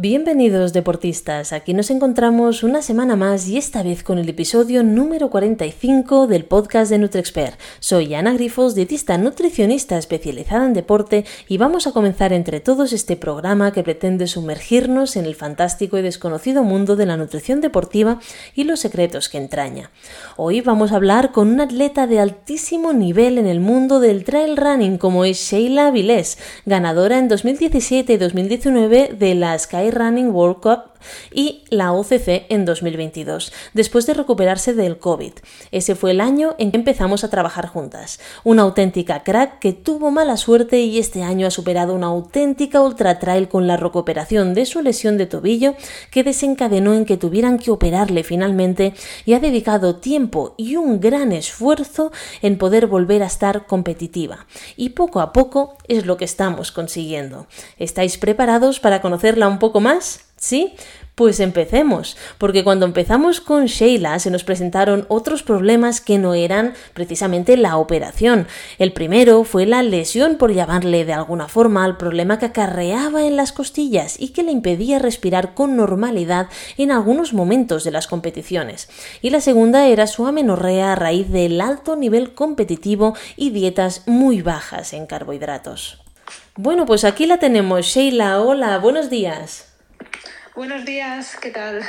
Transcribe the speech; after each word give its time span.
Bienvenidos 0.00 0.72
deportistas, 0.72 1.52
aquí 1.52 1.74
nos 1.74 1.90
encontramos 1.90 2.62
una 2.62 2.82
semana 2.82 3.16
más 3.16 3.48
y 3.48 3.56
esta 3.56 3.82
vez 3.82 4.04
con 4.04 4.18
el 4.18 4.28
episodio 4.28 4.84
número 4.84 5.28
45 5.28 6.28
del 6.28 6.44
podcast 6.44 6.92
de 6.92 6.98
NutriExpert. 6.98 7.58
Soy 7.80 8.14
Ana 8.14 8.32
Grifos, 8.32 8.76
dietista 8.76 9.18
nutricionista 9.18 9.98
especializada 9.98 10.66
en 10.66 10.72
deporte 10.72 11.24
y 11.48 11.58
vamos 11.58 11.88
a 11.88 11.90
comenzar 11.90 12.32
entre 12.32 12.60
todos 12.60 12.92
este 12.92 13.16
programa 13.16 13.72
que 13.72 13.82
pretende 13.82 14.28
sumergirnos 14.28 15.16
en 15.16 15.24
el 15.24 15.34
fantástico 15.34 15.98
y 15.98 16.02
desconocido 16.02 16.62
mundo 16.62 16.94
de 16.94 17.06
la 17.06 17.16
nutrición 17.16 17.60
deportiva 17.60 18.20
y 18.54 18.62
los 18.62 18.78
secretos 18.78 19.28
que 19.28 19.38
entraña. 19.38 19.90
Hoy 20.36 20.60
vamos 20.60 20.92
a 20.92 20.94
hablar 20.94 21.32
con 21.32 21.48
una 21.48 21.64
atleta 21.64 22.06
de 22.06 22.20
altísimo 22.20 22.92
nivel 22.92 23.36
en 23.36 23.48
el 23.48 23.58
mundo 23.58 23.98
del 23.98 24.22
trail 24.22 24.56
running 24.56 24.96
como 24.96 25.24
es 25.24 25.38
Sheila 25.38 25.90
Vilés, 25.90 26.38
ganadora 26.66 27.18
en 27.18 27.26
2017 27.26 28.12
y 28.12 28.16
2019 28.16 29.16
de 29.18 29.34
la 29.34 29.58
Sky 29.58 29.87
Running 29.90 30.32
World 30.32 30.60
Cup 30.60 30.97
y 31.32 31.64
la 31.70 31.92
OCC 31.92 32.46
en 32.48 32.64
2022, 32.64 33.52
después 33.74 34.06
de 34.06 34.14
recuperarse 34.14 34.74
del 34.74 34.98
COVID. 34.98 35.32
Ese 35.70 35.94
fue 35.94 36.12
el 36.12 36.20
año 36.20 36.54
en 36.58 36.70
que 36.70 36.78
empezamos 36.78 37.24
a 37.24 37.30
trabajar 37.30 37.68
juntas. 37.68 38.20
Una 38.44 38.62
auténtica 38.62 39.22
crack 39.22 39.58
que 39.58 39.72
tuvo 39.72 40.10
mala 40.10 40.36
suerte 40.36 40.80
y 40.80 40.98
este 40.98 41.22
año 41.22 41.46
ha 41.46 41.50
superado 41.50 41.94
una 41.94 42.06
auténtica 42.06 42.80
ultra 42.80 43.18
trail 43.18 43.48
con 43.48 43.66
la 43.66 43.76
recuperación 43.76 44.54
de 44.54 44.66
su 44.66 44.82
lesión 44.82 45.18
de 45.18 45.26
tobillo 45.26 45.74
que 46.10 46.24
desencadenó 46.24 46.94
en 46.94 47.04
que 47.04 47.16
tuvieran 47.16 47.58
que 47.58 47.70
operarle 47.70 48.24
finalmente 48.24 48.94
y 49.24 49.34
ha 49.34 49.40
dedicado 49.40 49.96
tiempo 49.96 50.54
y 50.56 50.76
un 50.76 51.00
gran 51.00 51.32
esfuerzo 51.32 52.12
en 52.42 52.58
poder 52.58 52.86
volver 52.86 53.22
a 53.22 53.26
estar 53.26 53.66
competitiva. 53.66 54.46
Y 54.76 54.90
poco 54.90 55.20
a 55.20 55.32
poco 55.32 55.76
es 55.88 56.06
lo 56.06 56.16
que 56.16 56.24
estamos 56.24 56.72
consiguiendo. 56.72 57.46
¿Estáis 57.78 58.18
preparados 58.18 58.80
para 58.80 59.00
conocerla 59.00 59.48
un 59.48 59.58
poco 59.58 59.80
más? 59.80 60.27
¿Sí? 60.38 60.74
Pues 61.16 61.40
empecemos, 61.40 62.16
porque 62.38 62.62
cuando 62.62 62.86
empezamos 62.86 63.40
con 63.40 63.66
Sheila 63.66 64.20
se 64.20 64.30
nos 64.30 64.44
presentaron 64.44 65.04
otros 65.08 65.42
problemas 65.42 66.00
que 66.00 66.16
no 66.16 66.32
eran 66.32 66.74
precisamente 66.94 67.56
la 67.56 67.76
operación. 67.76 68.46
El 68.78 68.92
primero 68.92 69.42
fue 69.42 69.66
la 69.66 69.82
lesión, 69.82 70.36
por 70.36 70.52
llamarle 70.52 71.04
de 71.04 71.14
alguna 71.14 71.48
forma, 71.48 71.84
al 71.84 71.96
problema 71.96 72.38
que 72.38 72.46
acarreaba 72.46 73.26
en 73.26 73.34
las 73.34 73.50
costillas 73.50 74.14
y 74.20 74.28
que 74.28 74.44
le 74.44 74.52
impedía 74.52 75.00
respirar 75.00 75.54
con 75.54 75.74
normalidad 75.74 76.46
en 76.76 76.92
algunos 76.92 77.32
momentos 77.34 77.82
de 77.82 77.90
las 77.90 78.06
competiciones. 78.06 78.88
Y 79.20 79.30
la 79.30 79.40
segunda 79.40 79.88
era 79.88 80.06
su 80.06 80.24
amenorrea 80.24 80.92
a 80.92 80.94
raíz 80.94 81.32
del 81.32 81.60
alto 81.60 81.96
nivel 81.96 82.32
competitivo 82.32 83.16
y 83.36 83.50
dietas 83.50 84.04
muy 84.06 84.40
bajas 84.40 84.92
en 84.92 85.06
carbohidratos. 85.06 85.98
Bueno, 86.54 86.86
pues 86.86 87.02
aquí 87.02 87.26
la 87.26 87.38
tenemos. 87.38 87.86
Sheila, 87.86 88.40
hola, 88.40 88.78
buenos 88.78 89.10
días. 89.10 89.67
Buenos 90.58 90.84
días, 90.84 91.36
¿qué 91.40 91.50
tal? 91.50 91.82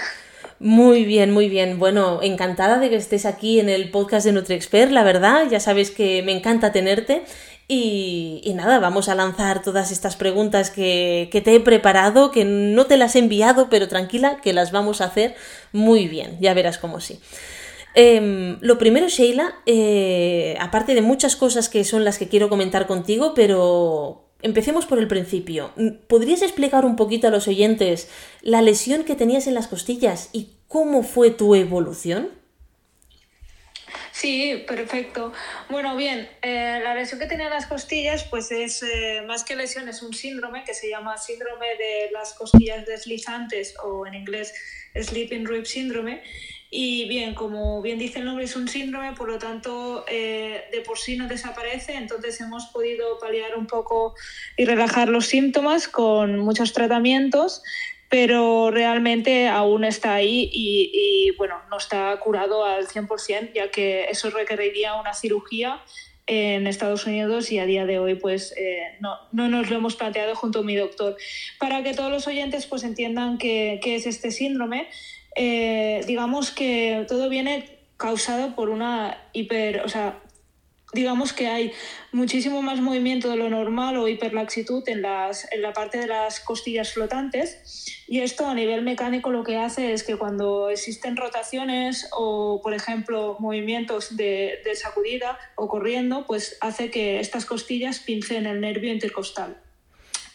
Muy 0.60 1.04
bien, 1.04 1.32
muy 1.32 1.50
bien. 1.50 1.80
Bueno, 1.80 2.20
encantada 2.22 2.78
de 2.78 2.92
que 2.92 2.98
estés 2.98 3.26
aquí 3.26 3.60
en 3.60 3.68
el 3.68 3.90
podcast 3.90 4.28
de 4.28 4.32
NutriExpert, 4.32 4.92
la 4.92 5.02
verdad, 5.04 5.48
ya 5.50 5.60
sabes 5.60 5.90
que 5.90 6.22
me 6.22 6.34
encanta 6.34 6.72
tenerte. 6.72 7.24
Y, 7.68 8.44
nada, 8.54 8.78
vamos 8.78 9.10
a 9.10 9.16
lanzar 9.16 9.64
todas 9.64 9.92
estas 9.92 10.16
preguntas 10.16 10.70
que, 10.70 11.32
te 11.32 11.56
he 11.56 11.60
preparado, 11.60 12.30
que 12.30 12.46
no 12.46 12.86
te 12.86 12.98
las 12.98 13.16
he 13.16 13.20
enviado, 13.20 13.72
pero 13.72 13.88
tranquila, 13.88 14.40
que 14.40 14.54
las 14.54 14.72
vamos 14.72 15.02
a 15.02 15.06
hacer 15.06 15.34
muy 15.72 16.08
bien, 16.08 16.38
ya 16.40 16.54
verás 16.54 16.78
cómo 16.78 17.00
sí. 17.00 17.20
Em, 17.96 18.60
lo 18.62 18.78
primero, 18.78 19.08
Sheila, 19.08 19.56
eh, 19.66 20.56
aparte 20.60 20.94
de 20.94 21.02
muchas 21.02 21.36
cosas 21.36 21.70
que 21.70 21.84
son 21.84 22.04
las 22.04 22.20
que 22.20 22.28
quiero 22.28 22.50
comentar 22.50 22.86
contigo, 22.86 23.34
pero 23.34 24.29
Empecemos 24.42 24.86
por 24.86 25.00
el 25.00 25.08
principio. 25.08 25.74
¿Podrías 26.08 26.42
explicar 26.42 26.86
un 26.86 26.96
poquito 26.96 27.28
a 27.28 27.32
los 27.32 27.48
oyentes 27.48 28.10
la 28.42 28.62
lesión 28.62 29.04
que 29.04 29.16
tenías 29.16 29.48
en 29.48 29.54
las 29.54 29.68
costillas 29.68 30.30
y 30.32 30.54
cómo 30.68 31.04
fue 31.04 31.32
tu 31.32 31.56
evolución? 31.56 32.30
Sí, 34.14 34.66
perfecto. 34.68 35.32
Bueno, 35.70 35.96
bien, 35.96 36.30
eh, 36.42 36.80
la 36.84 36.94
lesión 36.94 37.20
que 37.20 37.26
tenía 37.26 37.46
en 37.46 37.54
las 37.54 37.68
costillas, 37.68 38.26
pues 38.26 38.52
es 38.52 38.84
eh, 38.84 39.24
más 39.26 39.44
que 39.46 39.56
lesión, 39.56 39.88
es 39.88 40.02
un 40.02 40.14
síndrome 40.14 40.64
que 40.66 40.74
se 40.74 40.90
llama 40.90 41.18
síndrome 41.18 41.68
de 41.78 42.12
las 42.12 42.34
costillas 42.34 42.86
deslizantes 42.86 43.76
o 43.82 44.06
en 44.06 44.16
inglés 44.16 44.54
Sleeping 44.94 45.46
Rib 45.46 45.66
Syndrome 45.66 46.22
y 46.72 47.08
bien, 47.08 47.34
como 47.34 47.82
bien 47.82 47.98
dice 47.98 48.20
el 48.20 48.26
nombre, 48.26 48.46
es 48.46 48.56
un 48.56 48.68
síndrome, 48.68 49.14
por 49.14 49.28
lo 49.28 49.40
tanto, 49.40 50.06
eh, 50.08 50.66
de 50.72 50.82
por 50.82 51.00
sí 51.00 51.18
no 51.18 51.28
desaparece, 51.28 51.96
entonces 51.96 52.40
hemos 52.42 52.68
podido 52.68 53.18
paliar 53.18 53.58
un 53.58 53.66
poco 53.66 54.14
y 54.56 54.66
relajar 54.66 55.10
los 55.10 55.26
síntomas 55.26 55.88
con 55.88 56.38
muchos 56.38 56.74
tratamientos, 56.74 57.64
pero 58.08 58.70
realmente 58.70 59.48
aún 59.48 59.84
está 59.84 60.14
ahí 60.14 60.50
y, 60.54 61.32
bueno, 61.38 61.56
no 61.72 61.78
está 61.78 62.16
curado 62.20 62.64
al 62.66 62.88
100%, 62.88 63.54
ya 63.54 63.72
que 63.72 64.06
eso 64.06 64.30
requeriría 64.30 64.94
una 64.96 65.16
cirugía 65.16 65.82
en 66.28 66.68
Estados 66.68 67.08
Unidos 67.08 67.52
y 67.52 67.58
a 67.58 67.66
día 67.66 67.88
de 67.88 67.98
hoy 67.98 68.14
pues 68.14 68.54
eh, 68.56 68.98
no, 69.00 69.16
no, 69.32 69.48
nos 69.48 69.72
lo 69.72 69.78
hemos 69.78 69.96
planteado 69.96 70.36
junto 70.36 70.60
a 70.60 70.64
mi 70.64 70.76
doctor. 70.76 71.18
Para 71.60 71.82
que 71.82 71.96
todos 71.96 72.12
los 72.12 72.28
oyentes 72.28 72.68
pues 72.68 72.84
entiendan 72.84 73.40
qué, 73.40 73.80
qué 73.82 73.96
es 73.96 74.06
este 74.06 74.30
síndrome, 74.30 74.88
eh, 75.42 76.04
digamos 76.06 76.52
que 76.52 77.06
todo 77.08 77.30
viene 77.30 77.80
causado 77.96 78.56
por 78.56 78.68
una 78.68 79.18
hiper, 79.32 79.80
o 79.86 79.88
sea, 79.88 80.22
digamos 80.92 81.32
que 81.32 81.48
hay 81.48 81.72
muchísimo 82.12 82.62
más 82.62 82.82
movimiento 82.82 83.30
de 83.30 83.38
lo 83.38 83.50
normal 83.50 83.96
o 83.96 84.10
hiperlaxitud 84.10 84.84
en, 84.90 85.02
las, 85.02 85.50
en 85.54 85.62
la 85.62 85.72
parte 85.72 85.98
de 85.98 86.08
las 86.08 86.42
costillas 86.42 86.92
flotantes. 86.92 87.88
Y 88.06 88.20
esto 88.20 88.48
a 88.48 88.54
nivel 88.54 88.82
mecánico 88.82 89.32
lo 89.32 89.46
que 89.46 89.56
hace 89.56 89.94
es 89.94 90.04
que 90.04 90.18
cuando 90.18 90.70
existen 90.70 91.16
rotaciones 91.16 92.10
o 92.12 92.60
por 92.62 92.74
ejemplo 92.74 93.38
movimientos 93.40 94.18
de, 94.18 94.60
de 94.66 94.76
sacudida 94.76 95.40
o 95.56 95.70
corriendo 95.70 96.26
pues 96.26 96.58
hace 96.60 96.92
que 96.92 97.22
estas 97.22 97.46
costillas 97.46 98.00
pincen 98.00 98.46
el 98.46 98.60
nervio 98.60 98.92
intercostal. 98.92 99.56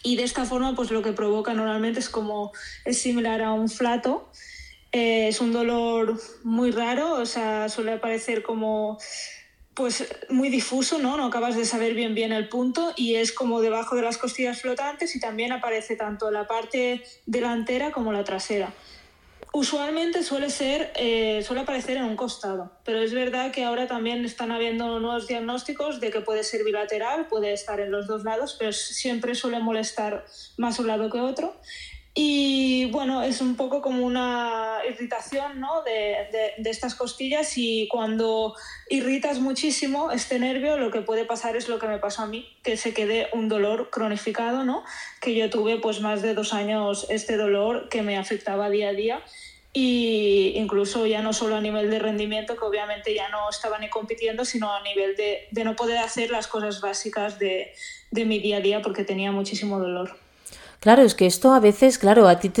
Y 0.01 0.15
de 0.15 0.23
esta 0.23 0.45
forma 0.45 0.75
pues 0.75 0.89
lo 0.89 1.03
que 1.03 1.13
provoca 1.13 1.53
normalmente 1.53 1.99
es 1.99 2.09
como 2.09 2.53
es 2.85 2.99
similar 2.99 3.43
a 3.43 3.53
un 3.53 3.69
flato 3.69 4.31
eh, 4.95 5.27
es 5.27 5.41
un 5.41 5.51
dolor 5.51 6.17
muy 6.45 6.71
raro, 6.71 7.15
o 7.15 7.25
sea, 7.25 7.67
suele 7.67 7.91
aparecer 7.91 8.43
como 8.43 8.97
pues 9.73 10.07
muy 10.29 10.47
difuso, 10.47 10.99
¿no? 10.99 11.17
No 11.17 11.25
acabas 11.25 11.57
de 11.57 11.65
saber 11.65 11.95
bien 11.95 12.15
bien 12.15 12.31
el 12.31 12.47
punto 12.47 12.93
y 12.95 13.15
es 13.15 13.33
como 13.33 13.59
debajo 13.59 13.97
de 13.97 14.03
las 14.03 14.17
costillas 14.17 14.61
flotantes 14.61 15.13
y 15.17 15.19
también 15.19 15.51
aparece 15.51 15.97
tanto 15.97 16.31
la 16.31 16.47
parte 16.47 17.03
delantera 17.25 17.91
como 17.91 18.13
la 18.13 18.23
trasera. 18.23 18.71
Usualmente 19.51 20.23
suele 20.23 20.49
ser, 20.49 20.93
eh, 20.95 21.43
suele 21.45 21.63
aparecer 21.63 21.97
en 21.97 22.05
un 22.05 22.15
costado, 22.15 22.71
pero 22.85 23.01
es 23.01 23.13
verdad 23.13 23.51
que 23.51 23.65
ahora 23.65 23.87
también 23.87 24.23
están 24.23 24.53
habiendo 24.53 25.01
nuevos 25.01 25.27
diagnósticos 25.27 25.99
de 25.99 26.09
que 26.09 26.21
puede 26.21 26.45
ser 26.45 26.63
bilateral, 26.63 27.27
puede 27.27 27.51
estar 27.51 27.81
en 27.81 27.91
los 27.91 28.07
dos 28.07 28.23
lados, 28.23 28.55
pero 28.57 28.71
siempre 28.71 29.35
suele 29.35 29.59
molestar 29.59 30.25
más 30.55 30.79
un 30.79 30.87
lado 30.87 31.09
que 31.09 31.19
otro. 31.19 31.53
Y 32.17 32.85
bueno, 32.91 33.23
es 33.23 33.41
un 33.41 33.57
poco 33.57 33.81
como 33.81 34.05
una 34.05 34.79
irritación 34.89 35.59
¿no? 35.59 35.83
de, 35.83 36.53
de, 36.57 36.69
estas 36.69 36.95
costillas 36.95 37.57
y 37.57 37.89
cuando 37.89 38.55
irritas 38.89 39.39
muchísimo 39.39 40.11
este 40.11 40.39
nervio, 40.39 40.77
lo 40.77 40.91
que 40.91 41.01
puede 41.01 41.25
pasar 41.25 41.57
es 41.57 41.67
lo 41.67 41.77
que 41.77 41.87
me 41.87 41.97
pasó 41.97 42.21
a 42.21 42.27
mí, 42.27 42.47
que 42.63 42.77
se 42.77 42.93
quede 42.93 43.27
un 43.33 43.49
dolor 43.49 43.89
cronificado, 43.89 44.63
¿no? 44.63 44.85
que 45.19 45.35
yo 45.35 45.49
tuve 45.49 45.77
pues 45.79 45.99
más 45.99 46.21
de 46.21 46.33
dos 46.33 46.53
años 46.53 47.05
este 47.09 47.35
dolor 47.35 47.89
que 47.89 48.01
me 48.01 48.17
afectaba 48.17 48.69
día 48.69 48.89
a 48.89 48.93
día 48.93 49.21
y 49.73 50.53
incluso 50.55 51.05
ya 51.05 51.21
no 51.21 51.33
solo 51.33 51.57
a 51.57 51.61
nivel 51.61 51.89
de 51.89 51.99
rendimiento, 51.99 52.55
que 52.55 52.63
obviamente 52.63 53.13
ya 53.13 53.27
no 53.27 53.49
estaba 53.49 53.77
ni 53.77 53.89
compitiendo, 53.89 54.45
sino 54.45 54.73
a 54.73 54.81
nivel 54.83 55.17
de, 55.17 55.49
de 55.51 55.63
no 55.65 55.75
poder 55.75 55.97
hacer 55.97 56.29
las 56.29 56.47
cosas 56.47 56.79
básicas 56.79 57.39
de, 57.39 57.73
de 58.11 58.23
mi 58.23 58.39
día 58.39 58.57
a 58.57 58.61
día 58.61 58.81
porque 58.81 59.03
tenía 59.03 59.33
muchísimo 59.33 59.79
dolor. 59.79 60.24
Claro, 60.85 61.01
es 61.01 61.15
que 61.15 61.25
esto 61.25 61.51
a 61.51 61.59
veces, 61.59 61.97
claro, 61.97 62.27
a 62.27 62.39
ti 62.39 62.51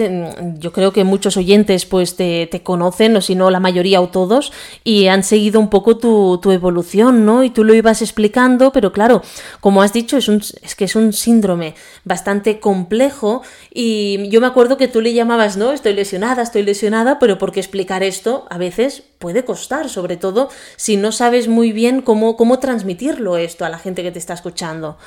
yo 0.57 0.73
creo 0.73 0.91
que 0.91 1.03
muchos 1.03 1.37
oyentes 1.37 1.85
pues 1.85 2.15
te, 2.15 2.49
conocen, 2.63 3.15
o 3.15 3.21
si 3.21 3.35
no 3.35 3.51
la 3.51 3.59
mayoría 3.59 4.01
o 4.01 4.09
todos, 4.09 4.51
y 4.83 5.05
han 5.05 5.21
seguido 5.21 5.59
un 5.59 5.69
poco 5.69 5.97
tu, 5.97 6.39
tu, 6.41 6.51
evolución, 6.51 7.23
¿no? 7.23 7.43
Y 7.43 7.51
tú 7.51 7.63
lo 7.63 7.75
ibas 7.75 8.01
explicando, 8.01 8.71
pero 8.71 8.91
claro, 8.91 9.21
como 9.59 9.83
has 9.83 9.93
dicho, 9.93 10.17
es, 10.17 10.27
un, 10.27 10.41
es 10.63 10.73
que 10.73 10.85
es 10.85 10.95
un 10.95 11.13
síndrome 11.13 11.75
bastante 12.03 12.59
complejo 12.59 13.43
y 13.71 14.27
yo 14.29 14.41
me 14.41 14.47
acuerdo 14.47 14.75
que 14.75 14.87
tú 14.87 15.01
le 15.01 15.13
llamabas, 15.13 15.55
¿no? 15.55 15.71
Estoy 15.71 15.93
lesionada, 15.93 16.41
estoy 16.41 16.63
lesionada, 16.63 17.19
pero 17.19 17.37
porque 17.37 17.59
explicar 17.59 18.01
esto 18.01 18.47
a 18.49 18.57
veces 18.57 19.03
puede 19.19 19.45
costar, 19.45 19.87
sobre 19.87 20.17
todo 20.17 20.49
si 20.77 20.97
no 20.97 21.11
sabes 21.11 21.47
muy 21.47 21.71
bien 21.71 22.01
cómo, 22.01 22.37
cómo 22.37 22.57
transmitirlo 22.57 23.37
esto 23.37 23.65
a 23.65 23.69
la 23.69 23.77
gente 23.77 24.01
que 24.01 24.11
te 24.11 24.17
está 24.17 24.33
escuchando. 24.33 24.97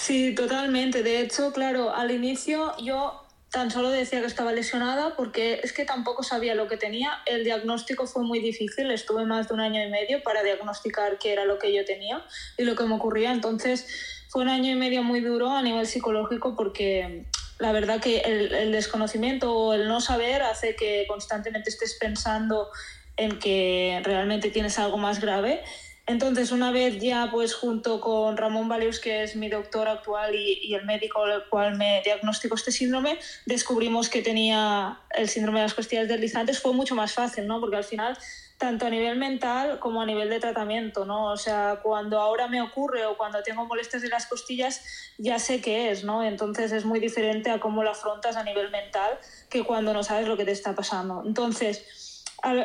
Sí, 0.00 0.34
totalmente. 0.34 1.02
De 1.02 1.20
hecho, 1.20 1.52
claro, 1.52 1.94
al 1.94 2.10
inicio 2.10 2.74
yo 2.78 3.22
tan 3.50 3.70
solo 3.70 3.90
decía 3.90 4.20
que 4.20 4.26
estaba 4.26 4.50
lesionada 4.50 5.14
porque 5.14 5.60
es 5.62 5.74
que 5.74 5.84
tampoco 5.84 6.22
sabía 6.22 6.54
lo 6.54 6.68
que 6.68 6.78
tenía. 6.78 7.18
El 7.26 7.44
diagnóstico 7.44 8.06
fue 8.06 8.22
muy 8.22 8.38
difícil, 8.38 8.90
estuve 8.92 9.26
más 9.26 9.48
de 9.48 9.54
un 9.54 9.60
año 9.60 9.82
y 9.84 9.90
medio 9.90 10.22
para 10.22 10.42
diagnosticar 10.42 11.18
qué 11.18 11.34
era 11.34 11.44
lo 11.44 11.58
que 11.58 11.74
yo 11.74 11.84
tenía 11.84 12.24
y 12.56 12.64
lo 12.64 12.76
que 12.76 12.84
me 12.84 12.94
ocurría. 12.94 13.30
Entonces 13.30 14.24
fue 14.30 14.40
un 14.40 14.48
año 14.48 14.72
y 14.72 14.74
medio 14.74 15.02
muy 15.02 15.20
duro 15.20 15.50
a 15.50 15.60
nivel 15.60 15.86
psicológico 15.86 16.56
porque 16.56 17.26
la 17.58 17.72
verdad 17.72 18.00
que 18.00 18.20
el, 18.20 18.54
el 18.54 18.72
desconocimiento 18.72 19.54
o 19.54 19.74
el 19.74 19.86
no 19.86 20.00
saber 20.00 20.40
hace 20.40 20.76
que 20.76 21.04
constantemente 21.08 21.68
estés 21.68 21.98
pensando 22.00 22.70
en 23.18 23.38
que 23.38 24.00
realmente 24.02 24.48
tienes 24.48 24.78
algo 24.78 24.96
más 24.96 25.20
grave 25.20 25.62
entonces, 26.10 26.50
una 26.50 26.72
vez 26.72 27.00
ya, 27.00 27.28
pues 27.30 27.54
junto 27.54 28.00
con 28.00 28.36
Ramón 28.36 28.68
Valius, 28.68 28.98
que 28.98 29.22
es 29.22 29.36
mi 29.36 29.48
doctor 29.48 29.86
actual 29.86 30.34
y, 30.34 30.74
el 30.74 30.84
médico 30.84 31.22
al 31.22 31.48
cual 31.48 31.76
me 31.76 32.02
diagnosticó 32.04 32.56
este 32.56 32.72
síndrome, 32.72 33.18
descubrimos 33.46 34.08
que 34.08 34.20
tenía 34.20 34.98
el 35.10 35.28
síndrome 35.28 35.60
de 35.60 35.66
las 35.66 35.74
costillas 35.74 36.08
deslizantes, 36.08 36.60
fue 36.60 36.72
mucho 36.72 36.96
más 36.96 37.14
fácil, 37.14 37.46
¿no? 37.46 37.60
Porque 37.60 37.76
al 37.76 37.84
final, 37.84 38.18
tanto 38.58 38.86
a 38.86 38.90
nivel 38.90 39.18
mental 39.18 39.78
como 39.78 40.02
a 40.02 40.06
nivel 40.06 40.28
de 40.30 40.40
tratamiento, 40.40 41.04
¿no? 41.04 41.26
O 41.26 41.36
sea, 41.36 41.78
cuando 41.80 42.20
ahora 42.20 42.48
me 42.48 42.60
ocurre 42.60 43.06
o 43.06 43.16
cuando 43.16 43.42
tengo 43.44 43.64
molestias 43.66 44.02
de 44.02 44.08
las 44.08 44.26
costillas, 44.26 44.82
ya 45.16 45.38
sé 45.38 45.60
qué 45.60 45.92
es, 45.92 46.02
¿no? 46.02 46.24
Entonces 46.24 46.72
es 46.72 46.84
muy 46.84 46.98
diferente 46.98 47.50
a 47.50 47.60
cómo 47.60 47.84
lo 47.84 47.90
afrontas 47.90 48.36
a 48.36 48.42
nivel 48.42 48.70
mental 48.72 49.16
que 49.48 49.62
cuando 49.62 49.92
no 49.92 50.02
sabes 50.02 50.26
lo 50.26 50.36
que 50.36 50.44
te 50.44 50.52
está 50.52 50.74
pasando. 50.74 51.22
Entonces, 51.24 52.09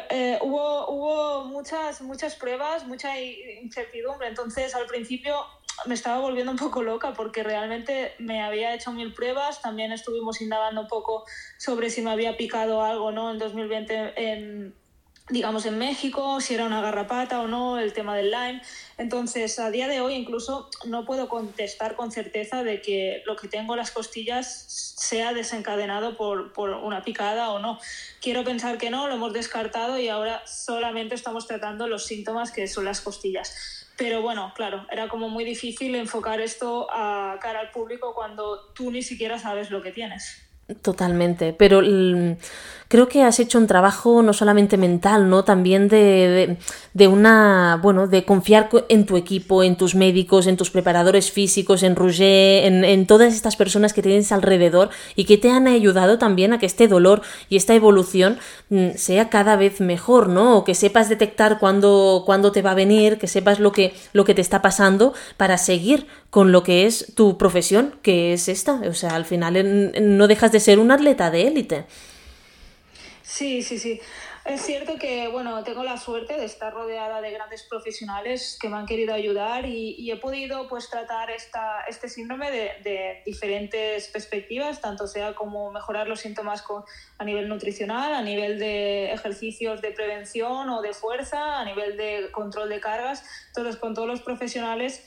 eh, 0.09 0.39
hubo, 0.41 0.89
hubo 0.89 1.45
muchas, 1.45 2.01
muchas 2.01 2.35
pruebas, 2.35 2.85
mucha 2.87 3.19
incertidumbre. 3.19 4.27
Entonces, 4.27 4.75
al 4.75 4.85
principio 4.85 5.35
me 5.85 5.93
estaba 5.93 6.19
volviendo 6.19 6.51
un 6.51 6.57
poco 6.57 6.81
loca 6.81 7.13
porque 7.13 7.43
realmente 7.43 8.13
me 8.19 8.41
había 8.41 8.73
hecho 8.73 8.91
mil 8.91 9.13
pruebas. 9.13 9.61
También 9.61 9.91
estuvimos 9.91 10.41
indagando 10.41 10.81
un 10.81 10.87
poco 10.87 11.25
sobre 11.57 11.89
si 11.89 12.01
me 12.01 12.11
había 12.11 12.37
picado 12.37 12.81
algo 12.81 13.11
¿no? 13.11 13.31
en 13.31 13.37
2020 13.37 14.13
en 14.15 14.75
digamos, 15.29 15.65
en 15.65 15.79
México, 15.79 16.39
si 16.39 16.53
era 16.53 16.65
una 16.65 16.81
garrapata 16.81 17.41
o 17.41 17.47
no, 17.47 17.79
el 17.79 17.93
tema 17.93 18.15
del 18.15 18.29
Lyme. 18.29 18.61
Entonces, 18.97 19.57
a 19.57 19.71
día 19.71 19.87
de 19.87 19.99
hoy 19.99 20.13
incluso 20.13 20.69
no 20.85 21.03
puedo 21.03 21.27
contestar 21.27 21.95
con 21.95 22.11
certeza 22.11 22.63
de 22.63 22.81
que 22.81 23.23
lo 23.25 23.35
que 23.35 23.47
tengo 23.47 23.73
en 23.73 23.79
las 23.79 23.91
costillas 23.91 24.65
sea 24.67 25.33
desencadenado 25.33 26.15
por, 26.15 26.53
por 26.53 26.69
una 26.69 27.03
picada 27.03 27.51
o 27.51 27.59
no. 27.59 27.79
Quiero 28.21 28.43
pensar 28.43 28.77
que 28.77 28.91
no, 28.91 29.07
lo 29.07 29.15
hemos 29.15 29.33
descartado 29.33 29.97
y 29.99 30.09
ahora 30.09 30.45
solamente 30.45 31.15
estamos 31.15 31.47
tratando 31.47 31.87
los 31.87 32.05
síntomas 32.05 32.51
que 32.51 32.67
son 32.67 32.85
las 32.85 33.01
costillas. 33.01 33.87
Pero 33.97 34.21
bueno, 34.21 34.53
claro, 34.55 34.85
era 34.91 35.07
como 35.07 35.29
muy 35.29 35.43
difícil 35.43 35.95
enfocar 35.95 36.39
esto 36.39 36.87
a 36.91 37.39
cara 37.41 37.61
al 37.61 37.71
público 37.71 38.13
cuando 38.13 38.71
tú 38.73 38.91
ni 38.91 39.01
siquiera 39.01 39.39
sabes 39.39 39.71
lo 39.71 39.81
que 39.81 39.91
tienes. 39.91 40.44
Totalmente, 40.81 41.53
pero 41.53 41.79
creo 42.87 43.07
que 43.07 43.21
has 43.21 43.39
hecho 43.39 43.59
un 43.59 43.67
trabajo 43.67 44.23
no 44.23 44.33
solamente 44.33 44.77
mental, 44.77 45.29
¿no? 45.29 45.43
También 45.43 45.87
de, 45.89 46.57
de, 46.93 47.07
una, 47.07 47.79
bueno, 47.83 48.07
de 48.07 48.25
confiar 48.25 48.69
en 48.89 49.05
tu 49.05 49.15
equipo, 49.15 49.61
en 49.61 49.75
tus 49.75 49.93
médicos, 49.93 50.47
en 50.47 50.57
tus 50.57 50.71
preparadores 50.71 51.31
físicos, 51.31 51.83
en 51.83 51.95
en, 51.95 52.83
en, 52.83 53.05
todas 53.05 53.35
estas 53.35 53.55
personas 53.55 53.93
que 53.93 54.01
tienes 54.01 54.31
alrededor 54.31 54.89
y 55.15 55.25
que 55.25 55.37
te 55.37 55.51
han 55.51 55.67
ayudado 55.67 56.17
también 56.17 56.51
a 56.51 56.57
que 56.57 56.65
este 56.65 56.87
dolor 56.87 57.21
y 57.47 57.57
esta 57.57 57.75
evolución 57.75 58.39
mm, 58.69 58.95
sea 58.95 59.29
cada 59.29 59.57
vez 59.57 59.81
mejor, 59.81 60.29
¿no? 60.29 60.57
O 60.57 60.63
que 60.63 60.73
sepas 60.73 61.09
detectar 61.09 61.59
cuándo, 61.59 62.23
cuándo 62.25 62.51
te 62.51 62.63
va 62.63 62.71
a 62.71 62.75
venir, 62.75 63.19
que 63.19 63.27
sepas 63.27 63.59
lo 63.59 63.71
que, 63.71 63.93
lo 64.13 64.25
que 64.25 64.33
te 64.33 64.41
está 64.41 64.63
pasando 64.63 65.13
para 65.37 65.59
seguir 65.59 66.07
con 66.35 66.51
lo 66.51 66.63
que 66.63 66.85
es 66.85 67.15
tu 67.15 67.37
profesión, 67.37 67.97
que 68.03 68.33
es 68.33 68.49
esta. 68.49 68.73
O 68.89 68.93
sea, 68.93 69.11
al 69.11 69.23
final 69.23 69.93
no 70.01 70.27
dejas 70.27 70.51
de 70.51 70.59
ser 70.59 70.79
un 70.79 70.91
atleta 70.91 71.31
de 71.31 71.47
élite. 71.47 71.85
Sí, 73.21 73.63
sí, 73.63 73.79
sí. 73.79 74.01
Es 74.43 74.59
cierto 74.61 74.97
que, 74.99 75.29
bueno, 75.29 75.63
tengo 75.63 75.85
la 75.85 75.97
suerte 75.97 76.37
de 76.37 76.43
estar 76.43 76.73
rodeada 76.73 77.21
de 77.21 77.31
grandes 77.31 77.63
profesionales 77.63 78.57
que 78.61 78.67
me 78.67 78.75
han 78.75 78.85
querido 78.85 79.13
ayudar 79.13 79.65
y, 79.65 80.11
he 80.11 80.17
podido 80.17 80.67
pues 80.67 80.89
tratar 80.89 81.31
esta, 81.31 81.85
este 81.87 82.09
síndrome 82.09 82.51
de, 82.51 83.21
diferentes 83.25 84.09
perspectivas, 84.09 84.81
tanto 84.81 85.07
sea 85.07 85.35
como 85.35 85.71
mejorar 85.71 86.09
los 86.09 86.19
síntomas 86.19 86.61
con, 86.61 86.83
a 87.17 87.23
nivel 87.23 87.47
nutricional, 87.47 88.13
a 88.13 88.21
nivel 88.21 88.59
de 88.59 89.13
ejercicios 89.13 89.81
de 89.81 89.91
prevención 89.91 90.69
o 90.69 90.81
de 90.81 90.93
fuerza, 90.93 91.61
a 91.61 91.63
nivel 91.63 91.95
de 91.95 92.29
control 92.33 92.67
de 92.67 92.81
cargas, 92.81 93.23
todos 93.53 93.77
con 93.77 93.93
todos 93.93 94.09
los 94.09 94.19
profesionales 94.19 95.01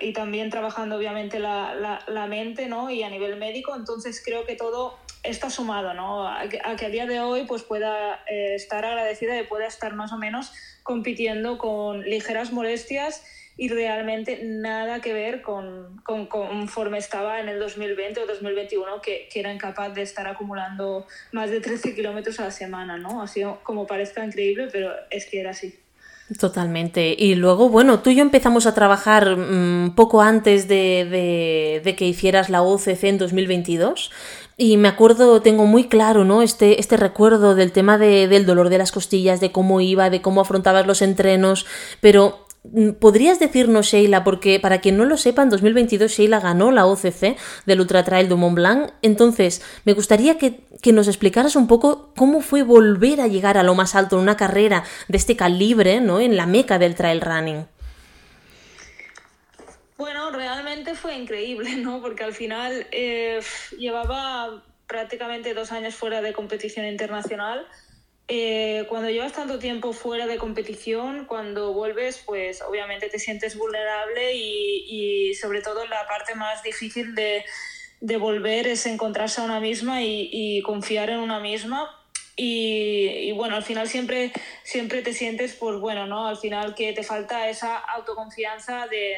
y 0.00 0.12
también 0.12 0.50
trabajando 0.50 0.96
obviamente 0.96 1.38
la, 1.38 2.02
la, 2.06 2.26
mente 2.26 2.66
¿no? 2.66 2.90
y 2.90 3.02
a 3.02 3.10
nivel 3.10 3.36
médico, 3.36 3.74
entonces 3.76 4.22
creo 4.24 4.44
que 4.44 4.56
todo 4.56 4.98
está 5.22 5.50
sumado 5.50 5.94
¿no? 5.94 6.26
a, 6.26 6.48
que, 6.48 6.60
a, 6.62 6.88
día 6.88 7.06
de 7.06 7.20
hoy 7.20 7.44
pues 7.46 7.62
pueda 7.62 8.22
eh, 8.28 8.54
estar 8.54 8.84
agradecida 8.84 9.38
y 9.38 9.44
pueda 9.44 9.66
estar 9.66 9.94
más 9.94 10.12
o 10.12 10.18
menos 10.18 10.52
compitiendo 10.82 11.58
con 11.58 12.02
ligeras 12.02 12.52
molestias 12.52 13.22
y 13.58 13.68
realmente 13.68 14.40
nada 14.44 15.00
que 15.00 15.12
ver 15.12 15.42
con, 15.42 16.00
con, 16.04 16.26
conforme 16.26 16.98
estaba 16.98 17.40
en 17.40 17.48
el 17.48 17.58
2020 17.58 18.20
o 18.20 18.26
2021 18.26 19.00
que, 19.00 19.28
que 19.32 19.40
era 19.40 19.52
incapaz 19.52 19.94
de 19.94 20.02
estar 20.02 20.26
acumulando 20.28 21.06
más 21.32 21.50
de 21.50 21.60
13 21.60 21.94
kilómetros 21.94 22.38
a 22.40 22.44
la 22.44 22.50
semana, 22.50 22.98
¿no? 22.98 23.22
Así 23.22 23.42
como 23.62 23.86
parezca 23.86 24.24
increíble, 24.24 24.68
pero 24.70 24.92
es 25.10 25.26
que 25.26 25.40
era 25.40 25.50
así. 25.50 25.78
Totalmente. 26.40 27.14
Y 27.16 27.36
luego, 27.36 27.68
bueno, 27.68 28.00
tú 28.00 28.10
y 28.10 28.16
yo 28.16 28.22
empezamos 28.22 28.66
a 28.66 28.74
trabajar 28.74 29.36
mm, 29.36 29.94
poco 29.94 30.22
antes 30.22 30.66
de, 30.66 31.80
de, 31.84 31.94
que 31.94 32.04
hicieras 32.04 32.50
la 32.50 32.62
OCC 32.62 33.04
en 33.04 33.18
2022. 33.18 34.10
Y 34.56 34.76
me 34.76 34.88
acuerdo, 34.88 35.40
tengo 35.40 35.66
muy 35.66 35.84
claro, 35.84 36.24
¿no? 36.24 36.42
Este, 36.42 36.80
este 36.80 36.96
recuerdo 36.96 37.54
del 37.54 37.70
tema 37.70 37.96
de, 37.96 38.26
del 38.26 38.44
dolor 38.44 38.70
de 38.70 38.78
las 38.78 38.90
costillas, 38.90 39.40
de 39.40 39.52
cómo 39.52 39.80
iba, 39.80 40.10
de 40.10 40.20
cómo 40.20 40.40
afrontabas 40.40 40.86
los 40.86 41.00
entrenos, 41.00 41.64
pero 42.00 42.46
Mm, 42.72 42.92
¿Podrías 42.92 43.38
decirnos, 43.38 43.86
Sheila, 43.86 44.24
porque 44.24 44.58
para 44.60 44.80
quien 44.80 44.96
no 44.96 45.04
lo 45.04 45.16
sepa, 45.16 45.42
en 45.42 45.50
2022 45.50 46.10
Sheila 46.10 46.40
ganó 46.40 46.70
la 46.70 46.86
OCC 46.86 47.36
del 47.64 47.80
Ultra 47.80 48.04
Trail 48.04 48.28
de 48.28 48.34
Mont 48.34 48.54
Blanc, 48.54 48.90
entonces 49.02 49.62
me 49.84 49.92
gustaría 49.92 50.38
que, 50.38 50.66
que, 50.86 50.92
nos 50.92 51.08
explicaras 51.08 51.56
un 51.56 51.66
poco 51.66 52.12
cómo 52.16 52.40
fue 52.40 52.62
volver 52.62 53.20
a 53.20 53.26
llegar 53.26 53.58
a 53.58 53.62
lo 53.62 53.74
más 53.74 53.94
alto 53.94 54.16
en 54.16 54.22
una 54.22 54.36
carrera 54.36 54.84
de 55.08 55.18
este 55.18 55.36
calibre, 55.36 56.00
¿no? 56.00 56.20
En 56.20 56.36
la 56.36 56.46
meca 56.46 56.78
del 56.78 56.94
trail 56.94 57.20
running. 57.20 57.66
Bueno, 59.96 60.30
realmente 60.30 60.94
fue 60.94 61.14
increíble, 61.16 61.76
¿no? 61.76 62.00
Porque 62.00 62.24
al 62.24 62.34
final 62.34 62.86
eh, 62.92 63.40
llevaba 63.78 64.62
prácticamente 64.86 65.54
dos 65.54 65.72
años 65.72 65.94
fuera 65.94 66.22
de 66.22 66.32
competición 66.32 66.86
internacional 66.86 67.66
eh, 68.28 68.86
cuando 68.88 69.08
llevas 69.08 69.32
tanto 69.32 69.60
tiempo 69.60 69.92
fuera 69.92 70.26
de 70.26 70.36
competición, 70.36 71.26
cuando 71.26 71.72
vuelves, 71.72 72.20
pues 72.26 72.60
obviamente 72.60 73.08
te 73.08 73.20
sientes 73.20 73.56
vulnerable 73.56 74.34
y, 74.34 75.30
y 75.30 75.34
sobre 75.34 75.62
todo 75.62 75.86
la 75.86 76.08
parte 76.08 76.34
más 76.34 76.60
difícil 76.64 77.14
de, 77.14 77.44
de, 78.06 78.16
volver 78.16 78.66
es 78.66 78.86
encontrarse 78.86 79.40
a 79.40 79.44
una 79.44 79.60
misma 79.60 80.02
y, 80.02 80.28
y 80.32 80.62
confiar 80.62 81.10
en 81.10 81.18
una 81.18 81.40
misma. 81.40 81.90
Y, 82.36 83.06
y, 83.06 83.32
bueno, 83.32 83.56
al 83.56 83.62
final 83.62 83.88
siempre, 83.88 84.32
siempre 84.62 85.02
te 85.02 85.12
sientes, 85.12 85.54
pues 85.54 85.78
bueno, 85.78 86.06
¿no? 86.06 86.26
Al 86.26 86.36
final 86.36 86.74
que 86.74 86.92
te 86.92 87.02
falta 87.02 87.48
esa 87.48 87.76
autoconfianza 87.76 88.86
de 88.88 89.16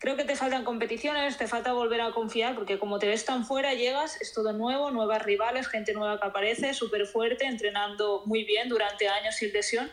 Creo 0.00 0.16
que 0.16 0.24
te 0.24 0.36
faltan 0.36 0.64
competiciones, 0.64 1.38
te 1.38 1.48
falta 1.48 1.72
volver 1.72 2.00
a 2.00 2.12
confiar, 2.12 2.54
porque 2.54 2.78
como 2.78 3.00
te 3.00 3.08
ves 3.08 3.24
tan 3.24 3.44
fuera, 3.44 3.74
llegas, 3.74 4.20
es 4.20 4.32
todo 4.32 4.52
nuevo, 4.52 4.92
nuevas 4.92 5.22
rivales, 5.22 5.66
gente 5.66 5.92
nueva 5.92 6.20
que 6.20 6.26
aparece, 6.28 6.72
súper 6.72 7.04
fuerte, 7.06 7.46
entrenando 7.46 8.22
muy 8.24 8.44
bien 8.44 8.68
durante 8.68 9.08
años 9.08 9.34
sin 9.34 9.52
lesión. 9.52 9.90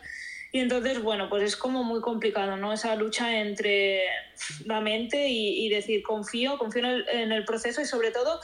Y 0.55 0.61
entonces, 0.61 1.03
bueno, 1.03 1.27
pues 1.27 1.43
es 1.43 1.57
como 1.57 1.83
muy 1.83 1.99
complicado, 1.99 2.55
¿no? 2.55 2.71
Esa 2.71 2.95
lucha 2.95 3.41
entre 3.41 4.05
la 4.63 4.79
mente 4.79 5.27
y, 5.27 5.67
decir, 5.67 6.01
confío, 6.01 6.57
confío 6.57 6.79
en 6.79 6.85
el, 6.85 7.09
en 7.09 7.31
el, 7.33 7.43
proceso 7.43 7.81
y 7.81 7.85
sobre 7.85 8.11
todo, 8.11 8.39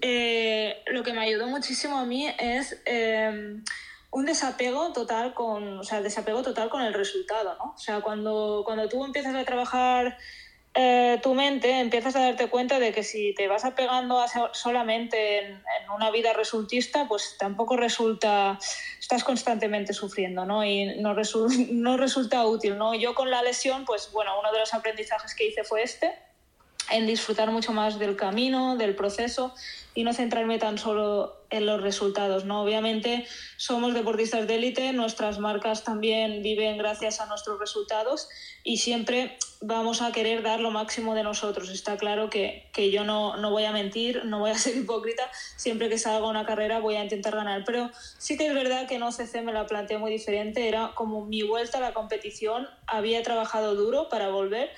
eh, 0.00 0.82
lo 0.86 1.02
que 1.02 1.12
me 1.12 1.20
ayudó 1.20 1.48
muchísimo 1.48 1.98
a 1.98 2.06
mí 2.06 2.26
es... 2.38 2.80
Eh, 2.86 3.60
un 4.12 4.26
desapego 4.26 4.92
total 4.92 5.34
con, 5.34 5.78
o 5.78 5.84
sea, 5.84 6.02
desapego 6.02 6.42
total 6.42 6.68
con 6.68 6.82
el 6.82 6.94
resultado, 6.94 7.54
¿no? 7.58 7.74
O 7.74 7.78
sea, 7.78 8.00
cuando, 8.00 8.62
cuando 8.64 8.88
tú 8.88 9.04
empiezas 9.04 9.36
a 9.36 9.44
trabajar 9.44 10.18
eh, 10.74 11.18
tu 11.20 11.34
mente 11.34 11.80
empiezas 11.80 12.14
a 12.14 12.20
darte 12.20 12.48
cuenta 12.48 12.78
de 12.78 12.92
que 12.92 13.02
si 13.02 13.34
te 13.34 13.48
vas 13.48 13.64
apegando 13.64 14.20
a 14.20 14.28
solamente 14.52 15.38
en, 15.38 15.62
una 15.94 16.12
vida 16.12 16.32
resultista, 16.32 17.08
pues 17.08 17.36
tampoco 17.38 17.76
resulta, 17.76 18.58
estás 19.00 19.24
constantemente 19.24 19.92
sufriendo, 19.92 20.46
¿no? 20.46 20.64
Y 20.64 20.96
no, 21.00 21.14
no 21.72 21.96
resulta 21.96 22.46
útil, 22.46 22.78
¿no? 22.78 22.94
Yo 22.94 23.14
con 23.14 23.30
la 23.30 23.42
lesión, 23.42 23.84
pues 23.84 24.12
bueno, 24.12 24.38
uno 24.38 24.52
de 24.52 24.60
los 24.60 24.72
aprendizajes 24.72 25.34
que 25.34 25.48
hice 25.48 25.64
fue 25.64 25.82
este, 25.82 26.12
en 26.90 27.06
disfrutar 27.06 27.50
mucho 27.50 27.72
más 27.72 27.98
del 27.98 28.16
camino, 28.16 28.76
del 28.76 28.94
proceso 28.94 29.52
y 29.94 30.04
no 30.04 30.12
centrarme 30.12 30.58
tan 30.58 30.78
solo 30.78 31.36
en 31.50 31.66
los 31.66 31.82
resultados. 31.82 32.44
¿no? 32.44 32.62
Obviamente 32.62 33.26
somos 33.56 33.92
deportistas 33.94 34.46
de 34.46 34.54
élite, 34.54 34.92
nuestras 34.92 35.40
marcas 35.40 35.82
también 35.82 36.42
viven 36.42 36.78
gracias 36.78 37.20
a 37.20 37.26
nuestros 37.26 37.58
resultados 37.58 38.28
y 38.62 38.78
siempre 38.78 39.36
vamos 39.60 40.00
a 40.00 40.10
querer 40.10 40.42
dar 40.42 40.60
lo 40.60 40.70
máximo 40.70 41.14
de 41.14 41.22
nosotros. 41.22 41.68
Está 41.68 41.96
claro 41.96 42.30
que, 42.30 42.68
que 42.72 42.90
yo 42.90 43.04
no, 43.04 43.36
no, 43.36 43.50
voy 43.50 43.64
a 43.64 43.72
mentir, 43.72 44.24
no 44.24 44.38
voy 44.40 44.50
a 44.50 44.58
ser 44.58 44.76
hipócrita, 44.76 45.30
siempre 45.56 45.88
que 45.88 45.98
salga 45.98 46.26
una 46.26 46.46
carrera 46.46 46.80
voy 46.80 46.96
a 46.96 47.02
intentar 47.02 47.34
ganar, 47.34 47.64
pero 47.64 47.90
sí 48.18 48.36
que 48.36 48.46
es 48.46 48.54
verdad 48.54 48.88
que 48.88 48.96
en 48.96 49.02
OCC 49.02 49.42
me 49.42 49.52
la 49.52 49.66
planteé 49.66 49.98
muy 49.98 50.10
diferente, 50.10 50.66
era 50.68 50.92
como 50.94 51.26
mi 51.26 51.42
vuelta 51.42 51.78
a 51.78 51.80
la 51.80 51.92
competición, 51.92 52.66
había 52.86 53.22
trabajado 53.22 53.74
duro 53.74 54.08
para 54.08 54.30
volver 54.30 54.70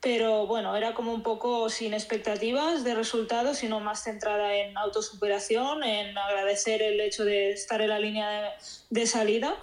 pero 0.00 0.46
bueno, 0.46 0.76
era 0.76 0.94
como 0.94 1.12
un 1.12 1.24
poco 1.24 1.68
sin 1.68 1.92
expectativas 1.92 2.84
de 2.84 2.94
resultados, 2.94 3.58
sino 3.58 3.80
más 3.80 4.04
centrada 4.04 4.54
en 4.54 4.78
autosuperación, 4.78 5.82
en 5.82 6.16
agradecer 6.16 6.80
el 6.80 7.00
hecho 7.00 7.24
de 7.24 7.50
estar 7.50 7.80
en 7.80 7.88
la 7.88 7.98
línea 7.98 8.54
de, 8.90 9.06
salida 9.06 9.56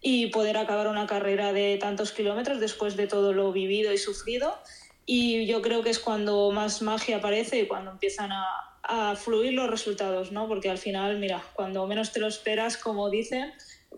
y 0.00 0.28
poder 0.28 0.56
acabar 0.56 0.88
una 0.88 1.06
carrera 1.06 1.52
de 1.52 1.76
tantos 1.78 2.12
kilómetros 2.12 2.60
después 2.60 2.96
de 2.96 3.06
todo 3.06 3.32
lo 3.32 3.52
vivido 3.52 3.92
y 3.92 3.98
sufrido. 3.98 4.56
Y 5.06 5.46
yo 5.46 5.60
creo 5.62 5.82
que 5.82 5.90
es 5.90 5.98
cuando 5.98 6.50
más 6.52 6.82
magia 6.82 7.16
aparece 7.16 7.60
y 7.60 7.66
cuando 7.66 7.90
empiezan 7.90 8.32
a, 8.32 8.44
a 8.82 9.16
fluir 9.16 9.52
los 9.52 9.68
resultados, 9.68 10.32
¿no? 10.32 10.48
Porque 10.48 10.70
al 10.70 10.78
final, 10.78 11.18
mira, 11.18 11.42
cuando 11.54 11.86
menos 11.86 12.12
te 12.12 12.20
lo 12.20 12.26
esperas, 12.26 12.76
como 12.76 13.10
dicen, 13.10 13.52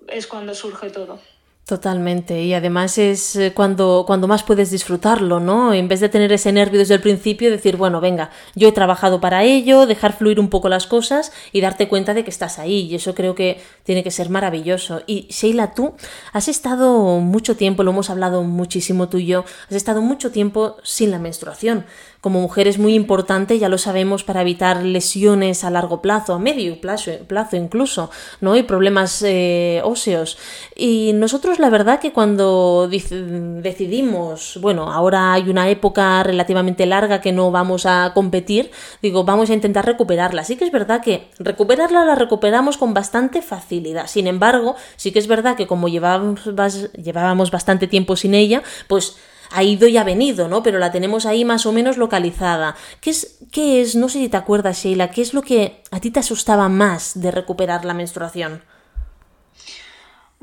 es 0.09 0.27
cuando 0.27 0.55
surge 0.55 0.91
todo. 0.91 1.21
Totalmente, 1.65 2.43
y 2.43 2.55
además 2.55 2.99
es 2.99 3.37
eh, 3.37 3.53
cuando, 3.55 4.03
cuando 4.05 4.27
más 4.27 4.43
puedes 4.43 4.73
disfrutarlo, 4.73 5.39
¿no? 5.39 5.73
En 5.73 5.87
vez 5.87 6.01
de 6.01 6.09
tener 6.09 6.33
ese 6.33 6.51
nervio 6.51 6.81
desde 6.81 6.95
el 6.95 7.01
principio, 7.01 7.53
decir, 7.53 7.77
bueno, 7.77 8.01
venga, 8.01 8.31
yo 8.57 8.69
he 8.69 8.73
trabajado 8.73 9.21
para 9.21 9.45
ello, 9.45 9.87
dejar 9.87 10.13
fluir 10.13 10.41
un 10.41 10.51
poco 10.51 10.69
las 10.69 10.89
cosas 10.89 11.31
y 11.53 11.61
darte 11.61 11.87
cuenta 11.89 12.15
de 12.15 12.25
que 12.25 12.31
estás 12.31 12.59
ahí, 12.59 12.89
y 12.91 12.97
eso 12.97 13.15
creo 13.15 13.37
que 13.37 13.63
tiene 13.85 14.03
que 14.03 14.11
ser 14.11 14.29
maravilloso. 14.29 15.03
Y 15.07 15.29
Sheila, 15.31 15.73
tú 15.73 15.95
has 16.33 16.49
estado 16.49 17.21
mucho 17.21 17.57
tiempo, 17.57 17.85
lo 17.85 17.93
hemos 17.93 18.11
hablado 18.11 18.43
muchísimo 18.43 19.09
tú 19.09 19.19
y 19.19 19.27
yo, 19.27 19.45
has 19.71 19.77
estado 19.77 20.03
mucho 20.03 20.33
tiempo 20.33 20.79
sin 20.83 21.13
la 21.13 21.21
menstruación 21.21 21.87
como 22.23 22.41
mujer 22.41 22.69
es 22.69 22.79
muy 22.79 22.95
importante, 22.95 23.59
ya 23.59 23.69
lo 23.69 23.79
sabemos, 23.79 24.23
para 24.23 24.43
evitar 24.43 24.85
lesiones 24.85 25.65
a 25.65 25.71
largo 25.71 26.01
plazo, 26.01 26.35
a 26.35 26.39
medio 26.39 26.81
plazo, 26.81 27.11
plazo 27.27 27.57
incluso, 27.57 28.11
¿no? 28.41 28.57
Y 28.57 28.63
problemas 28.63 29.23
eh, 29.27 29.81
óseos. 29.85 30.39
Y 30.77 31.11
nosotros 31.15 31.59
la 31.59 31.69
verdad 31.69 31.99
que 31.99 32.13
cuando 32.13 32.89
decidimos, 32.89 34.57
bueno, 34.63 34.93
ahora 34.93 35.33
hay 35.33 35.51
una 35.51 35.69
época 35.69 36.23
relativamente 36.23 36.87
larga 36.87 37.21
que 37.21 37.33
no 37.33 37.51
vamos 37.51 37.87
a 37.87 38.13
competir, 38.15 38.71
digo, 39.03 39.25
vamos 39.25 39.51
a 39.51 39.55
intentar 39.55 39.85
recuperarla. 39.85 40.45
Sí 40.45 40.55
que 40.55 40.65
es 40.65 40.71
verdad 40.71 41.03
que 41.03 41.27
recuperarla 41.41 42.05
la 42.05 42.15
recuperamos 42.15 42.77
con 42.77 42.95
bastante 42.95 43.43
facilidad. 43.43 44.07
Sin 44.07 44.29
embargo, 44.29 44.77
sí 44.95 45.11
que 45.11 45.19
es 45.19 45.27
verdad 45.27 45.57
que 45.57 45.67
como 45.67 45.89
llevábamos, 45.89 46.49
llevábamos 46.93 47.51
bastante 47.51 47.89
tiempo 47.89 48.15
sin 48.15 48.35
ella, 48.35 48.63
pues 48.87 49.17
ha 49.53 49.63
ido 49.63 49.89
y 49.89 49.97
ha 49.97 50.05
venido, 50.05 50.49
¿no? 50.49 50.63
Pero 50.63 50.79
la 50.79 50.93
tenemos 50.93 51.27
ahí 51.27 51.45
más 51.45 51.67
o 51.67 51.73
menos 51.73 51.97
localizada. 51.97 52.77
¿Qué 53.01 53.11
es, 53.11 53.39
qué 53.53 53.81
es, 53.81 53.95
no 53.95 54.09
sé 54.09 54.19
si 54.19 54.29
te 54.29 54.37
acuerdas, 54.37 54.83
Sheila, 54.83 55.11
qué 55.11 55.23
es 55.23 55.35
lo 55.35 55.43
que 55.43 55.83
a 55.91 56.01
ti 56.01 56.11
te 56.11 56.21
asustaba 56.21 56.69
más 56.69 57.21
de 57.21 57.31
recuperar 57.31 57.85
la 57.85 57.95
menstruación? 57.95 58.63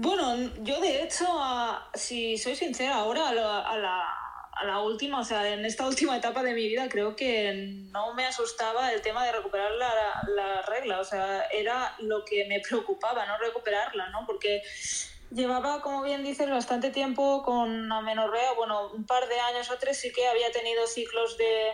Bueno, 0.02 0.34
yo 0.62 0.80
de 0.80 1.04
hecho, 1.04 1.26
si 1.94 2.38
soy 2.38 2.56
sincera, 2.56 2.96
ahora 2.96 3.28
a 3.28 3.34
la, 3.34 3.60
a 4.54 4.66
la, 4.66 4.80
última, 4.80 5.20
o 5.20 5.24
sea, 5.26 5.52
en 5.52 5.66
esta 5.66 5.86
última 5.90 6.16
etapa 6.16 6.42
de 6.42 6.54
mi 6.54 6.68
vida, 6.68 6.88
creo 6.88 7.18
que 7.18 7.52
no 7.92 8.14
me 8.14 8.26
asustaba 8.26 8.94
el 8.94 9.02
tema 9.02 9.26
de 9.26 9.34
recuperar 9.34 9.72
la, 9.74 9.92
la 10.36 10.62
regla, 10.62 11.02
o 11.02 11.04
sea, 11.04 11.44
era 11.52 11.96
lo 12.00 12.24
que 12.24 12.46
me 12.46 12.62
preocupaba, 12.62 13.26
no 13.26 13.38
recuperarla, 13.40 14.10
¿no? 14.10 14.26
Porque 14.26 14.62
Llevaba, 15.32 15.82
como 15.82 16.02
bien 16.02 16.24
dices, 16.24 16.50
bastante 16.50 16.90
tiempo 16.90 17.44
con 17.44 17.92
amenorrea, 17.92 18.54
bueno, 18.58 18.92
un 18.94 19.06
par 19.06 19.28
de 19.28 19.40
años 19.40 19.70
o 19.70 19.78
tres 19.78 20.00
sí 20.00 20.12
que 20.12 20.28
había 20.28 20.52
tenido 20.52 20.88
ciclos 20.88 21.38
de, 21.38 21.74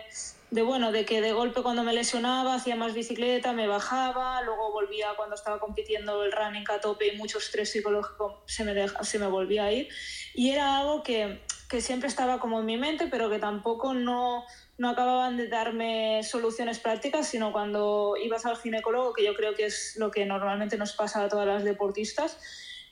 de, 0.50 0.62
bueno, 0.62 0.92
de 0.92 1.06
que 1.06 1.22
de 1.22 1.32
golpe 1.32 1.62
cuando 1.62 1.82
me 1.82 1.94
lesionaba 1.94 2.54
hacía 2.54 2.76
más 2.76 2.92
bicicleta, 2.92 3.54
me 3.54 3.66
bajaba, 3.66 4.42
luego 4.42 4.72
volvía 4.72 5.14
cuando 5.16 5.34
estaba 5.34 5.58
compitiendo 5.58 6.22
el 6.22 6.32
running 6.32 6.64
a 6.68 6.80
tope 6.80 7.06
y 7.06 7.16
mucho 7.16 7.38
estrés 7.38 7.72
psicológico 7.72 8.42
se 8.46 8.62
me, 8.64 8.74
deja, 8.74 9.02
se 9.04 9.18
me 9.18 9.26
volvía 9.26 9.64
a 9.64 9.72
ir. 9.72 9.88
Y 10.34 10.50
era 10.50 10.78
algo 10.78 11.02
que, 11.02 11.40
que 11.70 11.80
siempre 11.80 12.08
estaba 12.08 12.38
como 12.38 12.60
en 12.60 12.66
mi 12.66 12.76
mente, 12.76 13.08
pero 13.10 13.30
que 13.30 13.38
tampoco 13.38 13.94
no, 13.94 14.44
no 14.78 14.90
acababan 14.90 15.36
de 15.36 15.48
darme 15.48 16.22
soluciones 16.22 16.78
prácticas, 16.78 17.26
sino 17.26 17.52
cuando 17.52 18.16
ibas 18.22 18.44
al 18.44 18.58
ginecólogo, 18.58 19.14
que 19.14 19.24
yo 19.24 19.34
creo 19.34 19.54
que 19.54 19.64
es 19.64 19.96
lo 19.96 20.10
que 20.10 20.26
normalmente 20.26 20.76
nos 20.76 20.92
pasa 20.92 21.24
a 21.24 21.28
todas 21.28 21.46
las 21.46 21.64
deportistas, 21.64 22.38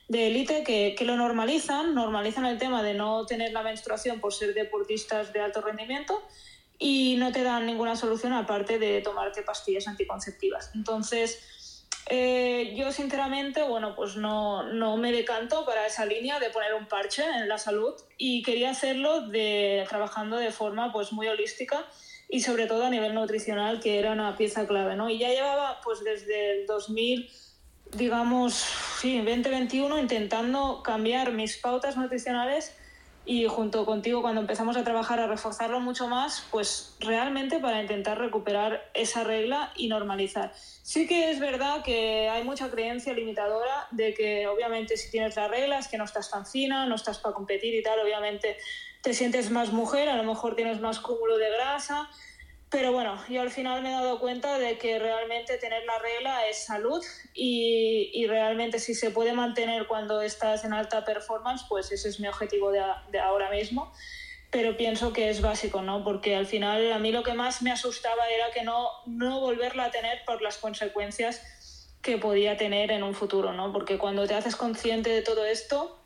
de 0.08 0.26
élite 0.26 0.64
que, 0.64 0.94
que, 0.96 1.04
lo 1.04 1.16
normalizan, 1.16 1.94
normalizan 1.94 2.46
el 2.46 2.58
tema 2.58 2.82
de 2.82 2.94
no 2.94 3.24
tener 3.26 3.52
la 3.52 3.62
menstruación 3.62 4.20
por 4.20 4.32
ser 4.32 4.54
deportistas 4.54 5.32
de 5.32 5.40
alto 5.40 5.60
rendimiento 5.60 6.22
y 6.78 7.16
no 7.18 7.32
te 7.32 7.42
dan 7.42 7.66
ninguna 7.66 7.96
solución 7.96 8.32
aparte 8.32 8.78
de 8.78 9.00
tomarte 9.00 9.42
pastillas 9.42 9.86
anticonceptivas. 9.88 10.70
Entonces, 10.74 11.84
eh, 12.10 12.74
yo 12.76 12.92
sinceramente, 12.92 13.62
bueno, 13.62 13.94
pues 13.94 14.16
no, 14.16 14.62
no, 14.64 14.96
me 14.98 15.10
decanto 15.10 15.64
para 15.64 15.86
esa 15.86 16.04
línea 16.04 16.38
de 16.38 16.50
poner 16.50 16.74
un 16.74 16.86
parche 16.86 17.24
en 17.24 17.48
la 17.48 17.56
salud 17.56 17.94
y 18.18 18.42
quería 18.42 18.70
hacerlo 18.70 19.22
de, 19.28 19.86
trabajando 19.88 20.36
de 20.36 20.50
forma 20.50 20.92
pues 20.92 21.12
muy 21.12 21.28
holística 21.28 21.86
y 22.28 22.40
sobre 22.40 22.66
todo 22.66 22.84
a 22.84 22.90
nivel 22.90 23.14
nutricional, 23.14 23.80
que 23.80 23.98
era 23.98 24.12
una 24.12 24.36
pieza 24.36 24.66
clave, 24.66 24.96
¿no? 24.96 25.08
Y 25.08 25.18
ya 25.18 25.30
llevaba 25.30 25.80
pues 25.82 26.04
desde 26.04 26.60
el 26.60 26.66
2000 26.66 27.30
digamos, 27.96 28.54
sí, 29.00 29.18
2021 29.18 29.98
intentando 29.98 30.82
cambiar 30.82 31.32
mis 31.32 31.56
pautas 31.56 31.96
nutricionales 31.96 32.76
y 33.26 33.46
junto 33.46 33.86
contigo 33.86 34.20
cuando 34.20 34.42
empezamos 34.42 34.76
a 34.76 34.84
trabajar 34.84 35.18
a 35.18 35.26
reforzarlo 35.26 35.80
mucho 35.80 36.08
más, 36.08 36.46
pues 36.50 36.96
realmente 37.00 37.58
para 37.58 37.80
intentar 37.80 38.18
recuperar 38.18 38.90
esa 38.92 39.24
regla 39.24 39.72
y 39.76 39.88
normalizar. 39.88 40.52
Sí 40.54 41.06
que 41.06 41.30
es 41.30 41.40
verdad 41.40 41.82
que 41.82 42.28
hay 42.28 42.44
mucha 42.44 42.70
creencia 42.70 43.14
limitadora 43.14 43.86
de 43.92 44.12
que 44.12 44.46
obviamente 44.46 44.96
si 44.98 45.10
tienes 45.10 45.36
las 45.36 45.50
reglas, 45.50 45.88
que 45.88 45.96
no 45.96 46.04
estás 46.04 46.30
tan 46.30 46.44
fina, 46.44 46.86
no 46.86 46.96
estás 46.96 47.18
para 47.18 47.34
competir 47.34 47.74
y 47.74 47.82
tal, 47.82 47.98
obviamente 48.00 48.58
te 49.00 49.14
sientes 49.14 49.50
más 49.50 49.72
mujer, 49.72 50.08
a 50.08 50.16
lo 50.16 50.24
mejor 50.24 50.54
tienes 50.54 50.80
más 50.80 51.00
cúmulo 51.00 51.38
de 51.38 51.50
grasa, 51.50 52.08
pero 52.74 52.90
bueno, 52.90 53.16
yo 53.28 53.40
al 53.40 53.52
final 53.52 53.82
me 53.82 53.90
he 53.90 53.92
dado 53.92 54.18
cuenta 54.18 54.58
de 54.58 54.78
que 54.78 54.98
realmente 54.98 55.58
tener 55.58 55.84
la 55.84 55.96
regla 56.00 56.48
es 56.48 56.64
salud 56.64 57.00
y, 57.32 58.10
y, 58.12 58.26
realmente 58.26 58.80
si 58.80 58.94
se 58.94 59.12
puede 59.12 59.32
mantener 59.32 59.86
cuando 59.86 60.20
estás 60.20 60.64
en 60.64 60.72
alta 60.72 61.04
performance, 61.04 61.64
pues 61.68 61.92
ese 61.92 62.08
es 62.08 62.18
mi 62.18 62.26
objetivo 62.26 62.72
de, 62.72 62.82
de, 63.12 63.20
ahora 63.20 63.48
mismo. 63.48 63.92
Pero 64.50 64.76
pienso 64.76 65.12
que 65.12 65.30
es 65.30 65.40
básico, 65.40 65.82
¿no? 65.82 66.02
Porque 66.02 66.34
al 66.34 66.46
final 66.46 66.92
a 66.92 66.98
mí 66.98 67.12
lo 67.12 67.22
que 67.22 67.34
más 67.34 67.62
me 67.62 67.70
asustaba 67.70 68.28
era 68.28 68.50
que 68.50 68.64
no, 68.64 68.88
no 69.06 69.38
volverla 69.38 69.84
a 69.84 69.90
tener 69.92 70.24
por 70.24 70.42
las 70.42 70.58
consecuencias 70.58 71.86
que 72.02 72.18
podía 72.18 72.56
tener 72.56 72.90
en 72.90 73.04
un 73.04 73.14
futuro, 73.14 73.52
¿no? 73.52 73.72
Porque 73.72 73.98
cuando 73.98 74.26
te 74.26 74.34
haces 74.34 74.56
consciente 74.56 75.10
de 75.10 75.22
todo 75.22 75.44
esto, 75.44 75.96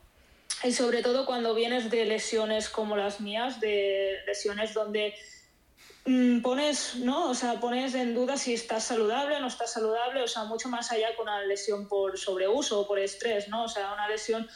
y 0.62 0.72
sobre 0.72 1.02
todo 1.02 1.24
cuando 1.24 1.54
vienes 1.54 1.88
de 1.88 2.04
lesiones 2.04 2.68
como 2.68 2.94
las 2.94 3.22
mías, 3.22 3.58
de 3.58 4.18
lesiones 4.26 4.74
donde 4.74 5.14
pones, 6.42 6.96
¿no? 6.96 7.30
O 7.30 7.34
sea, 7.34 7.60
pones 7.60 7.94
en 7.94 8.14
duda 8.14 8.36
si 8.36 8.54
estás 8.54 8.84
saludable 8.84 9.36
o 9.36 9.40
no 9.40 9.48
estás 9.48 9.72
saludable, 9.72 10.22
o 10.22 10.28
sea, 10.28 10.44
mucho 10.44 10.68
más 10.68 10.90
allá 10.92 11.14
que 11.14 11.22
una 11.22 11.42
lesión 11.44 11.88
por 11.88 12.18
sobreuso 12.18 12.80
o 12.80 12.86
por 12.86 12.98
estrés, 12.98 13.48
¿no? 13.48 13.64
O 13.64 13.68
sea, 13.68 13.92
una 13.92 14.08
lesión 14.08 14.48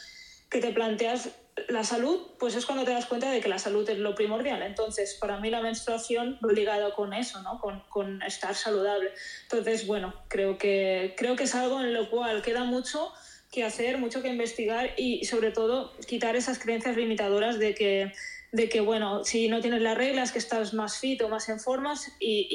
que 0.49 0.59
te 0.59 0.71
planteas 0.71 1.29
la 1.67 1.83
salud, 1.83 2.19
pues 2.39 2.55
es 2.55 2.65
cuando 2.65 2.83
te 2.83 2.91
das 2.91 3.05
cuenta 3.05 3.29
de 3.29 3.39
que 3.39 3.49
la 3.49 3.59
salud 3.59 3.87
es 3.87 3.97
lo 3.99 4.15
primordial. 4.15 4.63
Entonces, 4.63 5.17
para 5.19 5.39
mí 5.39 5.49
la 5.49 5.61
menstruación 5.61 6.39
ligada 6.51 6.95
con 6.95 7.13
eso, 7.13 7.41
¿no? 7.41 7.59
Con, 7.59 7.83
con, 7.89 8.21
estar 8.23 8.55
saludable. 8.55 9.11
Entonces, 9.43 9.85
bueno, 9.85 10.13
creo 10.29 10.57
que, 10.57 11.13
creo 11.17 11.35
que 11.35 11.43
es 11.43 11.53
algo 11.53 11.81
en 11.81 11.93
lo 11.93 12.09
cual 12.09 12.41
queda 12.41 12.63
mucho 12.63 13.11
que 13.51 13.63
hacer, 13.63 13.99
mucho 13.99 14.23
que 14.23 14.29
investigar 14.29 14.93
y 14.97 15.25
sobre 15.25 15.51
todo 15.51 15.95
quitar 16.07 16.35
esas 16.35 16.57
creencias 16.57 16.97
limitadoras 16.97 17.59
de 17.59 17.75
que 17.75 18.11
de 18.53 18.69
que, 18.69 18.81
bueno, 18.81 19.25
si 19.25 19.49
no 19.49 19.61
tienes 19.61 19.81
las 19.81 19.97
reglas, 19.97 20.31
que 20.31 20.37
estás 20.37 20.75
más 20.75 20.99
fit 20.99 21.19
o 21.23 21.27
más 21.27 21.49
en 21.49 21.59
formas 21.59 22.11
y, 22.19 22.47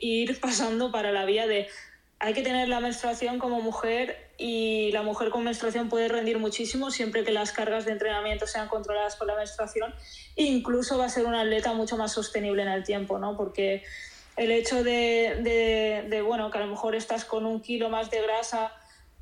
y, 0.00 0.22
ir 0.22 0.38
pasando 0.42 0.92
para 0.92 1.10
la 1.10 1.24
vía 1.24 1.48
de 1.48 1.66
hay 2.20 2.34
que 2.34 2.42
tener 2.42 2.68
la 2.68 2.80
menstruación 2.80 3.38
como 3.38 3.60
mujer 3.60 4.28
y 4.36 4.90
la 4.92 5.02
mujer 5.02 5.30
con 5.30 5.44
menstruación 5.44 5.88
puede 5.88 6.08
rendir 6.08 6.38
muchísimo 6.38 6.90
siempre 6.90 7.24
que 7.24 7.30
las 7.30 7.52
cargas 7.52 7.84
de 7.84 7.92
entrenamiento 7.92 8.46
sean 8.46 8.68
controladas 8.68 9.16
por 9.16 9.26
la 9.26 9.36
menstruación. 9.36 9.94
incluso 10.36 10.98
va 10.98 11.06
a 11.06 11.08
ser 11.08 11.26
un 11.26 11.34
atleta 11.34 11.72
mucho 11.72 11.96
más 11.96 12.12
sostenible 12.12 12.62
en 12.62 12.68
el 12.68 12.84
tiempo, 12.84 13.18
¿no? 13.18 13.36
Porque 13.36 13.84
el 14.36 14.50
hecho 14.50 14.82
de, 14.82 15.38
de, 15.42 16.06
de 16.08 16.22
bueno, 16.22 16.50
que 16.50 16.58
a 16.58 16.60
lo 16.60 16.66
mejor 16.66 16.94
estás 16.94 17.24
con 17.24 17.46
un 17.46 17.62
kilo 17.62 17.88
más 17.88 18.10
de 18.10 18.20
grasa 18.20 18.72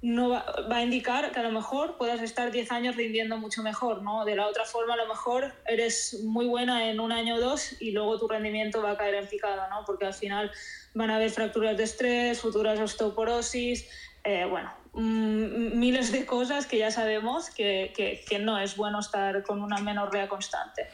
no 0.07 0.29
va, 0.29 0.45
a 0.71 0.83
indicar 0.85 1.33
que 1.33 1.41
a 1.41 1.43
lo 1.43 1.51
mejor 1.51 1.97
puedas 1.97 2.23
estar 2.23 2.53
10 2.53 2.71
años 2.71 2.95
rindiendo 2.95 3.39
mucho 3.39 3.65
mejor, 3.65 4.03
¿no? 4.03 4.25
De 4.25 4.37
la 4.37 4.47
otra 4.47 4.65
forma, 4.65 4.95
a 4.95 4.97
lo 4.97 5.09
mejor 5.09 5.53
eres 5.67 6.21
muy 6.23 6.47
buena 6.47 6.89
en 6.89 7.01
un 7.01 7.11
año 7.11 7.35
o 7.35 7.41
dos 7.41 7.83
y 7.83 7.91
luego 7.91 8.17
tu 8.17 8.29
rendimiento 8.29 8.81
va 8.81 8.93
a 8.93 8.97
caer 8.97 9.17
en 9.17 9.27
picada, 9.27 9.69
¿no? 9.69 9.85
Porque 9.85 10.07
al 10.07 10.15
final 10.15 10.53
van 10.95 11.11
a 11.11 11.17
haber 11.17 11.31
fracturas 11.31 11.77
de 11.77 11.83
estrés, 11.83 12.41
futuras 12.41 12.79
osteoporosis, 12.79 13.89
eh, 14.23 14.47
bueno, 14.49 14.73
mm, 14.93 15.77
miles 15.77 16.13
de 16.13 16.25
cosas 16.25 16.67
que 16.67 16.79
ya 16.79 16.93
sabemos 16.93 17.51
que, 17.51 17.93
que, 17.97 18.25
que, 18.29 18.39
no 18.39 18.61
es 18.61 18.77
bueno 18.77 19.01
estar 19.01 19.43
con 19.43 19.61
una 19.61 19.79
menorrea 19.79 20.29
constante. 20.29 20.87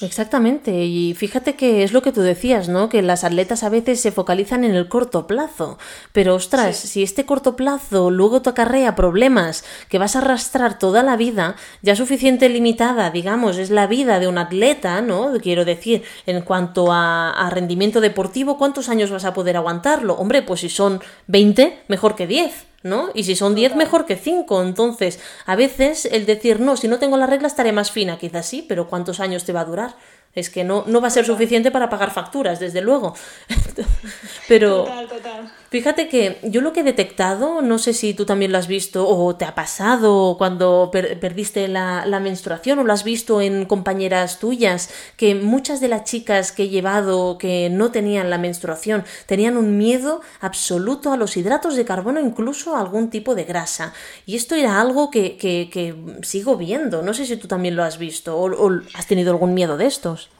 Exactamente, 0.00 0.84
y 0.84 1.14
fíjate 1.14 1.54
que 1.54 1.84
es 1.84 1.92
lo 1.92 2.02
que 2.02 2.10
tú 2.10 2.20
decías, 2.20 2.68
¿no? 2.68 2.88
Que 2.88 3.00
las 3.00 3.22
atletas 3.22 3.62
a 3.62 3.68
veces 3.68 4.00
se 4.00 4.10
focalizan 4.10 4.64
en 4.64 4.74
el 4.74 4.88
corto 4.88 5.28
plazo, 5.28 5.78
pero 6.12 6.34
ostras, 6.34 6.76
si 6.76 7.04
este 7.04 7.24
corto 7.24 7.54
plazo 7.54 8.10
luego 8.10 8.42
te 8.42 8.50
acarrea 8.50 8.96
problemas 8.96 9.64
que 9.88 9.98
vas 9.98 10.16
a 10.16 10.18
arrastrar 10.18 10.80
toda 10.80 11.04
la 11.04 11.16
vida, 11.16 11.54
ya 11.80 11.94
suficiente 11.94 12.48
limitada, 12.48 13.10
digamos, 13.10 13.56
es 13.56 13.70
la 13.70 13.86
vida 13.86 14.18
de 14.18 14.26
un 14.26 14.38
atleta, 14.38 15.00
¿no? 15.00 15.32
Quiero 15.40 15.64
decir, 15.64 16.02
en 16.26 16.42
cuanto 16.42 16.92
a, 16.92 17.30
a 17.30 17.48
rendimiento 17.50 18.00
deportivo, 18.00 18.58
¿cuántos 18.58 18.88
años 18.88 19.12
vas 19.12 19.24
a 19.24 19.32
poder 19.32 19.56
aguantarlo? 19.56 20.14
Hombre, 20.14 20.42
pues 20.42 20.60
si 20.60 20.68
son 20.68 21.00
20, 21.28 21.84
mejor 21.86 22.16
que 22.16 22.26
10. 22.26 22.73
¿No? 22.84 23.08
Y 23.14 23.24
si 23.24 23.34
son 23.34 23.56
10, 23.56 23.74
mejor 23.74 24.06
que 24.06 24.14
5. 24.14 24.62
Entonces, 24.62 25.18
a 25.46 25.56
veces 25.56 26.04
el 26.04 26.26
decir, 26.26 26.60
no, 26.60 26.76
si 26.76 26.86
no 26.86 27.00
tengo 27.00 27.16
la 27.16 27.26
regla 27.26 27.48
estaré 27.48 27.72
más 27.72 27.90
fina, 27.90 28.18
quizás 28.18 28.46
sí, 28.46 28.64
pero 28.68 28.88
¿cuántos 28.88 29.18
años 29.18 29.44
te 29.44 29.52
va 29.52 29.62
a 29.62 29.64
durar? 29.64 29.96
Es 30.34 30.50
que 30.50 30.64
no, 30.64 30.84
no 30.86 31.00
va 31.00 31.08
a 31.08 31.10
ser 31.10 31.24
suficiente 31.24 31.70
para 31.70 31.88
pagar 31.88 32.12
facturas, 32.12 32.60
desde 32.60 32.80
luego. 32.80 33.14
Pero 34.48 34.84
Total, 34.84 35.08
total. 35.08 35.52
Fíjate 35.74 36.06
que 36.06 36.38
yo 36.44 36.60
lo 36.60 36.72
que 36.72 36.80
he 36.80 36.84
detectado, 36.84 37.60
no 37.60 37.78
sé 37.78 37.94
si 37.94 38.14
tú 38.14 38.24
también 38.24 38.52
lo 38.52 38.58
has 38.58 38.68
visto 38.68 39.08
o 39.08 39.34
te 39.34 39.44
ha 39.44 39.56
pasado 39.56 40.36
cuando 40.38 40.88
per- 40.92 41.18
perdiste 41.18 41.66
la, 41.66 42.06
menstruación 42.20 42.78
o 42.78 42.84
lo 42.84 42.92
has 42.92 43.02
visto 43.02 43.40
en 43.40 43.64
compañeras 43.64 44.38
tuyas, 44.38 44.88
que 45.16 45.34
muchas 45.34 45.80
de 45.80 45.88
las 45.88 46.04
chicas 46.04 46.52
que 46.52 46.62
he 46.62 46.68
llevado 46.68 47.38
que 47.38 47.70
no 47.70 47.90
tenían 47.90 48.30
la 48.30 48.38
menstruación 48.38 49.02
tenían 49.26 49.56
un 49.56 49.76
miedo 49.76 50.20
absoluto 50.40 51.12
a 51.12 51.16
los 51.16 51.36
hidratos 51.36 51.74
de 51.74 51.84
carbono, 51.84 52.20
incluso 52.20 52.76
a 52.76 52.80
algún 52.80 53.10
tipo 53.10 53.34
de 53.34 53.42
grasa. 53.42 53.92
Y 54.26 54.36
esto 54.36 54.54
era 54.54 54.80
algo 54.80 55.10
que, 55.10 55.36
que- 55.36 55.68
que 55.72 55.96
sigo 56.22 56.56
viendo. 56.56 57.02
No 57.02 57.14
sé 57.14 57.26
si 57.26 57.36
tú 57.36 57.48
también 57.48 57.74
lo 57.74 57.82
has 57.82 57.98
visto 57.98 58.36
o, 58.38 58.46
o 58.46 58.80
has 58.94 59.08
tenido 59.08 59.32
algún 59.32 59.54
miedo 59.54 59.76
de 59.76 59.86
estos. 59.86 60.30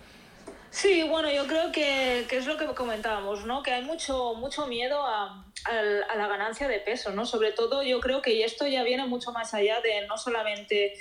Sí, 0.74 1.04
bueno, 1.04 1.30
yo 1.30 1.46
creo 1.46 1.70
que, 1.70 2.26
que 2.28 2.36
es 2.36 2.46
lo 2.46 2.56
que 2.56 2.66
comentábamos, 2.66 3.46
¿no? 3.46 3.62
Que 3.62 3.70
hay 3.70 3.84
mucho, 3.84 4.34
mucho 4.34 4.66
miedo 4.66 5.06
a, 5.06 5.46
a 5.66 6.16
la 6.16 6.26
ganancia 6.26 6.66
de 6.66 6.80
peso, 6.80 7.12
¿no? 7.12 7.26
Sobre 7.26 7.52
todo 7.52 7.84
yo 7.84 8.00
creo 8.00 8.20
que 8.22 8.44
esto 8.44 8.66
ya 8.66 8.82
viene 8.82 9.06
mucho 9.06 9.30
más 9.30 9.54
allá 9.54 9.80
de 9.82 10.04
no 10.08 10.18
solamente 10.18 10.94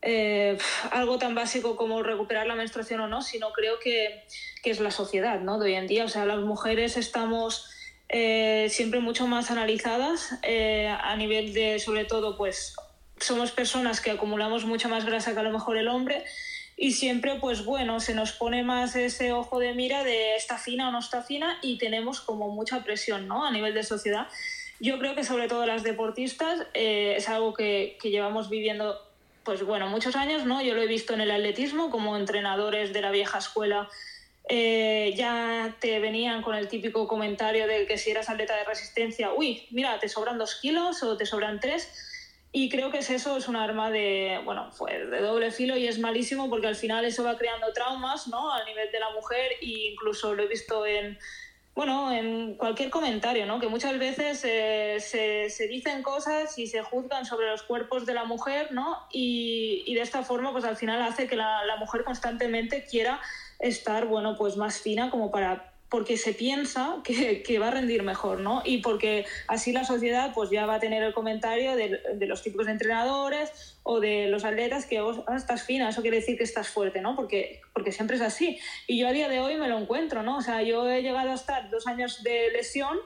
eh, 0.00 0.56
algo 0.90 1.18
tan 1.18 1.34
básico 1.34 1.76
como 1.76 2.02
recuperar 2.02 2.46
la 2.46 2.54
menstruación 2.54 3.00
o 3.00 3.08
no, 3.08 3.20
sino 3.20 3.52
creo 3.52 3.78
que, 3.78 4.24
que 4.62 4.70
es 4.70 4.80
la 4.80 4.90
sociedad, 4.90 5.38
¿no? 5.38 5.58
De 5.58 5.66
hoy 5.66 5.74
en 5.74 5.86
día, 5.86 6.06
o 6.06 6.08
sea, 6.08 6.24
las 6.24 6.40
mujeres 6.40 6.96
estamos 6.96 7.68
eh, 8.08 8.68
siempre 8.70 9.00
mucho 9.00 9.26
más 9.26 9.50
analizadas 9.50 10.38
eh, 10.42 10.88
a 10.88 11.14
nivel 11.16 11.52
de, 11.52 11.78
sobre 11.78 12.06
todo, 12.06 12.38
pues 12.38 12.74
somos 13.18 13.52
personas 13.52 14.00
que 14.00 14.12
acumulamos 14.12 14.64
mucha 14.64 14.88
más 14.88 15.04
grasa 15.04 15.34
que 15.34 15.40
a 15.40 15.42
lo 15.42 15.52
mejor 15.52 15.76
el 15.76 15.88
hombre 15.88 16.24
y 16.82 16.92
siempre, 16.92 17.34
pues 17.34 17.66
bueno, 17.66 18.00
se 18.00 18.14
nos 18.14 18.32
pone 18.32 18.62
más 18.62 18.96
ese 18.96 19.32
ojo 19.32 19.58
de 19.58 19.74
mira 19.74 20.02
de 20.02 20.34
está 20.34 20.56
fina 20.56 20.88
o 20.88 20.92
no 20.92 21.00
está 21.00 21.22
fina 21.22 21.58
y 21.60 21.76
tenemos 21.76 22.22
como 22.22 22.48
mucha 22.48 22.82
presión, 22.82 23.28
¿no? 23.28 23.44
A 23.44 23.50
nivel 23.50 23.74
de 23.74 23.82
sociedad. 23.82 24.28
Yo 24.80 24.98
creo 24.98 25.14
que 25.14 25.22
sobre 25.22 25.46
todo 25.46 25.66
las 25.66 25.82
deportistas 25.82 26.66
eh, 26.72 27.12
es 27.18 27.28
algo 27.28 27.52
que, 27.52 27.98
que 28.00 28.08
llevamos 28.08 28.48
viviendo, 28.48 28.98
pues 29.44 29.62
bueno, 29.62 29.88
muchos 29.88 30.16
años, 30.16 30.46
¿no? 30.46 30.62
Yo 30.62 30.74
lo 30.74 30.80
he 30.80 30.86
visto 30.86 31.12
en 31.12 31.20
el 31.20 31.30
atletismo 31.30 31.90
como 31.90 32.16
entrenadores 32.16 32.94
de 32.94 33.02
la 33.02 33.10
vieja 33.10 33.36
escuela. 33.36 33.86
eh, 34.48 35.12
ya 35.16 35.76
te 35.80 36.00
venían 36.00 36.40
con 36.40 36.54
el 36.54 36.66
típico 36.66 37.06
comentario 37.06 37.66
de 37.66 37.86
que 37.86 37.98
si 37.98 38.10
eras 38.10 38.30
atleta 38.30 38.56
de 38.56 38.64
resistencia, 38.64 39.34
uy, 39.34 39.66
mira, 39.70 39.98
te 40.00 40.08
sobran 40.08 40.38
dos 40.38 40.54
kilos 40.54 41.02
o 41.02 41.18
te 41.18 41.26
sobran 41.26 41.60
tres. 41.60 42.09
Y 42.52 42.68
creo 42.68 42.90
que 42.90 42.98
es 42.98 43.10
eso, 43.10 43.36
es 43.36 43.46
un 43.46 43.54
arma 43.54 43.90
de, 43.90 44.40
bueno, 44.44 44.72
fue 44.72 45.06
de 45.06 45.20
doble 45.20 45.52
filo 45.52 45.76
y 45.76 45.86
es 45.86 46.00
malísimo 46.00 46.50
porque 46.50 46.66
al 46.66 46.74
final 46.74 47.04
eso 47.04 47.22
va 47.22 47.38
creando 47.38 47.72
traumas, 47.72 48.26
¿no? 48.26 48.52
A 48.52 48.64
nivel 48.64 48.90
de 48.90 48.98
la 48.98 49.10
mujer 49.10 49.52
e 49.60 49.90
incluso 49.92 50.34
lo 50.34 50.42
he 50.42 50.48
visto 50.48 50.84
en, 50.84 51.16
bueno, 51.76 52.12
en 52.12 52.56
cualquier 52.56 52.90
comentario, 52.90 53.46
¿no? 53.46 53.60
Que 53.60 53.68
muchas 53.68 53.96
veces 54.00 54.42
eh, 54.44 54.96
se, 54.98 55.48
se 55.48 55.68
dicen 55.68 56.02
cosas 56.02 56.58
y 56.58 56.66
se 56.66 56.82
juzgan 56.82 57.24
sobre 57.24 57.46
los 57.46 57.62
cuerpos 57.62 58.04
de 58.04 58.14
la 58.14 58.24
mujer, 58.24 58.72
¿no? 58.72 58.98
Y, 59.12 59.84
y 59.86 59.94
de 59.94 60.00
esta 60.00 60.24
forma, 60.24 60.50
pues 60.50 60.64
al 60.64 60.76
final 60.76 61.00
hace 61.02 61.28
que 61.28 61.36
la, 61.36 61.64
la 61.64 61.76
mujer 61.76 62.02
constantemente 62.02 62.84
quiera 62.84 63.20
estar, 63.60 64.06
bueno, 64.06 64.36
pues 64.36 64.56
más 64.56 64.80
fina 64.80 65.10
como 65.10 65.30
para 65.30 65.69
porque 65.90 66.16
se 66.16 66.32
piensa 66.32 67.00
que, 67.04 67.42
que, 67.42 67.58
va 67.58 67.68
a 67.68 67.72
rendir 67.72 68.02
mejor, 68.02 68.40
¿no? 68.40 68.62
Y 68.64 68.78
porque 68.78 69.26
así 69.48 69.72
la 69.72 69.84
sociedad 69.84 70.32
pues 70.34 70.48
ya 70.50 70.64
va 70.64 70.76
a 70.76 70.80
tener 70.80 71.02
el 71.02 71.12
comentario 71.12 71.74
de, 71.76 72.00
de 72.14 72.26
los 72.26 72.42
tipos 72.42 72.66
de 72.66 72.72
entrenadores 72.72 73.79
o 73.92 73.98
de 73.98 74.28
los 74.28 74.44
atletas 74.44 74.86
que 74.86 75.00
oh, 75.00 75.24
estás 75.34 75.64
fina, 75.64 75.88
eso 75.88 76.00
quiere 76.00 76.18
decir 76.18 76.38
que 76.38 76.44
estás 76.44 76.68
fuerte, 76.68 77.00
¿no? 77.00 77.16
Porque, 77.16 77.60
porque 77.72 77.90
siempre 77.90 78.14
es 78.14 78.22
así. 78.22 78.56
Y 78.86 79.00
yo 79.00 79.08
a 79.08 79.12
día 79.12 79.28
de 79.28 79.40
hoy 79.40 79.56
me 79.56 79.66
lo 79.66 79.78
encuentro, 79.78 80.22
¿no? 80.22 80.36
O 80.36 80.42
sea, 80.42 80.62
yo 80.62 80.88
he 80.88 81.02
llegado 81.02 81.32
a 81.32 81.34
estar 81.34 81.68
dos 81.70 81.88
años 81.88 82.22
de 82.22 82.52
lesión 82.52 82.96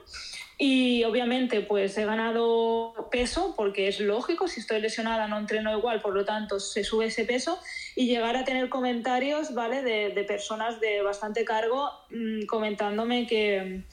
y 0.59 1.03
obviamente 1.05 1.63
pues 1.63 1.97
he 1.97 2.05
ganado 2.05 3.09
peso 3.11 3.55
porque 3.57 3.89
es 3.89 3.99
lógico, 3.99 4.47
si 4.47 4.61
estoy 4.61 4.83
lesionada 4.83 5.27
no 5.27 5.39
entreno 5.39 5.75
igual, 5.75 6.03
por 6.03 6.13
lo 6.13 6.27
tanto 6.27 6.61
se 6.61 6.85
sube 6.85 7.07
ese 7.07 7.25
peso 7.25 7.59
y 7.97 8.07
llegar 8.07 8.37
a 8.37 8.45
tener 8.45 8.69
comentarios, 8.69 9.55
¿vale? 9.55 9.81
De, 9.81 10.11
de 10.11 10.25
personas 10.25 10.81
de 10.81 11.01
bastante 11.01 11.47
cargo 11.47 11.91
mmm, 12.11 12.45
comentándome 12.45 13.27
que, 13.27 13.85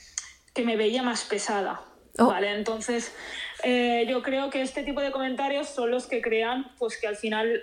que, 0.53 0.63
me 0.63 0.75
veía 0.75 1.03
más 1.03 1.23
pesada, 1.23 1.85
oh. 2.17 2.27
¿vale? 2.27 2.51
Entonces 2.53 3.15
eh, 3.63 4.05
yo 4.07 4.21
creo 4.21 4.49
que 4.49 4.61
este 4.61 4.83
tipo 4.83 5.01
de 5.01 5.11
comentarios 5.11 5.69
son 5.69 5.91
los 5.91 6.07
que 6.07 6.21
crean 6.21 6.71
pues 6.77 6.97
que 6.99 7.07
al 7.07 7.15
final 7.15 7.61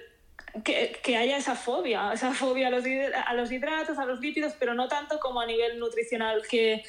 que, 0.64 0.98
que, 1.02 1.16
haya 1.16 1.36
esa 1.36 1.54
fobia, 1.54 2.12
esa 2.12 2.32
fobia 2.32 2.68
a 2.68 2.70
los, 2.70 2.84
a 3.26 3.34
los 3.34 3.52
hidratos, 3.52 3.98
a 3.98 4.04
los 4.04 4.20
lípidos, 4.20 4.54
pero 4.58 4.74
no 4.74 4.88
tanto 4.88 5.18
como 5.20 5.40
a 5.40 5.46
nivel 5.46 5.78
nutricional 5.78 6.42
que 6.48 6.82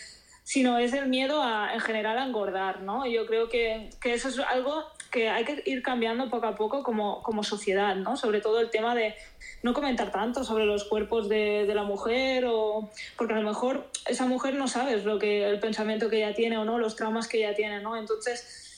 sino 0.43 0.79
es 0.79 0.93
el 0.93 1.07
miedo 1.07 1.43
a, 1.43 1.75
en 1.75 1.79
general 1.79 2.17
a 2.17 2.25
engordar, 2.25 2.81
¿no? 2.81 3.05
Yo 3.05 3.27
creo 3.27 3.49
que, 3.49 3.91
que, 4.01 4.15
eso 4.15 4.29
es 4.29 4.39
algo 4.39 4.83
que 5.11 5.29
hay 5.29 5.43
que 5.43 5.63
ir 5.65 5.81
cambiando 5.81 6.29
poco 6.29 6.47
a 6.47 6.55
poco 6.55 6.83
como, 6.83 7.23
como 7.23 7.43
sociedad, 7.43 7.95
¿no? 7.95 8.15
Sobre 8.15 8.41
todo 8.41 8.59
el 8.59 8.69
tema 8.69 8.95
de 8.95 9.15
no 9.63 9.73
comentar 9.73 10.11
tanto 10.11 10.43
sobre 10.43 10.65
los 10.65 10.83
cuerpos 10.83 11.29
de, 11.29 11.69
la 11.69 11.83
mujer 11.83 12.45
o 12.47 12.89
porque 13.17 13.33
a 13.33 13.37
lo 13.37 13.47
mejor 13.47 13.87
esa 14.07 14.25
mujer 14.25 14.55
no 14.55 14.67
sabes 14.67 15.05
lo 15.05 15.19
que 15.19 15.47
el 15.47 15.59
pensamiento 15.59 16.09
que 16.09 16.17
ella 16.17 16.33
tiene 16.33 16.57
o 16.57 16.65
no, 16.65 16.79
los 16.79 16.95
traumas 16.95 17.27
que 17.27 17.39
ella 17.39 17.55
tiene, 17.55 17.81
¿no? 17.81 17.95
Entonces 17.95 18.68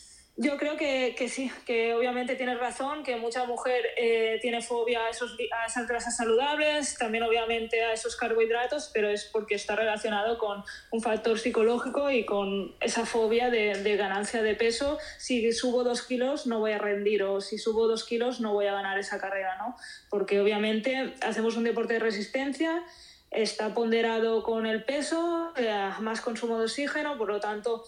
yo 0.41 0.57
creo 0.57 0.75
que, 0.75 1.15
sí, 1.29 1.51
que 1.67 1.93
obviamente 1.93 2.35
tienes 2.35 2.59
razón, 2.59 3.03
que 3.03 3.15
mucha 3.15 3.45
mujer 3.45 3.85
eh, 3.95 4.39
tiene 4.41 4.61
fobia 4.61 5.05
a, 5.05 5.09
esos, 5.09 5.37
a 5.51 5.67
esas 5.67 5.87
grasas 5.87 6.17
saludables, 6.17 6.97
también 6.97 7.23
obviamente 7.23 7.83
a 7.83 7.93
esos 7.93 8.15
carbohidratos, 8.15 8.89
pero 8.91 9.07
es 9.09 9.25
porque 9.25 9.53
está 9.53 9.75
relacionado 9.75 10.39
con 10.39 10.63
un 10.89 11.01
factor 11.01 11.37
psicológico 11.37 12.09
y 12.09 12.25
con 12.25 12.75
esa 12.81 13.05
fobia 13.05 13.51
de, 13.51 13.83
de, 13.83 13.97
ganancia 13.97 14.41
de 14.41 14.55
peso. 14.55 14.97
Si 15.19 15.51
subo 15.51 15.83
dos 15.83 16.01
kilos 16.01 16.47
no 16.47 16.59
voy 16.59 16.71
a 16.71 16.79
rendir 16.79 17.21
o 17.21 17.39
si 17.39 17.59
subo 17.59 17.87
dos 17.87 18.03
kilos 18.03 18.39
no 18.39 18.53
voy 18.53 18.65
a 18.65 18.73
ganar 18.73 18.97
esa 18.97 19.19
carrera, 19.19 19.57
¿no? 19.59 19.75
Porque 20.09 20.39
obviamente 20.39 21.13
hacemos 21.21 21.55
un 21.55 21.65
deporte 21.65 21.93
de 21.93 21.99
resistencia, 21.99 22.83
está 23.29 23.75
ponderado 23.75 24.41
con 24.41 24.65
el 24.65 24.83
peso, 24.85 25.53
eh, 25.55 25.91
más 25.99 26.19
consumo 26.19 26.57
de 26.57 26.63
oxígeno, 26.63 27.15
por 27.19 27.27
lo 27.27 27.39
tanto 27.39 27.83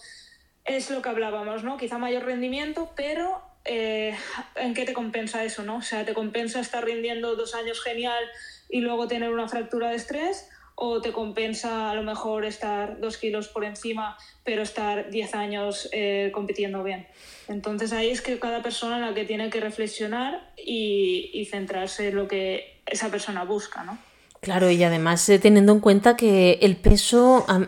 es 0.64 0.90
lo 0.90 1.02
que 1.02 1.08
hablábamos, 1.08 1.62
¿no? 1.62 1.76
Quizá 1.76 1.98
mayor 1.98 2.24
rendimiento, 2.24 2.90
pero 2.96 3.42
eh, 3.64 4.14
¿en 4.56 4.74
qué 4.74 4.84
te 4.84 4.92
compensa 4.92 5.44
eso, 5.44 5.62
no? 5.62 5.76
O 5.76 5.82
sea, 5.82 6.04
¿te 6.04 6.14
compensa 6.14 6.60
estar 6.60 6.84
rindiendo 6.84 7.36
dos 7.36 7.54
años 7.54 7.82
genial 7.82 8.24
y 8.68 8.80
luego 8.80 9.06
tener 9.06 9.30
una 9.30 9.48
fractura 9.48 9.90
de 9.90 9.96
estrés? 9.96 10.48
¿O 10.76 11.00
te 11.00 11.12
compensa 11.12 11.90
a 11.90 11.94
lo 11.94 12.02
mejor 12.02 12.44
estar 12.44 12.98
dos 12.98 13.16
kilos 13.16 13.46
por 13.46 13.64
encima, 13.64 14.18
pero 14.42 14.62
estar 14.62 15.08
diez 15.10 15.34
años 15.34 15.88
eh, 15.92 16.30
compitiendo 16.34 16.82
bien? 16.82 17.06
Entonces 17.46 17.92
ahí 17.92 18.10
es 18.10 18.22
que 18.22 18.40
cada 18.40 18.60
persona 18.60 18.98
la 18.98 19.14
que 19.14 19.24
tiene 19.24 19.50
que 19.50 19.60
reflexionar 19.60 20.52
y, 20.56 21.30
y 21.32 21.44
centrarse 21.44 22.08
en 22.08 22.16
lo 22.16 22.26
que 22.26 22.80
esa 22.86 23.08
persona 23.08 23.44
busca, 23.44 23.84
¿no? 23.84 23.98
Claro, 24.44 24.70
y 24.70 24.84
además 24.84 25.26
eh, 25.30 25.38
teniendo 25.38 25.72
en 25.72 25.80
cuenta 25.80 26.16
que 26.16 26.58
el 26.60 26.76
peso... 26.76 27.46
Um, 27.48 27.64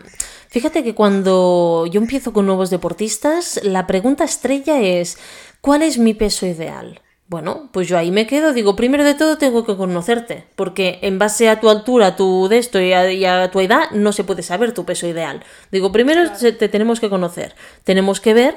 fíjate 0.47 0.83
que 0.83 0.93
cuando 0.93 1.87
yo 1.91 1.99
empiezo 1.99 2.33
con 2.33 2.45
nuevos 2.45 2.69
deportistas, 2.69 3.59
la 3.63 3.87
pregunta 3.87 4.23
estrella 4.23 4.79
es, 4.79 5.17
¿cuál 5.59 5.81
es 5.81 5.97
mi 5.97 6.13
peso 6.13 6.45
ideal? 6.45 7.01
Bueno, 7.29 7.69
pues 7.73 7.87
yo 7.87 7.97
ahí 7.97 8.11
me 8.11 8.27
quedo, 8.27 8.53
digo, 8.53 8.75
primero 8.75 9.03
de 9.03 9.15
todo 9.15 9.39
tengo 9.39 9.65
que 9.65 9.75
conocerte, 9.75 10.45
porque 10.55 10.99
en 11.01 11.17
base 11.17 11.49
a 11.49 11.59
tu 11.59 11.69
altura, 11.69 12.15
tu 12.15 12.47
de 12.47 12.59
esto 12.59 12.79
y 12.79 12.93
a, 12.93 13.11
y 13.11 13.25
a 13.25 13.49
tu 13.49 13.59
edad, 13.59 13.89
no 13.91 14.13
se 14.13 14.23
puede 14.23 14.43
saber 14.43 14.71
tu 14.71 14.85
peso 14.85 15.07
ideal. 15.07 15.43
Digo, 15.71 15.91
primero 15.91 16.21
claro. 16.21 16.57
te 16.57 16.69
tenemos 16.69 16.99
que 16.99 17.09
conocer, 17.09 17.55
tenemos 17.83 18.21
que 18.21 18.35
ver 18.35 18.55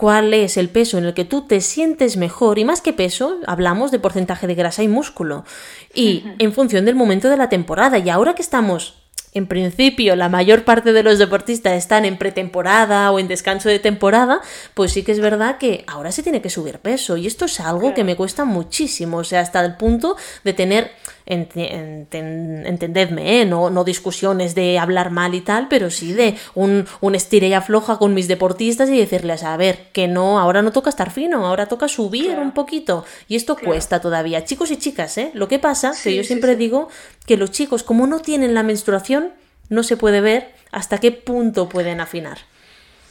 cuál 0.00 0.32
es 0.32 0.56
el 0.56 0.70
peso 0.70 0.96
en 0.96 1.04
el 1.04 1.12
que 1.12 1.26
tú 1.26 1.42
te 1.42 1.60
sientes 1.60 2.16
mejor 2.16 2.58
y 2.58 2.64
más 2.64 2.80
que 2.80 2.94
peso, 2.94 3.36
hablamos 3.46 3.90
de 3.90 3.98
porcentaje 3.98 4.46
de 4.46 4.54
grasa 4.54 4.82
y 4.82 4.88
músculo 4.88 5.44
y 5.92 6.24
en 6.38 6.54
función 6.54 6.86
del 6.86 6.94
momento 6.94 7.28
de 7.28 7.36
la 7.36 7.50
temporada 7.50 7.98
y 7.98 8.08
ahora 8.08 8.34
que 8.34 8.40
estamos 8.40 8.99
en 9.32 9.46
principio 9.46 10.16
la 10.16 10.28
mayor 10.28 10.64
parte 10.64 10.92
de 10.92 11.02
los 11.02 11.18
deportistas 11.18 11.74
están 11.74 12.04
en 12.04 12.18
pretemporada 12.18 13.10
o 13.12 13.18
en 13.18 13.28
descanso 13.28 13.68
de 13.68 13.78
temporada, 13.78 14.40
pues 14.74 14.92
sí 14.92 15.02
que 15.02 15.12
es 15.12 15.20
verdad 15.20 15.58
que 15.58 15.84
ahora 15.86 16.12
se 16.12 16.22
tiene 16.22 16.42
que 16.42 16.50
subir 16.50 16.78
peso 16.78 17.16
y 17.16 17.26
esto 17.26 17.44
es 17.44 17.60
algo 17.60 17.94
que 17.94 18.04
me 18.04 18.16
cuesta 18.16 18.44
muchísimo, 18.44 19.18
o 19.18 19.24
sea, 19.24 19.40
hasta 19.40 19.64
el 19.64 19.76
punto 19.76 20.16
de 20.44 20.52
tener 20.52 20.90
entendedme, 21.30 23.40
¿eh? 23.40 23.46
no, 23.46 23.70
no, 23.70 23.84
discusiones 23.84 24.56
de 24.56 24.80
hablar 24.80 25.10
mal 25.10 25.34
y 25.34 25.40
tal, 25.40 25.68
pero 25.68 25.90
sí 25.90 26.12
de 26.12 26.36
un, 26.54 26.86
un 27.00 27.14
estire 27.14 27.46
y 27.48 27.52
afloja 27.52 27.98
con 27.98 28.14
mis 28.14 28.26
deportistas 28.26 28.88
y 28.88 28.98
decirles, 28.98 29.44
a 29.44 29.56
ver, 29.56 29.90
que 29.92 30.08
no, 30.08 30.40
ahora 30.40 30.62
no 30.62 30.72
toca 30.72 30.90
estar 30.90 31.12
fino, 31.12 31.46
ahora 31.46 31.66
toca 31.66 31.86
subir 31.86 32.36
un 32.38 32.50
poquito. 32.52 33.04
Y 33.28 33.36
esto 33.36 33.56
cuesta 33.56 34.00
todavía. 34.00 34.44
Chicos 34.44 34.72
y 34.72 34.76
chicas, 34.76 35.16
¿eh? 35.18 35.30
Lo 35.34 35.46
que 35.46 35.60
pasa, 35.60 35.92
que 36.02 36.16
yo 36.16 36.24
siempre 36.24 36.56
digo 36.56 36.88
que 37.26 37.36
los 37.36 37.52
chicos, 37.52 37.84
como 37.84 38.08
no 38.08 38.18
tienen 38.20 38.54
la 38.54 38.64
menstruación, 38.64 39.29
no 39.70 39.82
se 39.82 39.96
puede 39.96 40.20
ver 40.20 40.52
hasta 40.70 40.98
qué 40.98 41.10
punto 41.12 41.70
pueden 41.70 42.00
afinar. 42.00 42.38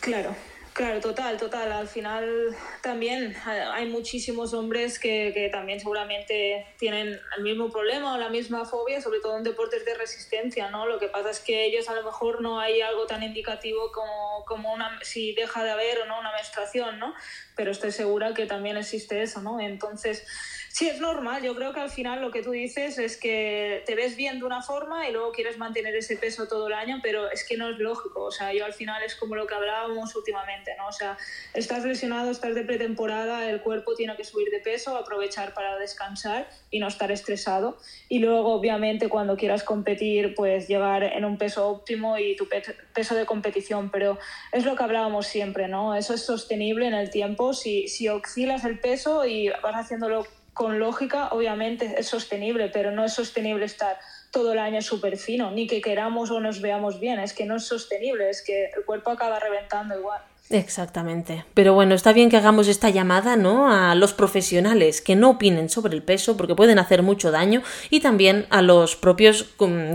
Claro, 0.02 0.36
Claro, 0.80 1.02
total, 1.02 1.36
total. 1.36 1.74
Al 1.74 1.90
final 1.90 2.56
también 2.82 3.36
hay 3.46 3.86
muchísimos 3.88 4.54
hombres 4.54 4.98
que, 4.98 5.50
también 5.52 5.78
seguramente 5.78 6.74
tienen 6.78 7.20
el 7.36 7.44
mismo 7.44 7.70
problema 7.70 8.14
o 8.14 8.18
la 8.18 8.30
misma 8.30 8.64
fobia, 8.64 9.02
sobre 9.02 9.20
todo 9.20 9.36
en 9.36 9.44
deportes 9.44 9.84
de 9.84 9.96
resistencia, 9.96 10.72
¿no? 10.72 10.86
Lo 10.86 10.98
que 10.98 11.10
pasa 11.10 11.32
es 11.32 11.42
que 11.42 11.66
ellos 11.66 11.90
a 11.90 11.96
lo 11.96 12.04
mejor 12.04 12.42
no 12.42 12.62
hay 12.62 12.80
algo 12.80 13.06
tan 13.08 13.24
indicativo 13.24 13.92
como, 13.92 14.46
como 14.46 14.74
una, 14.74 14.98
si 15.02 15.34
deja 15.34 15.66
de 15.66 15.72
haber 15.72 16.00
o 16.00 16.06
no 16.06 16.18
una 16.18 16.32
menstruación, 16.32 16.98
¿no? 16.98 17.14
Pero 17.60 17.72
estoy 17.72 17.92
segura 17.92 18.34
que 18.34 18.46
también 18.46 18.78
existe 18.78 19.22
eso, 19.22 19.42
¿no? 19.42 19.60
Entonces 19.60 20.26
Sí, 20.72 20.88
es 20.88 21.02
normal. 21.02 21.42
Yo 21.44 21.56
creo 21.56 21.74
que 21.74 21.80
al 21.80 21.90
final 21.90 22.22
lo 22.22 22.32
que 22.32 22.44
tú 22.44 22.52
dices 22.52 23.00
es 23.00 23.18
que 23.18 23.84
te 23.86 23.96
ves 23.96 24.16
bien 24.16 24.40
de 24.40 24.46
una 24.46 24.62
forma 24.62 25.10
y 25.10 25.12
luego 25.12 25.32
quieres 25.32 25.58
mantener 25.58 25.96
ese 25.96 26.16
peso 26.16 26.48
todo 26.48 26.68
el 26.68 26.74
año, 26.74 27.00
pero 27.02 27.30
es 27.30 27.44
que 27.44 27.58
no 27.58 27.70
es 27.70 27.80
lógico. 27.80 28.24
O 28.24 28.32
sea, 28.32 28.54
yo 28.54 28.64
al 28.64 28.74
final 28.74 29.02
es 29.04 29.16
como 29.16 29.36
lo 29.36 29.48
que 29.48 29.56
hablábamos 29.56 30.16
últimamente, 30.16 30.72
¿no? 30.78 30.88
O 30.88 30.92
sea, 30.92 31.18
estás 31.54 31.84
lesionado, 31.84 32.30
estás 32.30 32.54
de 32.54 32.64
pretemporada, 32.64 33.50
el 33.50 33.62
cuerpo 33.62 33.96
tiene 33.96 34.16
que 34.16 34.24
subir 34.24 34.50
de 34.52 34.60
peso, 34.60 34.96
aprovechar 34.96 35.54
para 35.54 35.78
descansar 35.78 36.48
y 36.70 36.80
no 36.80 36.88
estar 36.88 37.12
estresado. 37.12 37.78
Y 38.08 38.20
luego, 38.20 38.54
obviamente, 38.54 39.10
cuando 39.10 39.36
quieras 39.38 39.64
competir, 39.64 40.36
pues 40.36 40.68
llegar 40.68 41.04
en 41.04 41.26
un 41.26 41.38
peso 41.38 41.68
óptimo 41.68 42.18
y 42.20 42.36
tu 42.36 42.48
peso 42.94 43.16
de 43.16 43.26
competición. 43.26 43.90
Pero 43.90 44.20
es 44.52 44.66
lo 44.66 44.76
que 44.76 44.84
hablábamos 44.84 45.26
siempre, 45.26 45.68
¿no? 45.68 45.96
Eso 45.96 46.14
es 46.14 46.26
sostenible 46.26 46.88
en 46.88 46.94
el 46.94 47.10
tiempo. 47.10 47.49
Si, 47.54 47.88
si 47.88 48.08
oscilas 48.10 48.66
el 48.66 48.80
peso 48.80 49.26
y 49.26 49.50
vas 49.50 49.76
haciéndolo 49.76 50.26
con 50.54 50.80
lógica, 50.80 51.30
obviamente 51.30 51.96
es 51.98 52.08
sostenible, 52.08 52.70
pero 52.70 52.92
no 52.92 53.06
es 53.06 53.14
sostenible 53.14 53.66
estar 53.66 53.98
todo 54.32 54.54
el 54.54 54.60
año 54.60 54.82
súper 54.82 55.18
fino, 55.18 55.52
ni 55.52 55.68
que 55.68 55.82
queramos 55.82 56.32
o 56.32 56.40
nos 56.40 56.62
veamos 56.62 57.00
bien, 57.00 57.20
es 57.20 57.34
que 57.34 57.46
no 57.46 57.56
es 57.56 57.66
sostenible, 57.66 58.30
es 58.30 58.44
que 58.44 58.66
el 58.66 58.86
cuerpo 58.86 59.12
acaba 59.12 59.40
reventando 59.40 59.98
igual. 59.98 60.22
Exactamente. 60.52 61.46
Pero 61.54 61.76
bueno, 61.76 61.94
está 61.94 62.12
bien 62.12 62.32
que 62.32 62.38
hagamos 62.38 62.68
esta 62.68 62.90
llamada, 62.90 63.36
¿no? 63.36 63.72
A 63.72 63.94
los 63.94 64.14
profesionales 64.14 65.00
que 65.00 65.16
no 65.16 65.30
opinen 65.32 65.70
sobre 65.70 65.94
el 65.94 66.02
peso 66.02 66.38
porque 66.38 66.56
pueden 66.56 66.80
hacer 66.80 67.04
mucho 67.04 67.30
daño 67.30 67.62
y 67.92 68.00
también 68.00 68.48
a 68.50 68.64
los 68.64 68.96
propios 68.96 69.46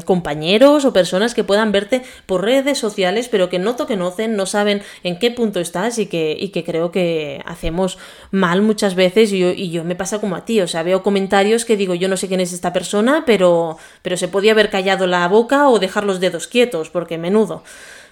compañeros 0.05 0.85
o 0.85 0.93
personas 0.93 1.35
que 1.35 1.43
puedan 1.43 1.73
verte 1.73 2.03
por 2.27 2.45
redes 2.45 2.79
sociales 2.79 3.29
pero 3.29 3.49
que 3.49 3.59
no 3.59 3.75
te 3.75 3.87
conocen, 3.87 4.37
no 4.37 4.47
saben 4.47 4.83
en 5.03 5.19
qué 5.19 5.33
punto 5.33 5.59
estás 5.59 5.99
y 5.99 6.07
que, 6.07 6.37
y 6.38 6.51
que 6.51 6.62
creo 6.62 6.93
que 6.93 7.43
hacemos 7.47 7.99
mal 8.31 8.62
muchas 8.62 8.95
veces 8.95 9.33
y 9.33 9.40
yo, 9.40 9.51
y 9.51 9.71
yo 9.71 9.83
me 9.83 9.97
pasa 9.97 10.21
como 10.21 10.37
a 10.37 10.45
ti, 10.45 10.61
o 10.61 10.69
sea, 10.69 10.85
veo 10.85 11.03
comentarios 11.03 11.64
que 11.64 11.77
digo 11.77 11.97
yo 11.97 12.09
no 12.09 12.17
sé 12.17 12.29
quién 12.29 12.38
es 12.38 12.53
esta 12.53 12.73
persona 12.73 13.25
pero, 13.27 13.77
pero 14.03 14.17
se 14.17 14.29
podía 14.29 14.53
haber 14.53 14.71
callado 14.71 15.09
la 15.09 15.27
boca 15.27 15.69
o 15.69 15.81
dejar 15.81 16.05
los 16.05 16.21
dedos 16.21 16.47
quietos 16.47 16.90
porque 16.90 17.19
menudo. 17.19 17.64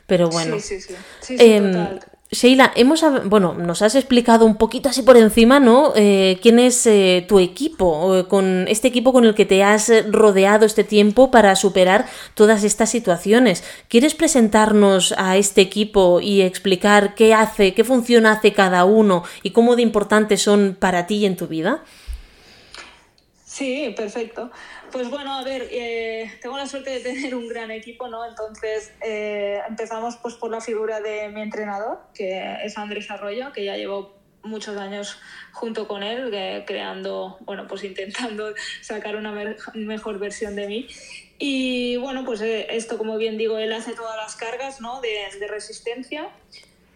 Pero 0.07 0.29
bueno. 0.29 0.59
Sí, 0.59 0.81
sí, 0.81 0.95
sí. 1.21 1.37
Em, 1.39 1.99
Sheila, 2.35 2.73
hemos, 2.77 3.05
bueno, 3.27 3.53
nos 3.53 3.83
has 3.83 3.95
explicado 3.95 4.47
un 4.47 4.57
poquito 4.57 4.88
así 4.88 5.03
por 5.03 5.18
encima, 5.18 5.61
¿no? 5.61 5.92
Eh, 5.95 6.38
¿Quién 6.40 6.59
es 6.59 6.87
eh, 6.87 7.27
tu 7.29 7.38
equipo? 7.38 8.27
Con 8.27 8.66
este 8.68 8.88
equipo 8.88 9.12
con 9.12 9.27
el 9.27 9.35
que 9.35 9.45
te 9.45 9.62
has 9.62 9.92
rodeado 10.11 10.64
este 10.64 10.83
tiempo 10.83 11.31
para 11.31 11.55
superar 11.57 12.07
todas 12.33 12.64
estas 12.64 12.88
situaciones. 12.88 13.62
¿Quieres 13.88 14.14
presentarnos 14.14 15.14
a 15.18 15.37
este 15.37 15.61
equipo 15.61 16.23
y 16.23 16.40
explicar 16.40 17.14
qué 17.14 17.35
hace, 17.35 17.75
qué 17.75 17.85
función 17.85 18.25
hace 18.25 18.55
cada 18.55 18.87
uno 18.87 19.25
y 19.42 19.51
cómo 19.51 19.77
de 19.77 19.83
importantes 19.83 20.40
son 20.40 20.75
para 20.81 21.07
ti 21.07 21.16
y 21.16 21.27
en 21.27 21.37
tu 21.37 21.49
vida? 21.49 21.83
Sí, 23.53 23.93
perfecto. 23.95 24.51
Pues 24.91 25.11
bueno, 25.11 25.35
a 25.35 25.45
ver, 25.45 25.69
eh, 25.71 26.33
tengo 26.41 26.57
la 26.57 26.67
suerte 26.67 26.88
de 26.88 27.01
tener 27.01 27.35
un 27.35 27.49
gran 27.49 27.71
equipo, 27.71 28.09
¿no? 28.09 28.25
Entonces 28.25 28.95
eh, 29.03 29.61
empezamos 29.69 30.17
pues 30.17 30.37
por 30.37 30.51
la 30.51 30.62
figura 30.62 31.03
de 31.03 31.29
mi 31.29 31.43
entrenador, 31.43 32.01
que 32.15 32.57
es 32.65 32.79
Andrés 32.79 33.11
Arroyo, 33.11 33.53
que 33.53 33.62
ya 33.62 33.77
llevo 33.77 34.17
muchos 34.43 34.79
años 34.79 35.21
junto 35.53 35.87
con 35.87 36.03
él, 36.03 36.31
creando, 36.67 37.37
bueno, 37.41 37.67
pues 37.69 37.85
intentando 37.85 38.55
sacar 38.81 39.17
una 39.17 39.35
mejor 39.75 40.19
versión 40.19 40.57
de 40.57 40.67
mí. 40.67 40.87
Y 41.38 41.99
bueno, 41.99 42.25
pues 42.25 42.41
eh, 42.41 42.69
esto, 42.71 42.97
como 42.97 43.19
bien 43.19 43.37
digo, 43.37 43.59
él 43.59 43.75
hace 43.75 43.93
todas 43.93 44.17
las 44.17 44.35
cargas, 44.35 44.81
¿no? 44.81 45.03
De 45.03 45.47
resistencia. 45.47 46.31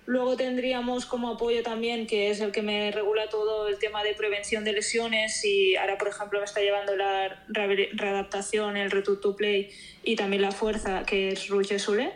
Luego 0.07 0.37
tendríamos 0.37 1.05
como 1.05 1.31
apoyo 1.31 1.65
también, 1.65 2.07
que 2.07 2.31
es 2.31 2.41
el 2.41 2.53
que 2.53 2.63
me 2.63 2.93
regula 2.93 3.29
todo 3.29 3.67
el 3.67 3.79
tema 3.79 4.05
de 4.05 4.15
prevención 4.15 4.63
de 4.63 4.73
lesiones 4.73 5.45
y 5.45 5.75
ahora, 5.75 5.99
por 5.99 6.07
ejemplo, 6.09 6.39
me 6.39 6.45
está 6.45 6.61
llevando 6.61 6.95
la 6.97 7.45
readaptación, 7.49 8.77
el 8.77 8.93
return 8.93 9.21
to 9.21 9.35
play 9.35 9.69
y 10.05 10.15
también 10.15 10.43
la 10.43 10.53
fuerza, 10.53 11.03
que 11.05 11.29
es 11.31 11.49
Ruche 11.49 11.81
Sule. 11.81 12.13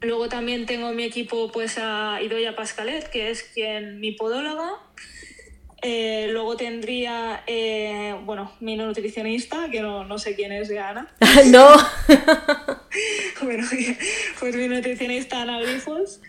Luego 0.00 0.28
también 0.28 0.66
tengo 0.66 0.92
mi 0.92 1.04
equipo 1.04 1.52
pues 1.52 1.78
a 1.78 2.20
Idoya 2.20 2.56
Pascalet, 2.56 3.08
que 3.10 3.30
es 3.30 3.44
quien 3.44 4.00
mi 4.00 4.12
podóloga. 4.12 4.70
Eh, 5.82 6.28
luego 6.30 6.56
tendría, 6.56 7.42
eh, 7.46 8.14
bueno, 8.24 8.52
mi 8.60 8.76
nutricionista, 8.76 9.70
que 9.70 9.80
no, 9.80 10.04
no 10.04 10.18
sé 10.18 10.34
quién 10.34 10.52
es, 10.52 10.70
Ana. 10.72 11.08
no. 11.46 11.68
bueno, 13.42 13.66
pues 14.38 14.56
mi 14.56 14.68
nutricionista 14.68 15.42
Ana 15.42 15.60
Grifos, 15.60 16.20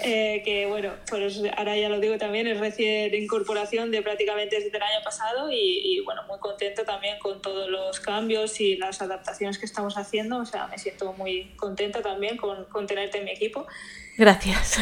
eh, 0.00 0.42
que 0.44 0.66
bueno, 0.66 0.94
pues 1.08 1.40
ahora 1.56 1.76
ya 1.76 1.88
lo 1.88 2.00
digo 2.00 2.18
también, 2.18 2.46
es 2.46 2.58
recién 2.58 3.14
incorporación 3.14 3.90
de 3.90 4.02
prácticamente 4.02 4.56
desde 4.56 4.76
el 4.76 4.82
año 4.82 5.02
pasado 5.04 5.50
y, 5.50 6.00
bueno, 6.04 6.22
muy 6.28 6.38
contenta 6.38 6.84
también 6.84 7.18
con 7.18 7.40
todos 7.40 7.68
los 7.70 8.00
cambios 8.00 8.60
y 8.60 8.76
las 8.76 9.00
adaptaciones 9.00 9.58
que 9.58 9.66
estamos 9.66 9.96
haciendo, 9.96 10.38
o 10.38 10.46
sea, 10.46 10.66
me 10.66 10.78
siento 10.78 11.12
muy 11.14 11.52
contenta 11.56 12.02
también 12.02 12.36
con, 12.36 12.64
con 12.66 12.86
tenerte 12.86 13.18
en 13.18 13.24
mi 13.24 13.30
equipo. 13.30 13.66
Gracias. 14.16 14.80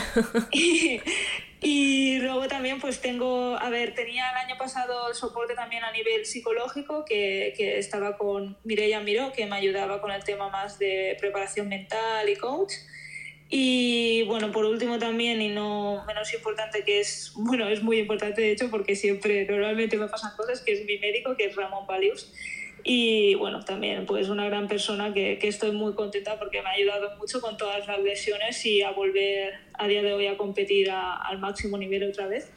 Y 1.66 2.18
luego 2.18 2.46
también 2.46 2.78
pues 2.78 3.00
tengo, 3.00 3.56
a 3.56 3.70
ver, 3.70 3.94
tenía 3.94 4.30
el 4.32 4.36
año 4.36 4.58
pasado 4.58 5.08
el 5.08 5.14
soporte 5.14 5.54
también 5.54 5.82
a 5.82 5.92
nivel 5.92 6.26
psicológico, 6.26 7.06
que, 7.06 7.54
que 7.56 7.78
estaba 7.78 8.18
con 8.18 8.58
Mireia 8.64 9.00
Miró, 9.00 9.32
que 9.32 9.46
me 9.46 9.56
ayudaba 9.56 10.02
con 10.02 10.10
el 10.10 10.22
tema 10.24 10.50
más 10.50 10.78
de 10.78 11.16
preparación 11.18 11.70
mental 11.70 12.28
y 12.28 12.36
coach. 12.36 12.74
Y 13.56 14.24
bueno, 14.24 14.50
por 14.50 14.64
último 14.64 14.98
también, 14.98 15.40
y 15.40 15.48
no 15.48 16.02
menos 16.08 16.34
importante, 16.34 16.82
que 16.82 16.98
es, 16.98 17.32
bueno, 17.36 17.68
es 17.68 17.84
muy 17.84 17.98
importante 18.00 18.42
de 18.42 18.50
hecho, 18.50 18.68
porque 18.68 18.96
siempre, 18.96 19.46
normalmente 19.46 19.96
me 19.96 20.08
pasan 20.08 20.32
cosas, 20.36 20.60
que 20.60 20.72
es 20.72 20.84
mi 20.84 20.98
médico, 20.98 21.36
que 21.36 21.44
es 21.44 21.54
Ramón 21.54 21.86
Palius. 21.86 22.32
Y 22.82 23.36
bueno, 23.36 23.64
también 23.64 24.06
pues 24.06 24.28
una 24.28 24.44
gran 24.46 24.66
persona 24.66 25.14
que, 25.14 25.38
que, 25.38 25.46
estoy 25.46 25.70
muy 25.70 25.94
contenta 25.94 26.36
porque 26.36 26.62
me 26.62 26.68
ha 26.68 26.72
ayudado 26.72 27.16
mucho 27.16 27.40
con 27.40 27.56
todas 27.56 27.86
las 27.86 28.00
lesiones 28.00 28.66
y 28.66 28.82
a 28.82 28.90
volver 28.90 29.54
a 29.74 29.86
día 29.86 30.02
de 30.02 30.12
hoy 30.12 30.26
a 30.26 30.36
competir 30.36 30.90
al 30.90 31.38
máximo 31.38 31.78
nivel 31.78 32.02
otra 32.02 32.26
vez. 32.26 32.50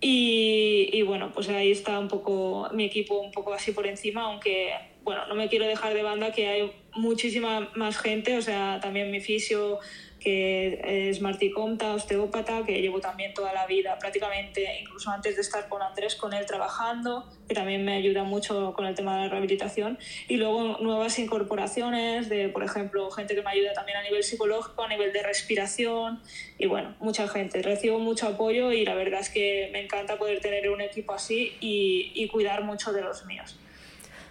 Y, 0.00 0.90
y, 0.92 1.02
bueno, 1.02 1.32
pues 1.34 1.48
ahí 1.48 1.72
está 1.72 1.98
un 1.98 2.06
poco 2.06 2.68
mi 2.72 2.84
equipo 2.84 3.18
un 3.18 3.32
poco 3.32 3.52
así 3.52 3.72
por 3.72 3.88
encima, 3.88 4.26
aunque 4.26 4.70
bueno, 5.02 5.26
no 5.26 5.34
me 5.34 5.48
quiero 5.48 5.66
dejar 5.66 5.94
de 5.94 6.02
banda 6.02 6.30
que 6.30 6.46
hay 6.46 6.72
muchísima 6.94 7.70
más 7.74 7.98
gente, 7.98 8.36
o 8.36 8.42
sea, 8.42 8.78
también 8.80 9.10
mi 9.10 9.20
fisio 9.20 9.78
que 10.20 11.08
es 11.08 11.20
Martí 11.20 11.50
Comta, 11.50 11.94
osteópata, 11.94 12.64
que 12.64 12.80
llevo 12.80 13.00
también 13.00 13.32
toda 13.34 13.52
la 13.52 13.66
vida, 13.66 13.98
prácticamente, 13.98 14.68
incluso 14.80 15.10
antes 15.10 15.34
de 15.34 15.40
estar 15.40 15.68
con 15.68 15.82
Andrés, 15.82 16.14
con 16.14 16.34
él 16.34 16.44
trabajando, 16.46 17.26
que 17.48 17.54
también 17.54 17.84
me 17.84 17.94
ayuda 17.94 18.22
mucho 18.22 18.74
con 18.74 18.86
el 18.86 18.94
tema 18.94 19.16
de 19.16 19.22
la 19.22 19.28
rehabilitación. 19.28 19.98
Y 20.28 20.36
luego 20.36 20.76
nuevas 20.80 21.18
incorporaciones 21.18 22.28
de, 22.28 22.50
por 22.50 22.62
ejemplo, 22.62 23.10
gente 23.10 23.34
que 23.34 23.42
me 23.42 23.50
ayuda 23.50 23.72
también 23.72 23.98
a 23.98 24.02
nivel 24.02 24.22
psicológico, 24.22 24.84
a 24.84 24.88
nivel 24.88 25.12
de 25.12 25.22
respiración, 25.22 26.20
y 26.58 26.66
bueno, 26.66 26.94
mucha 27.00 27.26
gente. 27.26 27.62
Recibo 27.62 27.98
mucho 27.98 28.28
apoyo 28.28 28.72
y 28.72 28.84
la 28.84 28.94
verdad 28.94 29.20
es 29.20 29.30
que 29.30 29.70
me 29.72 29.82
encanta 29.82 30.18
poder 30.18 30.40
tener 30.40 30.70
un 30.70 30.82
equipo 30.82 31.14
así 31.14 31.56
y, 31.60 32.12
y 32.14 32.28
cuidar 32.28 32.62
mucho 32.62 32.92
de 32.92 33.00
los 33.00 33.24
míos. 33.24 33.56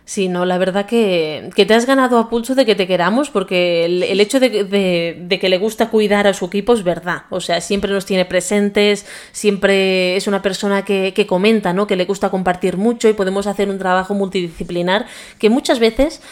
Sí, 0.09 0.27
no, 0.27 0.43
la 0.43 0.57
verdad 0.57 0.87
que, 0.87 1.51
te 1.55 1.71
has 1.75 1.85
ganado 1.85 2.17
a 2.17 2.31
pulso 2.31 2.55
de 2.55 2.65
que 2.65 2.73
te 2.73 2.87
queramos 2.87 3.29
porque 3.29 3.85
el, 3.85 4.19
hecho 4.19 4.39
de, 4.39 5.37
que 5.39 5.49
le 5.49 5.57
gusta 5.59 5.91
cuidar 5.91 6.25
a 6.25 6.33
su 6.33 6.45
equipo 6.45 6.73
es 6.73 6.83
verdad. 6.83 7.25
O 7.29 7.39
sea, 7.39 7.61
siempre 7.61 7.91
nos 7.91 8.07
tiene 8.07 8.25
presentes, 8.25 9.05
siempre 9.33 10.15
es 10.15 10.25
una 10.25 10.41
persona 10.41 10.83
que, 10.83 11.13
que 11.13 11.27
comenta, 11.27 11.73
¿no? 11.73 11.85
Que 11.85 11.95
le 11.95 12.05
gusta 12.05 12.31
compartir 12.31 12.75
mucho 12.75 13.07
y 13.07 13.13
podemos 13.13 13.45
hacer 13.45 13.69
un 13.69 13.77
trabajo 13.77 14.15
multidisciplinar 14.15 15.05
que 15.37 15.51
muchas 15.51 15.77
veces 15.77 16.23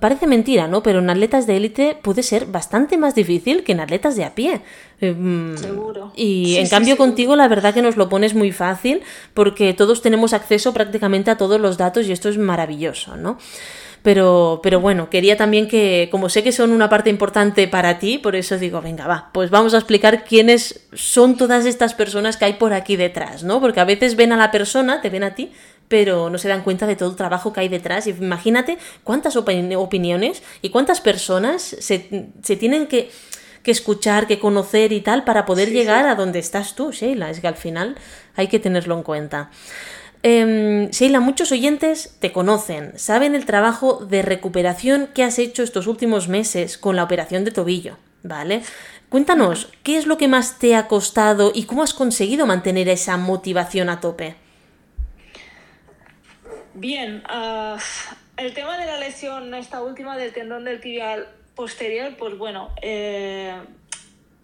parece 0.00 0.26
mentira, 0.26 0.66
¿no? 0.66 0.82
Pero 0.82 1.00
en 1.00 1.10
atletas 1.10 1.46
de 1.46 1.58
élite 1.58 1.98
puede 2.00 2.22
ser 2.22 2.46
bastante 2.46 2.96
más 2.96 3.14
difícil 3.14 3.62
que 3.62 3.72
en 3.72 3.80
atletas 3.80 4.16
de 4.16 4.24
a 4.24 4.34
pie. 4.34 4.62
Em, 5.00 5.56
Seguro. 5.56 6.12
Y 6.16 6.56
en 6.56 6.68
cambio 6.68 6.96
contigo 6.96 7.36
la 7.36 7.46
verdad 7.48 7.72
que 7.72 7.82
nos 7.82 7.96
lo 7.96 8.08
pones 8.08 8.34
muy 8.34 8.50
fácil 8.50 9.02
porque 9.32 9.72
todos 9.72 10.02
tenemos 10.02 10.32
acceso 10.32 10.72
prácticamente 10.72 11.30
a 11.30 11.36
todos 11.36 11.60
los 11.60 11.78
datos 11.78 12.06
y 12.06 12.12
esto 12.12 12.28
es 12.28 12.38
maravilloso, 12.38 13.16
¿no? 13.16 13.38
Pero, 14.02 14.60
pero 14.62 14.80
bueno, 14.80 15.10
quería 15.10 15.36
también 15.36 15.68
que, 15.68 16.08
como 16.10 16.28
sé 16.28 16.42
que 16.42 16.52
son 16.52 16.70
una 16.70 16.88
parte 16.88 17.10
importante 17.10 17.66
para 17.66 17.98
ti, 17.98 18.18
por 18.18 18.36
eso 18.36 18.56
digo, 18.56 18.80
venga, 18.80 19.06
va, 19.06 19.30
pues 19.32 19.50
vamos 19.50 19.74
a 19.74 19.78
explicar 19.78 20.24
quiénes 20.24 20.86
son 20.92 21.36
todas 21.36 21.66
estas 21.66 21.94
personas 21.94 22.36
que 22.36 22.44
hay 22.44 22.52
por 22.54 22.72
aquí 22.72 22.96
detrás, 22.96 23.42
¿no? 23.42 23.60
Porque 23.60 23.80
a 23.80 23.84
veces 23.84 24.16
ven 24.16 24.32
a 24.32 24.36
la 24.36 24.50
persona, 24.50 25.00
te 25.00 25.10
ven 25.10 25.24
a 25.24 25.34
ti, 25.34 25.52
pero 25.88 26.30
no 26.30 26.38
se 26.38 26.48
dan 26.48 26.62
cuenta 26.62 26.86
de 26.86 26.96
todo 26.96 27.10
el 27.10 27.16
trabajo 27.16 27.52
que 27.52 27.60
hay 27.60 27.68
detrás. 27.68 28.06
Imagínate 28.06 28.78
cuántas 29.02 29.36
opiniones 29.36 30.42
y 30.62 30.70
cuántas 30.70 31.00
personas 31.00 31.62
se, 31.62 32.30
se 32.42 32.56
tienen 32.56 32.86
que 32.86 33.10
que 33.62 33.70
escuchar, 33.70 34.26
que 34.26 34.38
conocer 34.38 34.92
y 34.92 35.00
tal 35.00 35.24
para 35.24 35.46
poder 35.46 35.70
llegar 35.70 36.06
a 36.06 36.14
donde 36.14 36.38
estás 36.38 36.74
tú, 36.74 36.92
Sheila. 36.92 37.30
Es 37.30 37.40
que 37.40 37.48
al 37.48 37.56
final 37.56 37.96
hay 38.36 38.48
que 38.48 38.58
tenerlo 38.58 38.96
en 38.96 39.02
cuenta. 39.02 39.50
Eh, 40.22 40.88
Sheila, 40.90 41.20
muchos 41.20 41.52
oyentes 41.52 42.16
te 42.20 42.32
conocen, 42.32 42.98
saben 42.98 43.34
el 43.34 43.46
trabajo 43.46 44.04
de 44.04 44.22
recuperación 44.22 45.08
que 45.14 45.22
has 45.22 45.38
hecho 45.38 45.62
estos 45.62 45.86
últimos 45.86 46.28
meses 46.28 46.76
con 46.76 46.96
la 46.96 47.04
operación 47.04 47.44
de 47.44 47.52
tobillo, 47.52 47.96
¿vale? 48.24 48.62
Cuéntanos, 49.08 49.72
¿qué 49.84 49.96
es 49.96 50.06
lo 50.06 50.18
que 50.18 50.26
más 50.26 50.58
te 50.58 50.74
ha 50.74 50.88
costado 50.88 51.52
y 51.54 51.64
cómo 51.64 51.82
has 51.82 51.94
conseguido 51.94 52.46
mantener 52.46 52.88
esa 52.88 53.16
motivación 53.16 53.88
a 53.90 54.00
tope? 54.00 54.34
Bien, 56.74 57.22
ah, 57.28 57.78
el 58.36 58.52
tema 58.54 58.76
de 58.76 58.86
la 58.86 58.98
lesión, 58.98 59.54
esta 59.54 59.80
última 59.82 60.16
del 60.16 60.32
tendón 60.32 60.64
del 60.64 60.80
tibial, 60.80 61.28
posterior, 61.58 62.14
pues 62.16 62.38
bueno, 62.38 62.70
eh, 62.82 63.52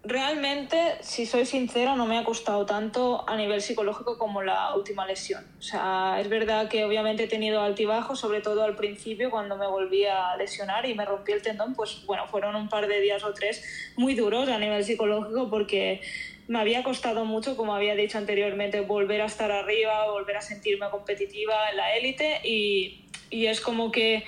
realmente, 0.03 0.77
si 0.99 1.25
soy 1.25 1.45
sincera, 1.45 1.95
no 1.95 2.05
me 2.05 2.17
ha 2.17 2.25
costado 2.25 2.65
tanto 2.65 3.23
a 3.25 3.37
nivel 3.37 3.61
psicológico 3.61 4.17
como 4.17 4.43
la 4.43 4.75
última 4.75 5.07
lesión. 5.07 5.45
O 5.57 5.61
sea, 5.61 6.17
es 6.19 6.27
verdad 6.27 6.67
que 6.67 6.83
obviamente 6.83 7.23
he 7.23 7.27
tenido 7.27 7.61
altibajos, 7.61 8.19
sobre 8.19 8.41
todo 8.41 8.63
al 8.63 8.75
principio 8.75 9.31
cuando 9.31 9.55
me 9.55 9.65
volví 9.65 10.03
a 10.03 10.35
lesionar 10.35 10.85
y 10.85 10.93
me 10.93 11.05
rompí 11.05 11.31
el 11.31 11.41
tendón, 11.41 11.73
pues 11.73 12.05
bueno, 12.05 12.27
fueron 12.27 12.53
un 12.57 12.67
par 12.67 12.85
de 12.85 12.99
días 12.99 13.23
o 13.23 13.33
tres 13.33 13.63
muy 13.95 14.13
duros 14.13 14.49
a 14.49 14.59
nivel 14.59 14.83
psicológico 14.83 15.49
porque 15.49 16.01
me 16.49 16.59
había 16.59 16.83
costado 16.83 17.23
mucho, 17.23 17.55
como 17.55 17.73
había 17.73 17.95
dicho 17.95 18.17
anteriormente, 18.17 18.81
volver 18.81 19.21
a 19.21 19.25
estar 19.27 19.53
arriba, 19.53 20.11
volver 20.11 20.35
a 20.35 20.41
sentirme 20.41 20.89
competitiva 20.89 21.69
en 21.71 21.77
la 21.77 21.95
élite 21.95 22.41
y, 22.43 23.05
y 23.29 23.45
es 23.45 23.61
como 23.61 23.89
que 23.89 24.25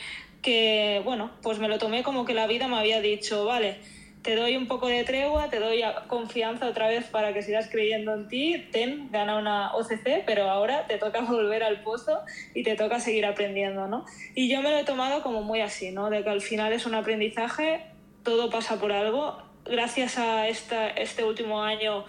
que, 0.48 1.02
bueno, 1.04 1.30
pues 1.42 1.60
me 1.60 1.68
lo 1.68 1.78
tomé 1.78 2.04
como 2.04 2.24
que 2.24 2.34
la 2.34 2.48
vida 2.48 2.70
me 2.70 2.78
había 2.78 3.02
dicho, 3.02 3.44
vale, 3.44 3.80
te 4.22 4.38
doy 4.38 4.56
un 4.56 4.66
poco 4.66 4.88
de 4.88 5.04
tregua, 5.04 5.50
te 5.50 5.60
doy 5.60 5.84
confianza 6.08 6.68
otra 6.68 6.88
vez 6.88 7.04
para 7.08 7.34
que 7.34 7.42
sigas 7.42 7.68
creyendo 7.70 8.14
en 8.14 8.30
ti, 8.30 8.66
ten, 8.72 9.12
gana 9.12 9.38
una 9.38 9.76
OCC, 9.76 10.24
pero 10.26 10.50
ahora 10.50 10.88
te 10.88 10.98
toca 11.00 11.20
volver 11.30 11.64
al 11.64 11.84
pozo 11.84 12.22
y 12.56 12.64
te 12.64 12.78
toca 12.78 13.02
seguir 13.02 13.26
aprendiendo, 13.26 13.90
¿no? 13.90 14.06
Y 14.36 14.48
yo 14.48 14.62
me 14.62 14.72
lo 14.72 14.78
he 14.78 14.86
tomado 14.86 15.22
como 15.22 15.42
muy 15.42 15.60
así, 15.60 15.92
¿no? 15.92 16.10
De 16.10 16.24
que 16.24 16.30
al 16.30 16.40
final 16.40 16.72
es 16.72 16.86
un 16.86 16.96
aprendizaje, 16.96 17.86
todo 18.24 18.50
pasa 18.50 18.80
por 18.80 18.94
algo. 18.94 19.44
Gracias 19.66 20.18
a 20.18 20.48
esta, 20.48 20.88
este 20.92 21.26
último 21.26 21.62
año, 21.62 22.06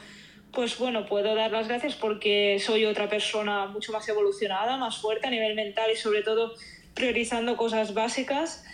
pues 0.52 0.78
bueno, 0.78 1.06
puedo 1.06 1.34
dar 1.34 1.50
las 1.50 1.66
gracias 1.66 1.96
porque 1.96 2.60
soy 2.60 2.84
otra 2.84 3.08
persona 3.08 3.66
mucho 3.66 3.90
más 3.90 4.08
evolucionada, 4.08 4.76
más 4.76 4.98
fuerte 4.98 5.26
a 5.26 5.30
nivel 5.30 5.56
mental 5.56 5.90
y 5.92 5.96
sobre 5.96 6.22
todo 6.22 6.54
priorizando 6.98 7.56
cosas 7.56 7.94
básicas 7.94 8.64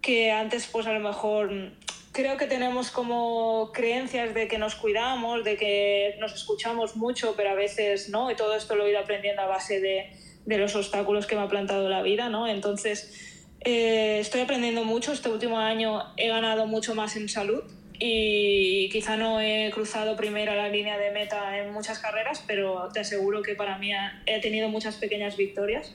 que 0.00 0.32
antes 0.32 0.66
pues 0.66 0.86
a 0.86 0.94
lo 0.94 1.00
mejor 1.00 1.72
creo 2.12 2.38
que 2.38 2.46
tenemos 2.46 2.90
como 2.90 3.70
creencias 3.74 4.32
de 4.32 4.48
que 4.48 4.56
nos 4.56 4.76
cuidamos, 4.76 5.44
de 5.44 5.58
que 5.58 6.16
nos 6.18 6.32
escuchamos 6.32 6.96
mucho, 6.96 7.34
pero 7.36 7.50
a 7.50 7.54
veces 7.54 8.08
no, 8.08 8.30
y 8.30 8.34
todo 8.34 8.56
esto 8.56 8.76
lo 8.76 8.86
he 8.86 8.90
ido 8.92 9.00
aprendiendo 9.00 9.42
a 9.42 9.46
base 9.46 9.80
de, 9.80 10.10
de 10.46 10.56
los 10.56 10.74
obstáculos 10.74 11.26
que 11.26 11.36
me 11.36 11.42
ha 11.42 11.48
plantado 11.48 11.86
la 11.90 12.00
vida, 12.00 12.30
¿no? 12.30 12.48
Entonces, 12.48 13.44
eh, 13.60 14.20
estoy 14.20 14.40
aprendiendo 14.40 14.84
mucho, 14.84 15.12
este 15.12 15.28
último 15.28 15.58
año 15.58 16.02
he 16.16 16.28
ganado 16.28 16.66
mucho 16.66 16.94
más 16.94 17.14
en 17.16 17.28
salud 17.28 17.64
y 17.98 18.88
quizá 18.90 19.18
no 19.18 19.42
he 19.42 19.70
cruzado 19.70 20.16
primero 20.16 20.54
la 20.54 20.70
línea 20.70 20.96
de 20.96 21.10
meta 21.10 21.58
en 21.58 21.74
muchas 21.74 21.98
carreras, 21.98 22.42
pero 22.46 22.88
te 22.94 23.00
aseguro 23.00 23.42
que 23.42 23.54
para 23.54 23.76
mí 23.76 23.90
he 24.24 24.40
tenido 24.40 24.70
muchas 24.70 24.96
pequeñas 24.96 25.36
victorias 25.36 25.92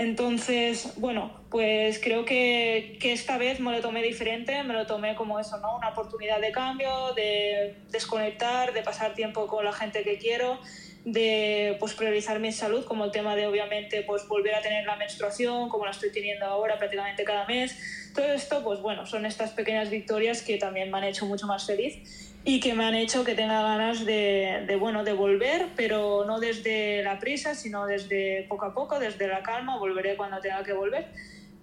entonces, 0.00 0.94
bueno, 0.96 1.30
pues 1.50 2.00
creo 2.02 2.24
que, 2.24 2.96
que, 3.02 3.12
esta 3.12 3.36
vez 3.36 3.60
me 3.60 3.70
lo 3.70 3.82
tomé 3.82 4.02
diferente, 4.02 4.62
me 4.62 4.72
lo 4.72 4.86
tomé 4.86 5.14
como 5.14 5.38
eso, 5.38 5.58
¿no? 5.58 5.76
Una 5.76 5.90
oportunidad 5.90 6.40
de 6.40 6.52
cambio, 6.52 7.12
de 7.14 7.76
desconectar, 7.90 8.72
de 8.72 8.82
pasar 8.82 9.12
tiempo 9.12 9.46
con 9.46 9.62
la 9.62 9.74
gente 9.74 10.02
que 10.02 10.16
quiero, 10.16 10.58
de 11.04 11.76
pues 11.78 11.92
priorizar 11.92 12.40
mi 12.40 12.50
salud, 12.50 12.86
como 12.86 13.04
el 13.04 13.10
tema 13.10 13.36
de 13.36 13.46
obviamente 13.46 14.00
pues 14.00 14.26
volver 14.26 14.54
a 14.54 14.62
tener 14.62 14.86
la 14.86 14.96
menstruación, 14.96 15.68
como 15.68 15.84
la 15.84 15.90
estoy 15.90 16.10
teniendo 16.10 16.46
ahora 16.46 16.78
prácticamente 16.78 17.22
cada 17.24 17.44
mes. 17.44 17.76
Todo 18.14 18.32
esto, 18.32 18.64
pues 18.64 18.80
bueno, 18.80 19.04
son 19.04 19.26
estas 19.26 19.50
pequeñas 19.50 19.90
victorias 19.90 20.40
que 20.40 20.56
también 20.56 20.90
me 20.90 20.96
han 20.96 21.04
hecho 21.04 21.26
mucho 21.26 21.46
más 21.46 21.66
feliz 21.66 22.29
y 22.44 22.60
que 22.60 22.74
me 22.74 22.84
han 22.84 22.94
hecho 22.94 23.24
que 23.24 23.34
tenga 23.34 23.62
ganas 23.62 24.04
de, 24.04 24.64
de, 24.66 24.76
bueno, 24.76 25.04
de 25.04 25.12
volver, 25.12 25.68
pero 25.76 26.24
no 26.26 26.40
desde 26.40 27.02
la 27.02 27.18
prisa, 27.18 27.54
sino 27.54 27.86
desde 27.86 28.46
poco 28.48 28.66
a 28.66 28.74
poco, 28.74 28.98
desde 28.98 29.28
la 29.28 29.42
calma, 29.42 29.78
volveré 29.78 30.16
cuando 30.16 30.40
tenga 30.40 30.62
que 30.64 30.72
volver. 30.72 31.08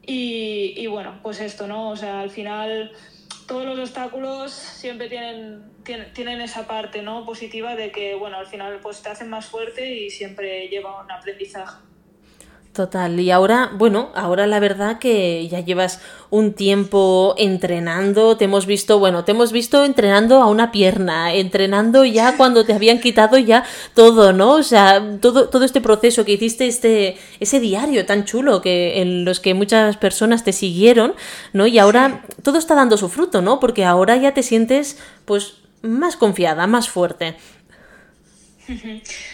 Y, 0.06 0.74
y 0.78 0.88
bueno, 0.88 1.20
pues 1.24 1.42
esto, 1.42 1.68
¿no? 1.68 1.90
O 1.90 1.96
sea, 1.96 2.22
al 2.22 2.30
final 2.30 2.92
todos 3.48 3.66
los 3.66 3.80
obstáculos 3.80 4.52
siempre 4.52 5.10
tienen, 5.10 5.64
tienen, 5.84 6.14
tienen, 6.14 6.42
esa 6.42 6.68
parte 6.68 7.02
¿no? 7.02 7.26
positiva 7.26 7.76
de 7.76 7.92
que, 7.92 8.14
bueno, 8.16 8.38
al 8.38 8.46
final 8.46 8.80
pues 8.82 9.02
te 9.02 9.10
hacen 9.10 9.30
más 9.30 9.48
fuerte 9.48 9.96
y 9.96 10.10
siempre 10.10 10.68
lleva 10.68 11.02
un 11.02 11.10
aprendizaje. 11.10 11.87
Total, 12.78 13.20
y 13.20 13.32
ahora, 13.32 13.72
bueno, 13.74 14.12
ahora 14.14 14.46
la 14.46 14.60
verdad 14.60 15.00
que 15.00 15.48
ya 15.48 15.62
llevas 15.62 16.00
un 16.30 16.54
tiempo 16.54 17.34
entrenando, 17.40 18.38
te 18.38 18.46
hemos 18.46 18.68
visto, 18.68 19.00
bueno, 19.00 19.26
te 19.26 19.32
hemos 19.32 19.52
visto 19.52 19.84
entrenando 19.84 20.44
a 20.44 20.46
una 20.46 20.72
pierna, 20.72 21.34
entrenando 21.34 22.06
ya 22.06 22.38
cuando 22.38 22.66
te 22.66 22.74
habían 22.74 23.00
quitado 23.00 23.40
ya 23.40 23.64
todo, 23.96 24.32
¿no? 24.32 24.52
O 24.52 24.62
sea, 24.62 25.18
todo, 25.20 25.50
todo 25.50 25.66
este 25.66 25.82
proceso 25.82 26.24
que 26.24 26.34
hiciste, 26.34 26.68
este, 26.68 27.18
ese 27.40 27.60
diario 27.60 28.06
tan 28.06 28.26
chulo 28.26 28.62
que, 28.62 29.02
en 29.02 29.26
los 29.26 29.40
que 29.40 29.56
muchas 29.56 29.98
personas 29.98 30.44
te 30.44 30.54
siguieron, 30.54 31.16
¿no? 31.54 31.66
Y 31.66 31.80
ahora 31.80 32.26
todo 32.44 32.60
está 32.60 32.76
dando 32.76 32.96
su 32.98 33.10
fruto, 33.10 33.42
¿no? 33.42 33.60
Porque 33.60 33.86
ahora 33.86 34.18
ya 34.18 34.36
te 34.36 34.44
sientes, 34.44 35.00
pues, 35.26 35.56
más 35.82 36.16
confiada, 36.16 36.68
más 36.68 36.90
fuerte. 36.90 37.38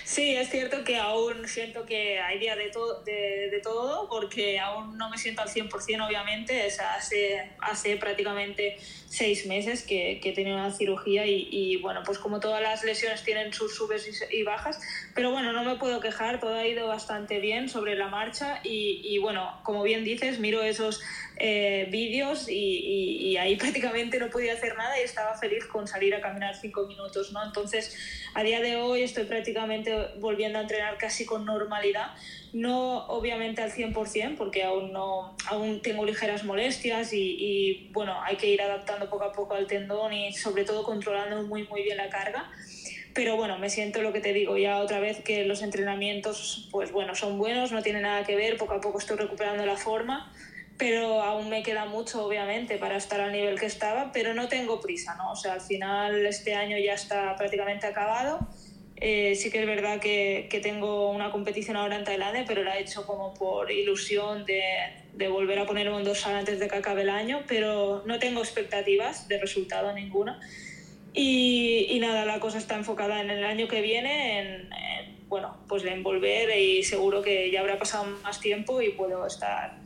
Sí, 0.04 0.36
es 0.36 0.50
cierto 0.50 0.84
que 0.84 0.98
aún 0.98 1.48
siento 1.48 1.86
que 1.86 2.20
hay 2.20 2.40
día 2.40 2.56
de, 2.56 2.72
de, 3.06 3.50
de, 3.50 3.60
todo, 3.62 4.08
porque 4.08 4.60
aún 4.60 4.98
no 4.98 5.10
me 5.10 5.18
siento 5.18 5.42
al 5.42 5.50
100%, 5.50 6.06
obviamente. 6.06 6.68
Es 6.68 6.80
hace, 6.80 7.52
hace 7.60 7.98
prácticamente 7.98 8.78
seis 9.08 9.46
meses 9.46 9.84
que, 9.84 10.20
que 10.22 10.30
he 10.30 10.34
tenido 10.34 10.58
una 10.58 10.72
cirugía 10.72 11.26
y, 11.26 11.48
y, 11.52 11.78
bueno, 11.78 12.02
pues 12.06 12.18
como 12.18 12.40
todas 12.40 12.62
las 12.62 12.84
lesiones 12.84 13.24
tienen 13.24 13.54
sus 13.54 13.76
subes 13.76 14.10
y, 14.32 14.44
bajas, 14.44 14.80
pero 15.14 15.32
bueno, 15.32 15.54
no 15.54 15.64
me 15.64 15.76
puedo 15.76 16.00
quejar, 16.00 16.40
todo 16.40 16.56
ha 16.56 16.68
ido 16.68 16.88
bastante 16.88 17.40
bien 17.40 17.70
sobre 17.70 17.96
la 17.96 18.08
marcha 18.08 18.60
y, 18.64 19.02
y 19.04 19.20
bueno, 19.20 19.60
como 19.64 19.84
bien 19.84 20.04
dices, 20.04 20.40
miro 20.40 20.64
esos 20.64 21.02
eh, 21.46 21.88
vídeos 21.90 22.48
y, 22.48 22.56
y, 22.56 23.36
ahí 23.36 23.56
prácticamente 23.58 24.18
no 24.18 24.30
podía 24.30 24.54
hacer 24.54 24.78
nada 24.78 24.98
y 24.98 25.04
estaba 25.04 25.38
feliz 25.38 25.66
con 25.66 25.90
salir 25.90 26.16
a 26.16 26.22
caminar 26.22 26.56
cinco 26.56 26.88
minutos, 26.88 27.34
¿no? 27.34 27.44
Entonces, 27.44 27.98
a 28.34 28.44
día 28.44 28.62
de 28.62 28.78
hoy 28.78 29.04
estoy 29.04 29.26
prácticamente 29.26 29.94
volviendo 30.22 30.60
a 30.60 30.62
entrenar 30.62 30.98
casi 30.98 31.26
con 31.26 31.44
normalidad, 31.44 32.12
no 32.54 33.08
obviamente 33.08 33.62
al 33.62 33.74
100% 33.74 34.38
porque 34.38 34.64
aún, 34.64 34.94
no, 34.94 35.36
aún 35.48 35.82
tengo 35.82 36.06
ligeras 36.06 36.46
molestias 36.46 37.12
y, 37.12 37.36
y 37.38 37.90
bueno, 37.92 38.16
hay 38.24 38.38
que 38.38 38.48
ir 38.48 38.62
adaptando 38.62 39.10
poco 39.10 39.26
a 39.26 39.34
poco 39.34 39.56
al 39.56 39.68
tendón 39.68 40.14
y 40.14 40.32
sobre 40.32 40.64
todo 40.64 40.84
controlando 40.84 41.44
muy 41.44 41.68
muy 41.68 41.84
bien 41.84 41.98
la 41.98 42.08
carga 42.08 42.50
pero 43.14 43.36
bueno, 43.36 43.60
me 43.60 43.70
siento 43.70 44.02
lo 44.02 44.14
que 44.14 44.22
te 44.22 44.32
digo 44.32 44.58
ya 44.58 44.80
otra 44.80 45.00
vez 45.00 45.22
que 45.22 45.44
los 45.44 45.62
entrenamientos 45.62 46.70
pues 46.72 46.94
bueno, 46.94 47.16
son 47.16 47.38
buenos, 47.38 47.74
no 47.74 47.84
tiene 47.84 48.00
nada 48.00 48.24
que 48.24 48.36
ver, 48.38 48.56
poco 48.58 48.76
a 48.76 48.82
poco 48.82 49.00
estoy 49.00 49.18
recuperando 49.18 49.66
la 49.66 49.76
forma 49.76 50.32
pero 50.84 51.22
aún 51.22 51.48
me 51.48 51.64
queda 51.64 51.86
mucho, 51.86 52.26
obviamente, 52.26 52.78
para 52.78 52.98
estar 52.98 53.22
al 53.22 53.32
nivel 53.32 53.58
que 53.58 53.68
estaba, 53.68 54.12
pero 54.12 54.34
no 54.34 54.50
tengo 54.50 54.82
prisa, 54.82 55.16
¿no? 55.16 55.32
O 55.32 55.36
sea, 55.38 55.54
al 55.54 55.62
final 55.62 56.26
este 56.26 56.56
año 56.56 56.78
ya 56.78 56.96
está 56.96 57.38
prácticamente 57.38 57.88
acabado 57.88 58.40
Eh, 58.98 59.34
sí 59.36 59.50
que 59.50 59.62
es 59.62 59.66
verdad 59.66 60.02
que, 60.02 60.48
que, 60.52 60.60
tengo 60.60 61.10
una 61.10 61.32
competición 61.32 61.78
ahora 61.78 61.96
en 61.96 62.04
Tailandia, 62.04 62.44
pero 62.46 62.64
la 62.64 62.78
he 62.78 62.82
hecho 62.82 63.06
como 63.06 63.34
por 63.34 63.72
ilusión 63.72 64.46
de, 64.46 64.62
de 65.14 65.28
volver 65.30 65.58
a 65.60 65.66
ponerme 65.66 65.96
un 65.96 66.04
dorsal 66.04 66.36
antes 66.36 66.60
de 66.60 66.68
que 66.68 66.76
acabe 66.76 67.04
el 67.04 67.10
año, 67.10 67.44
pero 67.48 68.04
no 68.06 68.20
tengo 68.20 68.42
expectativas 68.42 69.28
de 69.30 69.40
resultado 69.40 69.94
ninguna. 69.94 70.42
Y, 71.14 71.88
y 71.92 72.00
nada, 72.00 72.26
la 72.26 72.40
cosa 72.42 72.58
está 72.58 72.76
enfocada 72.76 73.22
en 73.22 73.30
el 73.30 73.44
año 73.46 73.68
que 73.68 73.82
viene, 73.82 74.40
en, 74.40 74.48
en, 74.74 75.30
bueno, 75.30 75.58
pues 75.70 75.86
en 75.86 76.04
volver 76.04 76.58
y 76.58 76.84
seguro 76.84 77.22
que 77.22 77.52
ya 77.52 77.62
habrá 77.62 77.78
pasado 77.78 78.06
más 78.22 78.40
tiempo 78.42 78.82
y 78.82 78.90
puedo 78.90 79.26
estar 79.26 79.83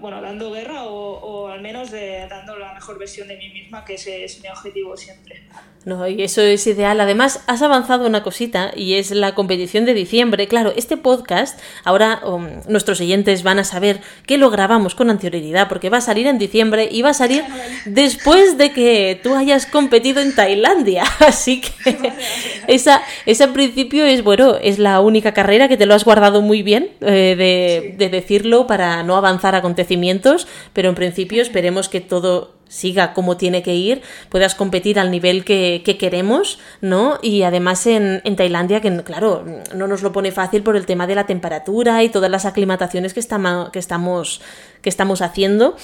bueno, 0.00 0.20
dando 0.20 0.50
guerra 0.50 0.84
o, 0.84 1.18
o 1.18 1.48
al 1.48 1.60
menos 1.60 1.90
de, 1.90 2.26
dando 2.28 2.56
la 2.56 2.74
mejor 2.74 2.98
versión 2.98 3.28
de 3.28 3.36
mí 3.36 3.48
misma, 3.50 3.84
que 3.84 3.94
ese 3.94 4.24
es 4.24 4.40
mi 4.42 4.48
objetivo 4.48 4.96
siempre. 4.96 5.42
No, 5.84 6.06
y 6.06 6.22
eso 6.22 6.40
es 6.42 6.66
ideal. 6.66 7.00
Además, 7.00 7.40
has 7.46 7.60
avanzado 7.62 8.06
una 8.06 8.22
cosita 8.22 8.70
y 8.76 8.94
es 8.94 9.10
la 9.10 9.34
competición 9.34 9.84
de 9.84 9.94
diciembre. 9.94 10.46
Claro, 10.46 10.72
este 10.76 10.96
podcast, 10.96 11.58
ahora 11.84 12.20
um, 12.24 12.46
nuestros 12.68 13.00
oyentes 13.00 13.42
van 13.42 13.58
a 13.58 13.64
saber 13.64 14.00
que 14.26 14.38
lo 14.38 14.50
grabamos 14.50 14.94
con 14.94 15.10
anterioridad 15.10 15.68
porque 15.68 15.90
va 15.90 15.98
a 15.98 16.02
salir 16.02 16.28
en 16.28 16.38
diciembre 16.38 16.88
y 16.90 17.02
va 17.02 17.10
a 17.10 17.14
salir 17.14 17.42
después 17.84 18.58
de 18.58 18.72
que 18.72 19.18
tú 19.22 19.34
hayas 19.34 19.66
competido 19.66 20.20
en 20.20 20.34
Tailandia. 20.34 21.04
Así 21.18 21.60
que 21.60 22.12
esa, 22.68 23.02
esa 23.26 23.44
en 23.44 23.52
principio 23.52 24.04
es, 24.04 24.22
bueno, 24.22 24.56
es 24.62 24.78
la 24.78 25.00
única 25.00 25.32
carrera 25.32 25.68
que 25.68 25.76
te 25.76 25.86
lo 25.86 25.94
has 25.94 26.04
guardado 26.04 26.42
muy 26.42 26.62
bien 26.62 26.90
eh, 27.00 27.34
de, 27.36 27.88
sí. 27.90 27.96
de 27.96 28.08
decirlo 28.08 28.68
para 28.68 29.02
no 29.02 29.16
avanzar 29.16 29.51
acontecimientos, 29.54 30.46
pero 30.72 30.88
en 30.88 30.94
principio 30.94 31.42
esperemos 31.42 31.88
que 31.88 32.00
todo 32.00 32.52
siga 32.72 33.12
como 33.12 33.36
tiene 33.36 33.62
que 33.62 33.74
ir, 33.74 34.00
puedas 34.30 34.54
competir 34.54 34.98
al 34.98 35.10
nivel 35.10 35.44
que, 35.44 35.82
que 35.84 35.98
queremos, 35.98 36.58
¿no? 36.80 37.18
Y 37.20 37.42
además 37.42 37.86
en, 37.86 38.22
en, 38.24 38.34
Tailandia, 38.34 38.80
que 38.80 38.90
claro, 39.02 39.44
no 39.74 39.86
nos 39.86 40.02
lo 40.02 40.10
pone 40.12 40.32
fácil 40.32 40.62
por 40.62 40.76
el 40.76 40.86
tema 40.86 41.06
de 41.06 41.14
la 41.14 41.26
temperatura 41.26 42.02
y 42.02 42.08
todas 42.08 42.30
las 42.30 42.46
aclimataciones 42.46 43.12
que, 43.12 43.20
estamos, 43.20 43.70
que, 43.70 43.78
estamos, 43.78 45.20
haciendo. 45.20 45.76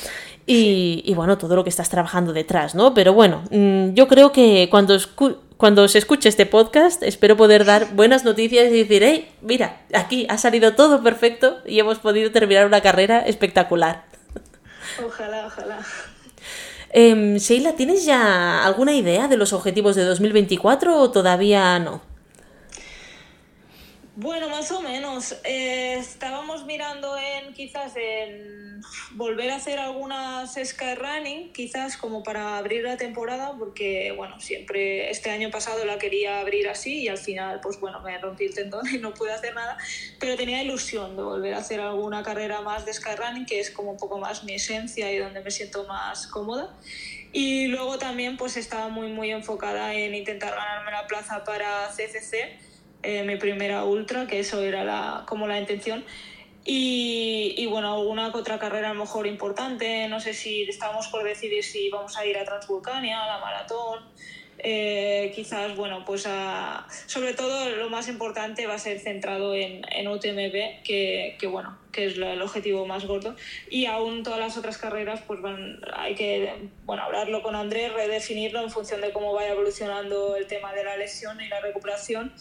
Y, 0.46 1.02
y, 1.04 1.12
bueno, 1.12 1.36
todo 1.36 1.56
lo 1.56 1.62
que 1.62 1.68
estás 1.68 1.90
trabajando 1.90 2.32
detrás, 2.32 2.74
¿no? 2.74 2.94
Pero 2.94 3.12
bueno, 3.12 3.42
mm, 3.50 3.92
yo 3.92 4.08
creo 4.08 4.32
que 4.32 4.68
cuando, 4.70 4.96
cuando 5.58 5.88
se 5.88 5.98
escuche 5.98 6.28
este 6.28 6.46
podcast, 6.46 7.02
espero 7.02 7.36
poder 7.36 7.64
dar 7.64 7.92
buenas 7.94 8.24
noticias 8.24 8.68
y 8.68 8.78
decir, 8.84 9.02
hey, 9.02 9.28
mira, 9.42 9.82
aquí 9.92 10.24
ha 10.30 10.38
salido 10.38 10.76
todo 10.76 11.02
perfecto 11.02 11.58
y 11.66 11.80
hemos 11.80 11.98
podido 11.98 12.30
terminar 12.30 12.64
una 12.64 12.80
carrera 12.80 13.26
espectacular. 13.26 14.04
Ojalá, 15.04 15.46
ojalá. 15.46 15.78
Eh, 16.90 17.36
Sheila, 17.38 17.74
¿tienes 17.74 18.04
ya 18.04 18.64
alguna 18.64 18.94
idea 18.94 19.28
de 19.28 19.36
los 19.36 19.52
objetivos 19.52 19.96
de 19.96 20.04
2024 20.04 20.96
o 20.96 21.10
todavía 21.10 21.78
no? 21.78 22.00
Bueno, 24.20 24.48
más 24.48 24.72
o 24.72 24.82
menos. 24.82 25.36
Eh, 25.44 25.94
estábamos 25.94 26.66
mirando 26.66 27.16
en 27.16 27.54
quizás 27.54 27.92
en 27.94 28.80
volver 29.12 29.48
a 29.52 29.54
hacer 29.54 29.78
algunas 29.78 30.58
skyrunning, 30.60 31.52
quizás 31.52 31.96
como 31.96 32.24
para 32.24 32.58
abrir 32.58 32.82
la 32.82 32.96
temporada, 32.96 33.54
porque 33.56 34.12
bueno, 34.16 34.40
siempre 34.40 35.08
este 35.08 35.30
año 35.30 35.52
pasado 35.52 35.84
la 35.84 36.00
quería 36.00 36.40
abrir 36.40 36.68
así 36.68 37.02
y 37.02 37.08
al 37.08 37.18
final, 37.18 37.60
pues 37.60 37.78
bueno, 37.78 38.00
me 38.00 38.18
rompí 38.18 38.46
el 38.46 38.54
tendón 38.54 38.88
y 38.92 38.98
no 38.98 39.14
pude 39.14 39.30
hacer 39.30 39.54
nada, 39.54 39.78
pero 40.18 40.34
tenía 40.34 40.64
ilusión 40.64 41.14
de 41.14 41.22
volver 41.22 41.54
a 41.54 41.58
hacer 41.58 41.78
alguna 41.78 42.24
carrera 42.24 42.60
más 42.60 42.84
de 42.86 42.94
skyrunning, 42.94 43.46
que 43.46 43.60
es 43.60 43.70
como 43.70 43.92
un 43.92 43.98
poco 43.98 44.18
más 44.18 44.42
mi 44.42 44.54
esencia 44.54 45.12
y 45.12 45.18
donde 45.18 45.42
me 45.42 45.52
siento 45.52 45.84
más 45.84 46.26
cómoda. 46.26 46.74
Y 47.32 47.68
luego 47.68 47.98
también 47.98 48.36
pues 48.36 48.56
estaba 48.56 48.88
muy 48.88 49.12
muy 49.12 49.30
enfocada 49.30 49.94
en 49.94 50.12
intentar 50.16 50.56
ganarme 50.56 50.90
la 50.90 51.06
plaza 51.06 51.44
para 51.44 51.88
CCC 51.90 52.66
eh, 53.02 53.22
mi 53.22 53.36
primera 53.36 53.84
ultra, 53.84 54.26
que 54.26 54.40
eso 54.40 54.62
era 54.62 54.84
la, 54.84 55.24
como 55.26 55.46
la 55.46 55.58
intención. 55.58 56.04
Y, 56.64 57.54
y, 57.56 57.66
bueno, 57.66 57.94
alguna 57.94 58.28
otra 58.28 58.58
carrera 58.58 58.90
a 58.90 58.94
lo 58.94 59.00
mejor 59.00 59.26
importante, 59.26 60.06
no 60.08 60.20
sé 60.20 60.34
si 60.34 60.64
estábamos 60.64 61.08
por 61.08 61.24
decidir 61.24 61.64
si 61.64 61.88
vamos 61.88 62.16
a 62.18 62.26
ir 62.26 62.36
a 62.36 62.44
Transvulcania, 62.44 63.24
a 63.24 63.26
la 63.26 63.38
maratón, 63.38 64.04
eh, 64.58 65.32
quizás, 65.34 65.76
bueno, 65.76 66.04
pues 66.04 66.26
a, 66.26 66.86
sobre 67.06 67.32
todo 67.34 67.70
lo 67.70 67.88
más 67.90 68.08
importante 68.08 68.66
va 68.66 68.74
a 68.74 68.78
ser 68.78 68.98
centrado 68.98 69.54
en, 69.54 69.82
en 69.90 70.08
UTMB, 70.08 70.82
que, 70.82 71.36
que, 71.38 71.46
bueno, 71.46 71.78
que 71.92 72.06
es 72.06 72.18
el 72.18 72.42
objetivo 72.42 72.86
más 72.86 73.06
gordo. 73.06 73.34
Y 73.70 73.86
aún 73.86 74.22
todas 74.22 74.38
las 74.38 74.56
otras 74.56 74.78
carreras, 74.78 75.22
pues 75.26 75.40
van, 75.40 75.80
hay 75.94 76.14
que, 76.14 76.68
bueno, 76.84 77.02
hablarlo 77.02 77.42
con 77.42 77.54
Andrés, 77.54 77.92
redefinirlo 77.92 78.60
en 78.60 78.70
función 78.70 79.00
de 79.00 79.12
cómo 79.12 79.32
vaya 79.32 79.52
evolucionando 79.52 80.36
el 80.36 80.46
tema 80.46 80.72
de 80.72 80.84
la 80.84 80.96
lesión 80.96 81.40
y 81.40 81.48
la 81.48 81.60
recuperación 81.60 82.32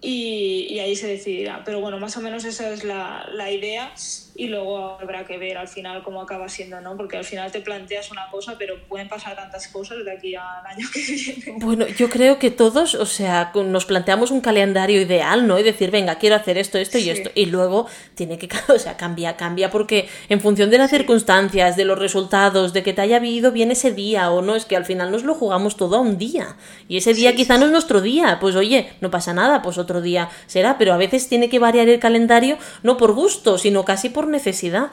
y, 0.00 0.68
y, 0.70 0.78
ahí 0.78 0.94
se 0.94 1.08
decidirá. 1.08 1.62
Pero 1.64 1.80
bueno, 1.80 1.98
más 1.98 2.16
o 2.16 2.20
menos 2.20 2.44
esa 2.44 2.70
es 2.70 2.84
la, 2.84 3.28
la, 3.32 3.50
idea 3.50 3.92
y 4.36 4.46
luego 4.46 4.96
habrá 5.00 5.26
que 5.26 5.38
ver 5.38 5.58
al 5.58 5.66
final 5.66 6.04
cómo 6.04 6.22
acaba 6.22 6.48
siendo, 6.48 6.80
¿no? 6.80 6.96
Porque 6.96 7.16
al 7.16 7.24
final 7.24 7.50
te 7.50 7.60
planteas 7.60 8.12
una 8.12 8.28
cosa, 8.30 8.54
pero 8.56 8.80
pueden 8.86 9.08
pasar 9.08 9.34
tantas 9.34 9.66
cosas 9.68 10.04
de 10.04 10.12
aquí 10.12 10.36
al 10.36 10.64
año 10.64 10.86
que 10.92 11.00
viene. 11.00 11.58
Bueno, 11.64 11.88
yo 11.88 12.08
creo 12.08 12.38
que 12.38 12.52
todos, 12.52 12.94
o 12.94 13.06
sea, 13.06 13.50
nos 13.54 13.86
planteamos 13.86 14.30
un 14.30 14.40
calendario 14.40 15.00
ideal, 15.00 15.48
¿no? 15.48 15.58
Y 15.58 15.64
decir, 15.64 15.90
venga, 15.90 16.16
quiero 16.18 16.36
hacer 16.36 16.58
esto, 16.58 16.78
esto 16.78 16.98
y 16.98 17.02
sí. 17.02 17.10
esto. 17.10 17.30
Y 17.34 17.46
luego 17.46 17.88
tiene 18.14 18.38
que, 18.38 18.48
o 18.72 18.78
sea, 18.78 18.87
cambia, 18.96 19.36
cambia, 19.36 19.70
porque 19.70 20.08
en 20.28 20.40
función 20.40 20.70
de 20.70 20.78
las 20.78 20.90
circunstancias, 20.90 21.76
de 21.76 21.84
los 21.84 21.98
resultados, 21.98 22.72
de 22.72 22.82
que 22.82 22.92
te 22.92 23.02
haya 23.02 23.18
vivido 23.18 23.52
bien 23.52 23.70
ese 23.70 23.92
día 23.92 24.30
o 24.30 24.42
no, 24.42 24.56
es 24.56 24.64
que 24.64 24.76
al 24.76 24.84
final 24.84 25.10
nos 25.10 25.24
lo 25.24 25.34
jugamos 25.34 25.76
todo 25.76 25.96
a 25.96 26.00
un 26.00 26.18
día. 26.18 26.56
Y 26.88 26.96
ese 26.96 27.14
día 27.14 27.30
sí, 27.30 27.36
quizá 27.36 27.58
no 27.58 27.66
es 27.66 27.72
nuestro 27.72 28.00
día. 28.00 28.38
Pues 28.40 28.56
oye, 28.56 28.92
no 29.00 29.10
pasa 29.10 29.34
nada, 29.34 29.62
pues 29.62 29.78
otro 29.78 30.00
día 30.00 30.30
será, 30.46 30.78
pero 30.78 30.92
a 30.92 30.96
veces 30.96 31.28
tiene 31.28 31.48
que 31.48 31.58
variar 31.58 31.88
el 31.88 31.98
calendario 31.98 32.58
no 32.82 32.96
por 32.96 33.12
gusto, 33.12 33.58
sino 33.58 33.84
casi 33.84 34.08
por 34.08 34.26
necesidad. 34.26 34.88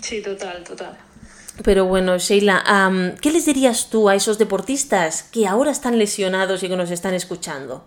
Sí, 0.00 0.22
total, 0.22 0.64
total. 0.64 0.96
Pero 1.62 1.84
bueno, 1.84 2.16
Sheila, 2.18 2.88
um, 2.88 3.16
¿qué 3.20 3.30
les 3.30 3.44
dirías 3.44 3.90
tú 3.90 4.08
a 4.08 4.14
esos 4.14 4.38
deportistas 4.38 5.24
que 5.24 5.46
ahora 5.46 5.70
están 5.70 5.98
lesionados 5.98 6.62
y 6.62 6.68
que 6.68 6.76
nos 6.76 6.90
están 6.90 7.12
escuchando? 7.14 7.84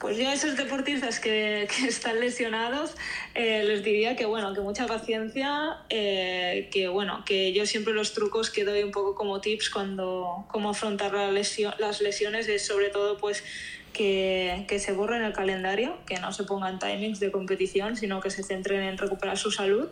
Pues 0.00 0.16
yo 0.16 0.30
a 0.30 0.32
esos 0.32 0.56
deportistas 0.56 1.20
que, 1.20 1.68
que 1.76 1.86
están 1.86 2.20
lesionados 2.20 2.96
eh, 3.34 3.62
les 3.64 3.84
diría 3.84 4.16
que 4.16 4.24
bueno, 4.24 4.54
que 4.54 4.60
mucha 4.62 4.86
paciencia, 4.86 5.76
eh, 5.90 6.70
que 6.72 6.88
bueno, 6.88 7.22
que 7.26 7.52
yo 7.52 7.66
siempre 7.66 7.92
los 7.92 8.14
trucos 8.14 8.48
que 8.48 8.64
doy 8.64 8.82
un 8.82 8.92
poco 8.92 9.14
como 9.14 9.42
tips 9.42 9.68
cuando 9.68 10.46
cómo 10.48 10.70
afrontar 10.70 11.12
las 11.12 12.00
lesiones 12.00 12.48
es 12.48 12.66
sobre 12.66 12.88
todo 12.88 13.18
pues 13.18 13.44
que, 13.92 14.64
que, 14.68 14.78
se 14.78 14.92
borren 14.92 15.22
el 15.22 15.32
calendario, 15.32 15.96
que 16.06 16.18
no 16.20 16.32
se 16.32 16.44
pongan 16.44 16.78
timings 16.78 17.20
de 17.20 17.30
competición, 17.30 17.96
sino 17.96 18.20
que 18.20 18.30
se 18.30 18.42
centren 18.42 18.82
en 18.82 18.98
recuperar 18.98 19.36
su 19.36 19.50
salud 19.50 19.88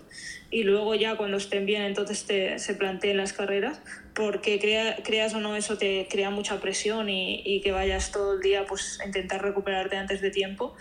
y 0.50 0.62
luego 0.62 0.94
ya 0.94 1.16
cuando 1.16 1.36
estén 1.36 1.66
bien 1.66 1.82
entonces 1.82 2.24
te, 2.24 2.58
se 2.58 2.74
planteen 2.74 3.16
las 3.16 3.32
carreras, 3.32 3.80
porque 4.14 4.58
crea, 4.58 4.96
creas 5.04 5.34
o 5.34 5.40
no 5.40 5.56
eso 5.56 5.76
te 5.78 6.06
crea 6.10 6.30
mucha 6.30 6.60
presión 6.60 7.08
y, 7.08 7.42
y, 7.44 7.60
que 7.60 7.72
vayas 7.72 8.12
todo 8.12 8.34
el 8.34 8.40
día 8.40 8.64
pues 8.66 9.00
a 9.00 9.06
intentar 9.06 9.42
recuperarte 9.42 9.96
antes 9.96 10.20
de 10.20 10.30
tiempo. 10.30 10.74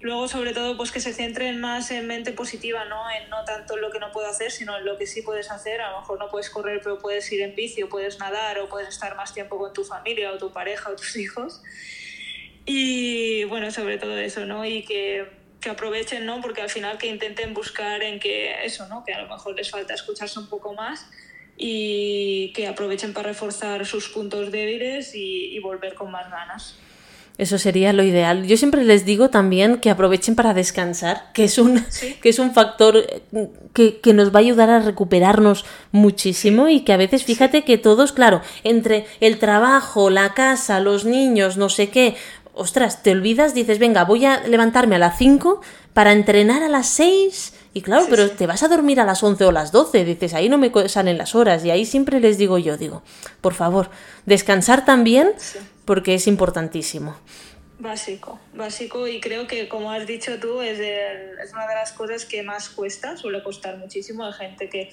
Luego, 0.00 0.28
sobre 0.28 0.52
todo, 0.52 0.76
pues 0.76 0.92
que 0.92 1.00
se 1.00 1.12
centren 1.12 1.60
más 1.60 1.90
en 1.90 2.06
mente 2.06 2.32
positiva, 2.32 2.84
¿no? 2.84 3.10
En 3.10 3.28
no 3.30 3.44
tanto 3.44 3.74
en 3.74 3.80
lo 3.80 3.90
que 3.90 3.98
no 3.98 4.12
puedo 4.12 4.28
hacer, 4.28 4.52
sino 4.52 4.76
en 4.78 4.84
lo 4.84 4.96
que 4.96 5.06
sí 5.06 5.22
puedes 5.22 5.50
hacer. 5.50 5.80
A 5.80 5.90
lo 5.90 6.00
mejor 6.00 6.20
no 6.20 6.28
puedes 6.28 6.50
correr, 6.50 6.80
pero 6.82 6.98
puedes 6.98 7.30
ir 7.32 7.40
en 7.40 7.56
bici, 7.56 7.82
o 7.82 7.88
puedes 7.88 8.20
nadar, 8.20 8.60
o 8.60 8.68
puedes 8.68 8.88
estar 8.88 9.16
más 9.16 9.34
tiempo 9.34 9.58
con 9.58 9.72
tu 9.72 9.84
familia, 9.84 10.30
o 10.32 10.38
tu 10.38 10.52
pareja, 10.52 10.90
o 10.90 10.94
tus 10.94 11.16
hijos. 11.16 11.62
Y 12.70 13.44
bueno, 13.44 13.70
sobre 13.70 13.96
todo 13.96 14.18
eso, 14.18 14.44
¿no? 14.44 14.62
Y 14.62 14.82
que, 14.82 15.26
que, 15.58 15.70
aprovechen, 15.70 16.26
¿no? 16.26 16.42
Porque 16.42 16.60
al 16.60 16.68
final 16.68 16.98
que 16.98 17.06
intenten 17.06 17.54
buscar 17.54 18.02
en 18.02 18.20
que 18.20 18.62
eso, 18.62 18.86
¿no? 18.88 19.04
Que 19.04 19.14
a 19.14 19.22
lo 19.22 19.28
mejor 19.28 19.56
les 19.56 19.70
falta 19.70 19.94
escucharse 19.94 20.38
un 20.38 20.50
poco 20.50 20.74
más 20.74 21.08
y 21.56 22.52
que 22.54 22.66
aprovechen 22.66 23.14
para 23.14 23.28
reforzar 23.28 23.86
sus 23.86 24.10
puntos 24.10 24.52
débiles 24.52 25.14
y, 25.14 25.46
y 25.46 25.58
volver 25.60 25.94
con 25.94 26.10
más 26.10 26.30
ganas. 26.30 26.76
Eso 27.38 27.56
sería 27.56 27.92
lo 27.92 28.02
ideal. 28.02 28.48
Yo 28.48 28.56
siempre 28.56 28.82
les 28.82 29.04
digo 29.04 29.30
también 29.30 29.78
que 29.78 29.90
aprovechen 29.90 30.34
para 30.34 30.54
descansar, 30.54 31.30
que 31.32 31.44
es 31.44 31.56
un, 31.58 31.84
¿Sí? 31.88 32.16
que 32.22 32.30
es 32.30 32.40
un 32.40 32.52
factor 32.52 33.06
que, 33.72 34.00
que, 34.00 34.12
nos 34.12 34.34
va 34.34 34.38
a 34.38 34.42
ayudar 34.42 34.70
a 34.70 34.80
recuperarnos 34.80 35.64
muchísimo 35.92 36.68
y 36.68 36.80
que 36.80 36.92
a 36.92 36.96
veces, 36.96 37.22
fíjate 37.22 37.62
que 37.62 37.78
todos, 37.78 38.10
claro, 38.10 38.42
entre 38.64 39.06
el 39.20 39.38
trabajo, 39.38 40.10
la 40.10 40.34
casa, 40.34 40.80
los 40.80 41.04
niños, 41.04 41.56
no 41.56 41.68
sé 41.68 41.90
qué, 41.90 42.16
ostras, 42.58 43.02
te 43.02 43.12
olvidas, 43.12 43.54
dices, 43.54 43.78
venga, 43.78 44.04
voy 44.04 44.24
a 44.24 44.40
levantarme 44.46 44.96
a 44.96 44.98
las 44.98 45.16
5 45.16 45.60
para 45.94 46.12
entrenar 46.12 46.62
a 46.62 46.68
las 46.68 46.88
6. 46.88 47.54
Y 47.74 47.82
claro, 47.82 48.04
sí, 48.04 48.08
pero 48.10 48.28
sí. 48.28 48.34
te 48.36 48.46
vas 48.46 48.62
a 48.62 48.68
dormir 48.68 49.00
a 49.00 49.04
las 49.04 49.22
11 49.22 49.44
o 49.44 49.52
las 49.52 49.72
12, 49.72 50.04
dices, 50.04 50.34
ahí 50.34 50.48
no 50.48 50.58
me 50.58 50.70
salen 50.88 51.16
las 51.16 51.34
horas. 51.34 51.64
Y 51.64 51.70
ahí 51.70 51.86
siempre 51.86 52.20
les 52.20 52.36
digo 52.38 52.58
yo, 52.58 52.76
digo, 52.76 53.02
por 53.40 53.54
favor, 53.54 53.90
descansar 54.26 54.84
también, 54.84 55.32
sí. 55.38 55.58
porque 55.84 56.14
es 56.14 56.26
importantísimo. 56.26 57.16
Básico, 57.80 58.40
básico 58.54 59.06
y 59.06 59.20
creo 59.20 59.46
que 59.46 59.68
como 59.68 59.92
has 59.92 60.04
dicho 60.04 60.40
tú 60.40 60.60
es, 60.62 60.80
el, 60.80 61.38
es 61.38 61.52
una 61.52 61.68
de 61.68 61.76
las 61.76 61.92
cosas 61.92 62.24
que 62.24 62.42
más 62.42 62.70
cuesta, 62.70 63.16
suele 63.16 63.40
costar 63.44 63.78
muchísimo, 63.78 64.24
hay 64.24 64.32
gente 64.32 64.68
que 64.68 64.90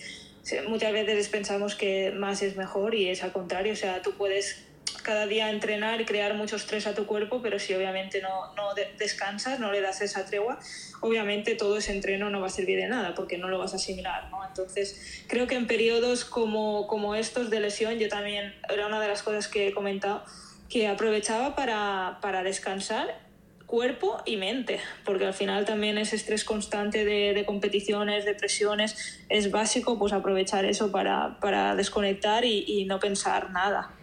muchas 0.67 0.93
veces 0.93 1.27
pensamos 1.29 1.73
que 1.73 2.11
más 2.11 2.43
es 2.43 2.55
mejor 2.55 2.93
y 2.93 3.09
es 3.09 3.23
al 3.23 3.31
contrario, 3.31 3.73
o 3.73 3.75
sea, 3.75 4.03
tú 4.03 4.11
puedes 4.11 4.64
cada 5.01 5.27
día 5.27 5.49
entrenar 5.49 6.01
y 6.01 6.05
crear 6.05 6.33
mucho 6.33 6.55
estrés 6.55 6.87
a 6.87 6.93
tu 6.93 7.05
cuerpo, 7.05 7.41
pero 7.41 7.59
si 7.59 7.73
obviamente 7.73 8.21
no, 8.21 8.53
no 8.55 8.73
descansas, 8.97 9.59
no 9.59 9.71
le 9.71 9.81
das 9.81 10.01
esa 10.01 10.25
tregua, 10.25 10.59
obviamente 11.01 11.55
todo 11.55 11.77
ese 11.77 11.91
entreno 11.91 12.29
no 12.29 12.41
va 12.41 12.47
a 12.47 12.49
servir 12.49 12.77
de 12.77 12.87
nada 12.87 13.15
porque 13.15 13.37
no 13.37 13.47
lo 13.49 13.59
vas 13.59 13.73
a 13.73 13.75
asimilar. 13.75 14.29
¿no? 14.29 14.45
Entonces, 14.45 15.23
creo 15.27 15.47
que 15.47 15.55
en 15.55 15.67
periodos 15.67 16.25
como, 16.25 16.87
como 16.87 17.15
estos 17.15 17.49
de 17.49 17.59
lesión, 17.59 17.99
yo 17.99 18.07
también, 18.07 18.55
era 18.69 18.87
una 18.87 18.99
de 18.99 19.07
las 19.07 19.23
cosas 19.23 19.47
que 19.47 19.67
he 19.67 19.73
comentado, 19.73 20.23
que 20.69 20.87
aprovechaba 20.87 21.55
para, 21.55 22.19
para 22.21 22.43
descansar 22.43 23.25
cuerpo 23.65 24.21
y 24.25 24.37
mente, 24.37 24.79
porque 25.03 25.25
al 25.25 25.33
final 25.33 25.65
también 25.65 25.97
ese 25.97 26.15
estrés 26.15 26.43
constante 26.43 27.03
de, 27.03 27.33
de, 27.33 27.45
competiciones, 27.45 28.25
de 28.25 28.35
presiones, 28.35 29.19
es 29.29 29.51
básico 29.51 29.97
pues 29.97 30.13
aprovechar 30.13 30.65
eso 30.65 30.91
para, 30.91 31.39
para 31.39 31.75
desconectar 31.75 32.45
y, 32.45 32.63
y 32.67 32.85
no 32.85 32.99
pensar 32.99 33.51
nada. 33.51 33.94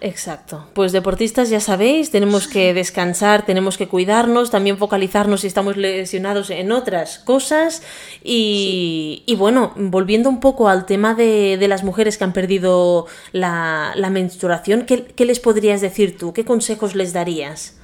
Exacto. 0.00 0.66
Pues 0.72 0.92
deportistas 0.92 1.50
ya 1.50 1.60
sabéis, 1.60 2.10
tenemos 2.10 2.48
que 2.48 2.72
descansar, 2.74 3.44
tenemos 3.44 3.76
que 3.76 3.88
cuidarnos, 3.88 4.50
también 4.50 4.78
focalizarnos 4.78 5.42
si 5.42 5.46
estamos 5.46 5.76
lesionados 5.76 6.50
en 6.50 6.72
otras 6.72 7.18
cosas. 7.18 7.82
Y, 8.24 9.22
y 9.26 9.36
bueno, 9.36 9.72
volviendo 9.76 10.28
un 10.30 10.40
poco 10.40 10.68
al 10.68 10.86
tema 10.86 11.14
de, 11.14 11.58
de 11.58 11.68
las 11.68 11.84
mujeres 11.84 12.16
que 12.16 12.24
han 12.24 12.32
perdido 12.32 13.06
la, 13.32 13.92
la 13.94 14.10
menstruación, 14.10 14.86
¿qué, 14.86 15.04
¿qué, 15.04 15.24
les 15.26 15.40
podrías 15.40 15.80
decir 15.80 16.16
tú? 16.16 16.32
¿Qué 16.32 16.44
consejos 16.44 16.94
les 16.94 17.12
darías? 17.12 17.76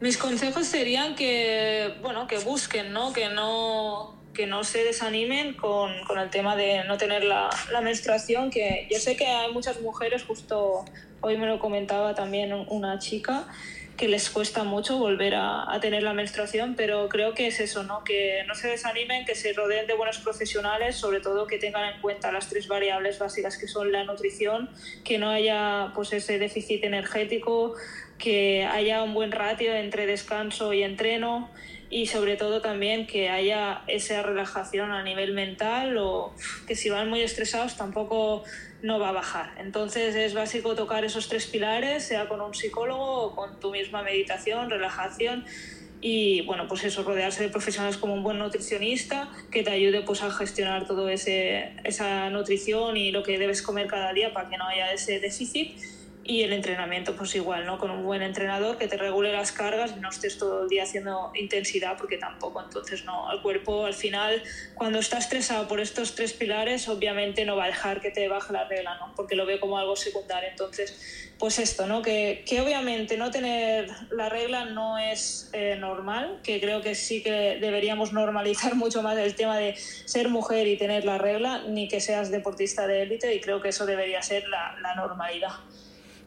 Mis 0.00 0.16
consejos 0.16 0.66
serían 0.66 1.14
que, 1.14 1.94
bueno, 2.02 2.26
que 2.26 2.38
busquen, 2.38 2.92
¿no? 2.92 3.12
Que 3.12 3.28
no, 3.28 4.14
que 4.32 4.46
no 4.46 4.64
se 4.64 4.84
desanimen 4.84 5.54
con, 5.54 5.92
con 6.04 6.18
el 6.18 6.30
tema 6.30 6.56
de 6.56 6.84
no 6.84 6.96
tener 6.96 7.24
la, 7.24 7.50
la, 7.70 7.80
menstruación, 7.80 8.50
que 8.50 8.86
yo 8.90 8.98
sé 8.98 9.16
que 9.16 9.26
hay 9.26 9.52
muchas 9.52 9.80
mujeres, 9.80 10.24
justo 10.24 10.84
hoy 11.20 11.36
me 11.36 11.46
lo 11.46 11.58
comentaba 11.58 12.14
también 12.14 12.52
una 12.52 12.98
chica, 12.98 13.46
que 13.96 14.08
les 14.08 14.30
cuesta 14.30 14.64
mucho 14.64 14.98
volver 14.98 15.34
a, 15.34 15.70
a, 15.70 15.78
tener 15.78 16.02
la 16.02 16.14
menstruación, 16.14 16.74
pero 16.76 17.08
creo 17.10 17.34
que 17.34 17.46
es 17.46 17.60
eso, 17.60 17.82
¿no? 17.84 18.02
que 18.04 18.42
no 18.48 18.54
se 18.54 18.68
desanimen, 18.68 19.26
que 19.26 19.34
se 19.34 19.52
rodeen 19.52 19.86
de 19.86 19.94
buenos 19.94 20.18
profesionales, 20.18 20.96
sobre 20.96 21.20
todo 21.20 21.46
que 21.46 21.58
tengan 21.58 21.94
en 21.94 22.00
cuenta 22.00 22.32
las 22.32 22.48
tres 22.48 22.66
variables 22.68 23.18
básicas 23.18 23.58
que 23.58 23.68
son 23.68 23.92
la 23.92 24.04
nutrición, 24.04 24.70
que 25.04 25.18
no 25.18 25.28
haya 25.28 25.92
pues, 25.94 26.12
ese 26.14 26.38
déficit 26.38 26.84
energético, 26.84 27.74
que 28.18 28.64
haya 28.64 29.02
un 29.02 29.14
buen 29.14 29.30
ratio 29.30 29.74
entre 29.74 30.06
descanso 30.06 30.72
y 30.72 30.82
entreno 30.82 31.50
y 31.92 32.06
sobre 32.06 32.36
todo 32.36 32.62
también 32.62 33.06
que 33.06 33.28
haya 33.28 33.82
esa 33.86 34.22
relajación 34.22 34.92
a 34.92 35.02
nivel 35.02 35.34
mental 35.34 35.98
o 35.98 36.32
que 36.66 36.74
si 36.74 36.88
van 36.88 37.10
muy 37.10 37.20
estresados 37.20 37.76
tampoco 37.76 38.44
no 38.80 38.98
va 38.98 39.10
a 39.10 39.12
bajar. 39.12 39.52
Entonces 39.58 40.14
es 40.14 40.32
básico 40.32 40.74
tocar 40.74 41.04
esos 41.04 41.28
tres 41.28 41.46
pilares, 41.46 42.02
sea 42.02 42.28
con 42.28 42.40
un 42.40 42.54
psicólogo 42.54 43.24
o 43.24 43.36
con 43.36 43.60
tu 43.60 43.70
misma 43.70 44.02
meditación, 44.02 44.70
relajación 44.70 45.44
y 46.00 46.40
bueno, 46.46 46.66
pues 46.66 46.82
eso, 46.82 47.02
rodearse 47.04 47.42
de 47.42 47.50
profesionales 47.50 47.98
como 47.98 48.14
un 48.14 48.22
buen 48.22 48.38
nutricionista 48.38 49.28
que 49.50 49.62
te 49.62 49.70
ayude 49.70 50.00
pues 50.00 50.22
a 50.22 50.30
gestionar 50.30 50.86
todo 50.86 51.10
ese 51.10 51.74
esa 51.84 52.30
nutrición 52.30 52.96
y 52.96 53.12
lo 53.12 53.22
que 53.22 53.38
debes 53.38 53.60
comer 53.60 53.86
cada 53.86 54.14
día 54.14 54.32
para 54.32 54.48
que 54.48 54.56
no 54.56 54.66
haya 54.66 54.94
ese 54.94 55.20
déficit 55.20 55.76
y 56.24 56.42
el 56.42 56.52
entrenamiento, 56.52 57.16
pues 57.16 57.34
igual, 57.34 57.66
¿no? 57.66 57.78
Con 57.78 57.90
un 57.90 58.04
buen 58.04 58.22
entrenador 58.22 58.78
que 58.78 58.86
te 58.86 58.96
regule 58.96 59.32
las 59.32 59.50
cargas 59.50 59.94
y 59.96 60.00
no 60.00 60.08
estés 60.08 60.38
todo 60.38 60.62
el 60.62 60.68
día 60.68 60.84
haciendo 60.84 61.32
intensidad, 61.34 61.96
porque 61.96 62.16
tampoco, 62.16 62.62
entonces, 62.62 63.04
no. 63.04 63.28
Al 63.28 63.42
cuerpo, 63.42 63.86
al 63.86 63.94
final, 63.94 64.42
cuando 64.74 65.00
está 65.00 65.18
estresado 65.18 65.66
por 65.66 65.80
estos 65.80 66.14
tres 66.14 66.32
pilares, 66.32 66.88
obviamente 66.88 67.44
no 67.44 67.56
va 67.56 67.64
a 67.64 67.66
dejar 67.68 68.00
que 68.00 68.10
te 68.10 68.28
baje 68.28 68.52
la 68.52 68.64
regla, 68.68 68.96
¿no? 68.98 69.12
Porque 69.16 69.34
lo 69.34 69.46
ve 69.46 69.58
como 69.58 69.78
algo 69.78 69.96
secundario. 69.96 70.48
Entonces, 70.48 71.32
pues 71.38 71.58
esto, 71.58 71.88
¿no? 71.88 72.02
Que, 72.02 72.44
que 72.46 72.60
obviamente 72.60 73.16
no 73.16 73.32
tener 73.32 73.88
la 74.12 74.28
regla 74.28 74.66
no 74.66 74.98
es 74.98 75.50
eh, 75.52 75.76
normal, 75.76 76.38
que 76.44 76.60
creo 76.60 76.82
que 76.82 76.94
sí 76.94 77.22
que 77.22 77.58
deberíamos 77.60 78.12
normalizar 78.12 78.74
mucho 78.76 79.02
más 79.02 79.18
el 79.18 79.34
tema 79.34 79.58
de 79.58 79.74
ser 79.76 80.28
mujer 80.28 80.68
y 80.68 80.76
tener 80.76 81.04
la 81.04 81.18
regla, 81.18 81.64
ni 81.66 81.88
que 81.88 82.00
seas 82.00 82.30
deportista 82.30 82.86
de 82.86 83.02
élite, 83.02 83.34
y 83.34 83.40
creo 83.40 83.60
que 83.60 83.70
eso 83.70 83.86
debería 83.86 84.22
ser 84.22 84.46
la, 84.46 84.76
la 84.80 84.94
normalidad. 84.94 85.50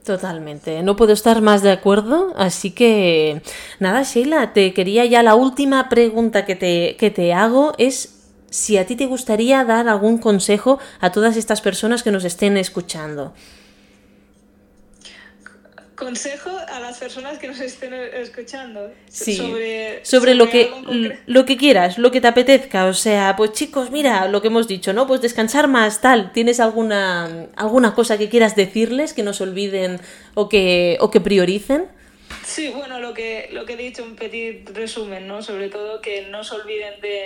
Totalmente, 0.06 0.84
no 0.84 0.96
puedo 0.96 1.14
estar 1.14 1.42
más 1.42 1.64
de 1.64 1.72
acuerdo, 1.72 2.32
así 2.38 2.70
que 2.70 3.42
nada, 3.80 4.04
Sheila, 4.04 4.54
te 4.54 4.72
quería 4.72 5.04
ya 5.06 5.24
la 5.24 5.34
última 5.34 5.90
pregunta 5.90 6.46
que 6.46 6.56
te, 6.56 6.96
que 7.00 7.10
te 7.10 7.34
hago 7.34 7.74
es 7.80 8.16
si 8.52 8.78
a 8.78 8.86
ti 8.86 8.96
te 8.96 9.08
gustaría 9.08 9.66
dar 9.66 9.88
algún 9.90 10.20
consejo 10.20 10.78
a 11.00 11.12
todas 11.12 11.38
estas 11.38 11.62
personas 11.62 12.04
que 12.04 12.12
nos 12.12 12.24
estén 12.24 12.56
escuchando. 12.56 13.34
Consejo 15.96 16.52
a 16.68 16.80
las 16.82 16.98
personas 16.98 17.38
que 17.38 17.48
nos 17.48 17.60
estén 17.62 17.94
escuchando 17.94 18.92
sí, 19.08 19.36
sobre, 19.36 20.04
sobre, 20.04 20.06
sobre 20.06 20.36
lo 20.36 20.50
que 20.50 20.70
lo 21.26 21.46
que 21.46 21.56
quieras, 21.56 21.98
lo 21.98 22.12
que 22.12 22.20
te 22.20 22.28
apetezca, 22.28 22.86
o 22.88 22.94
sea, 22.94 23.36
pues 23.38 23.54
chicos, 23.54 23.92
mira 23.92 24.28
lo 24.28 24.42
que 24.42 24.50
hemos 24.50 24.68
dicho, 24.68 24.92
¿no? 24.92 25.08
Pues 25.08 25.22
descansar 25.22 25.68
más, 25.70 26.02
tal. 26.02 26.34
¿Tienes 26.34 26.60
alguna 26.60 27.48
alguna 27.56 27.96
cosa 27.96 28.18
que 28.18 28.28
quieras 28.28 28.56
decirles 28.56 29.14
que 29.14 29.24
no 29.24 29.34
se 29.34 29.44
olviden 29.44 30.02
o 30.34 30.50
que 30.50 30.98
o 31.00 31.12
que 31.12 31.22
prioricen? 31.22 31.88
Sí, 32.46 32.70
bueno, 32.76 33.00
lo 33.00 33.14
que 33.14 33.50
lo 33.54 33.66
que 33.66 33.74
he 33.74 33.78
dicho 33.78 34.04
un 34.04 34.16
petit 34.16 34.70
resumen, 34.72 35.28
¿no? 35.28 35.42
Sobre 35.42 35.70
todo 35.70 36.02
que 36.02 36.28
no 36.28 36.44
se 36.44 36.56
olviden 36.56 37.00
de 37.02 37.24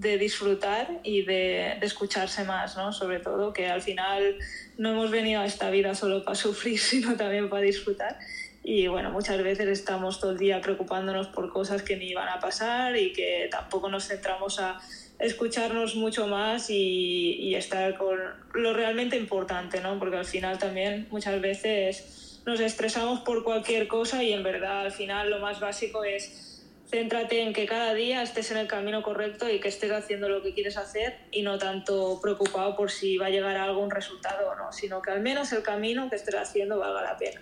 de 0.00 0.16
disfrutar 0.16 1.00
y 1.02 1.22
de, 1.22 1.76
de, 1.78 1.86
escucharse 1.86 2.44
más, 2.44 2.76
¿no? 2.76 2.92
Sobre 2.92 3.20
todo 3.20 3.52
que 3.52 3.68
al 3.68 3.82
final 3.82 4.38
no 4.78 4.92
hemos 4.92 5.10
venido 5.10 5.42
a 5.42 5.46
esta 5.46 5.70
vida 5.70 5.94
solo 5.94 6.24
para 6.24 6.34
sufrir, 6.34 6.78
sino 6.90 7.16
también 7.16 7.50
para 7.50 7.62
disfrutar. 7.62 8.18
Y 8.62 8.86
bueno, 8.88 9.10
muchas 9.10 9.42
veces 9.42 9.68
estamos 9.68 10.18
todo 10.20 10.32
el 10.32 10.38
día 10.38 10.60
preocupándonos 10.60 11.28
por 11.28 11.52
cosas 11.52 11.82
que 11.82 11.96
ni 11.96 12.14
van 12.14 12.28
a 12.28 12.40
pasar 12.40 12.96
y 12.96 13.12
que 13.12 13.48
tampoco 13.50 13.88
nos 13.88 14.08
centramos 14.08 14.58
a 14.58 14.78
escucharnos 15.18 15.96
mucho 15.96 16.26
más 16.26 16.70
y, 16.70 17.36
y 17.38 17.54
estar 17.54 17.96
con 17.96 18.18
lo 18.54 18.72
realmente 18.72 19.16
importante, 19.18 19.80
¿no? 19.82 19.98
Porque 19.98 20.16
al 20.16 20.24
final 20.24 20.58
también 20.58 21.08
muchas 21.10 21.40
veces 21.42 22.40
nos 22.46 22.60
estresamos 22.60 23.20
por 23.20 23.44
cualquier 23.44 23.86
cosa 23.86 24.22
y 24.22 24.32
en 24.32 24.42
verdad 24.42 24.80
al 24.80 24.92
final 24.92 25.28
lo 25.28 25.40
más 25.40 25.60
básico 25.60 26.04
es 26.04 26.49
céntrate 26.90 27.42
en 27.42 27.52
que 27.52 27.66
cada 27.66 27.94
día 27.94 28.22
estés 28.22 28.50
en 28.50 28.56
el 28.56 28.66
camino 28.66 29.02
correcto 29.02 29.48
y 29.48 29.60
que 29.60 29.68
estés 29.68 29.92
haciendo 29.92 30.28
lo 30.28 30.42
que 30.42 30.52
quieres 30.52 30.76
hacer 30.76 31.18
y 31.30 31.42
no 31.42 31.58
tanto 31.58 32.18
preocupado 32.20 32.76
por 32.76 32.90
si 32.90 33.16
va 33.16 33.26
a 33.26 33.30
llegar 33.30 33.56
a 33.56 33.64
algún 33.64 33.90
resultado 33.90 34.50
o 34.50 34.54
no, 34.56 34.72
sino 34.72 35.00
que 35.00 35.12
al 35.12 35.20
menos 35.20 35.52
el 35.52 35.62
camino 35.62 36.10
que 36.10 36.16
estés 36.16 36.34
haciendo 36.34 36.78
valga 36.78 37.02
la 37.02 37.16
pena. 37.16 37.40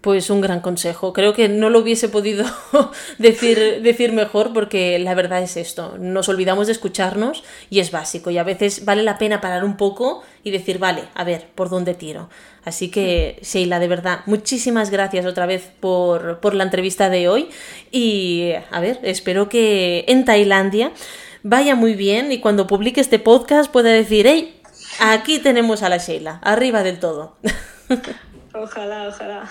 Pues 0.00 0.30
un 0.30 0.40
gran 0.40 0.60
consejo. 0.60 1.12
Creo 1.12 1.34
que 1.34 1.48
no 1.48 1.70
lo 1.70 1.80
hubiese 1.80 2.08
podido 2.08 2.44
decir, 3.18 3.82
decir 3.82 4.12
mejor 4.12 4.52
porque 4.52 4.98
la 5.00 5.14
verdad 5.14 5.42
es 5.42 5.56
esto. 5.56 5.96
Nos 5.98 6.28
olvidamos 6.28 6.68
de 6.68 6.72
escucharnos 6.72 7.42
y 7.68 7.80
es 7.80 7.90
básico. 7.90 8.30
Y 8.30 8.38
a 8.38 8.44
veces 8.44 8.84
vale 8.84 9.02
la 9.02 9.18
pena 9.18 9.40
parar 9.40 9.64
un 9.64 9.76
poco 9.76 10.22
y 10.44 10.52
decir, 10.52 10.78
vale, 10.78 11.02
a 11.14 11.24
ver, 11.24 11.48
¿por 11.54 11.68
dónde 11.68 11.94
tiro? 11.94 12.28
Así 12.64 12.90
que, 12.90 13.40
Sheila, 13.42 13.80
de 13.80 13.88
verdad, 13.88 14.20
muchísimas 14.26 14.90
gracias 14.90 15.26
otra 15.26 15.46
vez 15.46 15.70
por, 15.80 16.38
por 16.38 16.54
la 16.54 16.64
entrevista 16.64 17.08
de 17.08 17.28
hoy. 17.28 17.48
Y, 17.90 18.52
a 18.70 18.80
ver, 18.80 19.00
espero 19.02 19.48
que 19.48 20.04
en 20.06 20.24
Tailandia 20.24 20.92
vaya 21.42 21.74
muy 21.74 21.94
bien 21.94 22.30
y 22.30 22.40
cuando 22.40 22.66
publique 22.66 23.00
este 23.00 23.18
podcast 23.18 23.70
pueda 23.70 23.90
decir, 23.90 24.26
hey, 24.28 24.60
aquí 25.00 25.38
tenemos 25.38 25.82
a 25.82 25.88
la 25.88 25.96
Sheila, 25.96 26.40
arriba 26.42 26.82
del 26.82 26.98
todo. 27.00 27.36
Ojalá, 28.58 29.08
ojalá. 29.08 29.48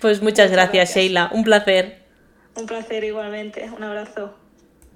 Pues 0.00 0.20
muchas, 0.20 0.50
muchas 0.50 0.50
gracias, 0.52 0.90
gracias, 0.90 0.94
Sheila. 0.94 1.30
Un 1.32 1.42
placer. 1.42 2.02
Un 2.54 2.66
placer 2.66 3.02
igualmente. 3.02 3.70
Un 3.70 3.82
abrazo. 3.82 4.37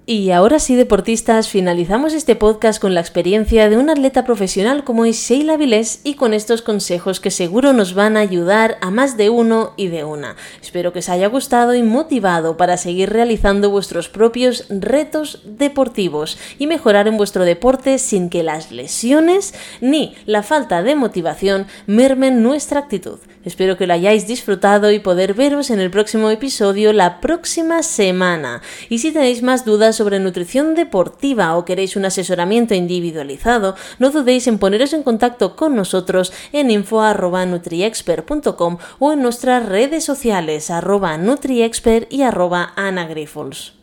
Y 0.05 0.31
ahora 0.31 0.59
sí, 0.59 0.75
deportistas, 0.75 1.47
finalizamos 1.47 2.11
este 2.11 2.35
podcast 2.35 2.81
con 2.81 2.93
la 2.93 2.99
experiencia 2.99 3.69
de 3.69 3.77
un 3.77 3.89
atleta 3.89 4.25
profesional 4.25 4.83
como 4.83 5.05
es 5.05 5.15
Sheila 5.15 5.55
Vilés 5.55 6.01
y 6.03 6.15
con 6.15 6.33
estos 6.33 6.61
consejos 6.61 7.21
que 7.21 7.31
seguro 7.31 7.71
nos 7.71 7.93
van 7.93 8.17
a 8.17 8.19
ayudar 8.19 8.77
a 8.81 8.91
más 8.91 9.15
de 9.15 9.29
uno 9.29 9.71
y 9.77 9.87
de 9.87 10.03
una. 10.03 10.35
Espero 10.61 10.91
que 10.91 10.99
os 10.99 11.07
haya 11.07 11.27
gustado 11.27 11.73
y 11.73 11.83
motivado 11.83 12.57
para 12.57 12.75
seguir 12.75 13.11
realizando 13.11 13.69
vuestros 13.69 14.09
propios 14.09 14.65
retos 14.69 15.41
deportivos 15.45 16.37
y 16.59 16.67
mejorar 16.67 17.07
en 17.07 17.15
vuestro 17.15 17.45
deporte 17.45 17.97
sin 17.97 18.29
que 18.29 18.43
las 18.43 18.73
lesiones 18.73 19.53
ni 19.79 20.15
la 20.25 20.43
falta 20.43 20.83
de 20.83 20.95
motivación 20.95 21.65
mermen 21.87 22.43
nuestra 22.43 22.81
actitud. 22.81 23.19
Espero 23.45 23.77
que 23.77 23.87
lo 23.87 23.93
hayáis 23.93 24.25
disfrutado 24.25 24.91
y 24.91 24.99
poder 24.99 25.33
veros 25.33 25.69
en 25.69 25.79
el 25.79 25.91
próximo 25.91 26.29
episodio 26.29 26.93
la 26.93 27.19
próxima 27.19 27.83
semana. 27.83 28.61
Y 28.89 28.99
si 28.99 29.11
tenéis 29.11 29.43
más 29.43 29.65
dudas 29.65 29.97
sobre 29.97 30.19
nutrición 30.19 30.75
deportiva 30.75 31.57
o 31.57 31.65
queréis 31.65 31.95
un 31.95 32.05
asesoramiento 32.05 32.73
individualizado, 32.73 33.75
no 33.99 34.11
dudéis 34.11 34.47
en 34.47 34.59
poneros 34.59 34.93
en 34.93 35.03
contacto 35.03 35.55
con 35.55 35.75
nosotros 35.75 36.31
en 36.51 36.71
info.nutriexpert.com 36.71 38.77
o 38.99 39.11
en 39.11 39.21
nuestras 39.21 39.65
redes 39.65 40.05
sociales 40.05 40.69
arroba 40.69 41.17
nutriexpert 41.17 42.11
y 42.11 42.23
arroba 42.23 42.73
anagrifols. 42.75 43.82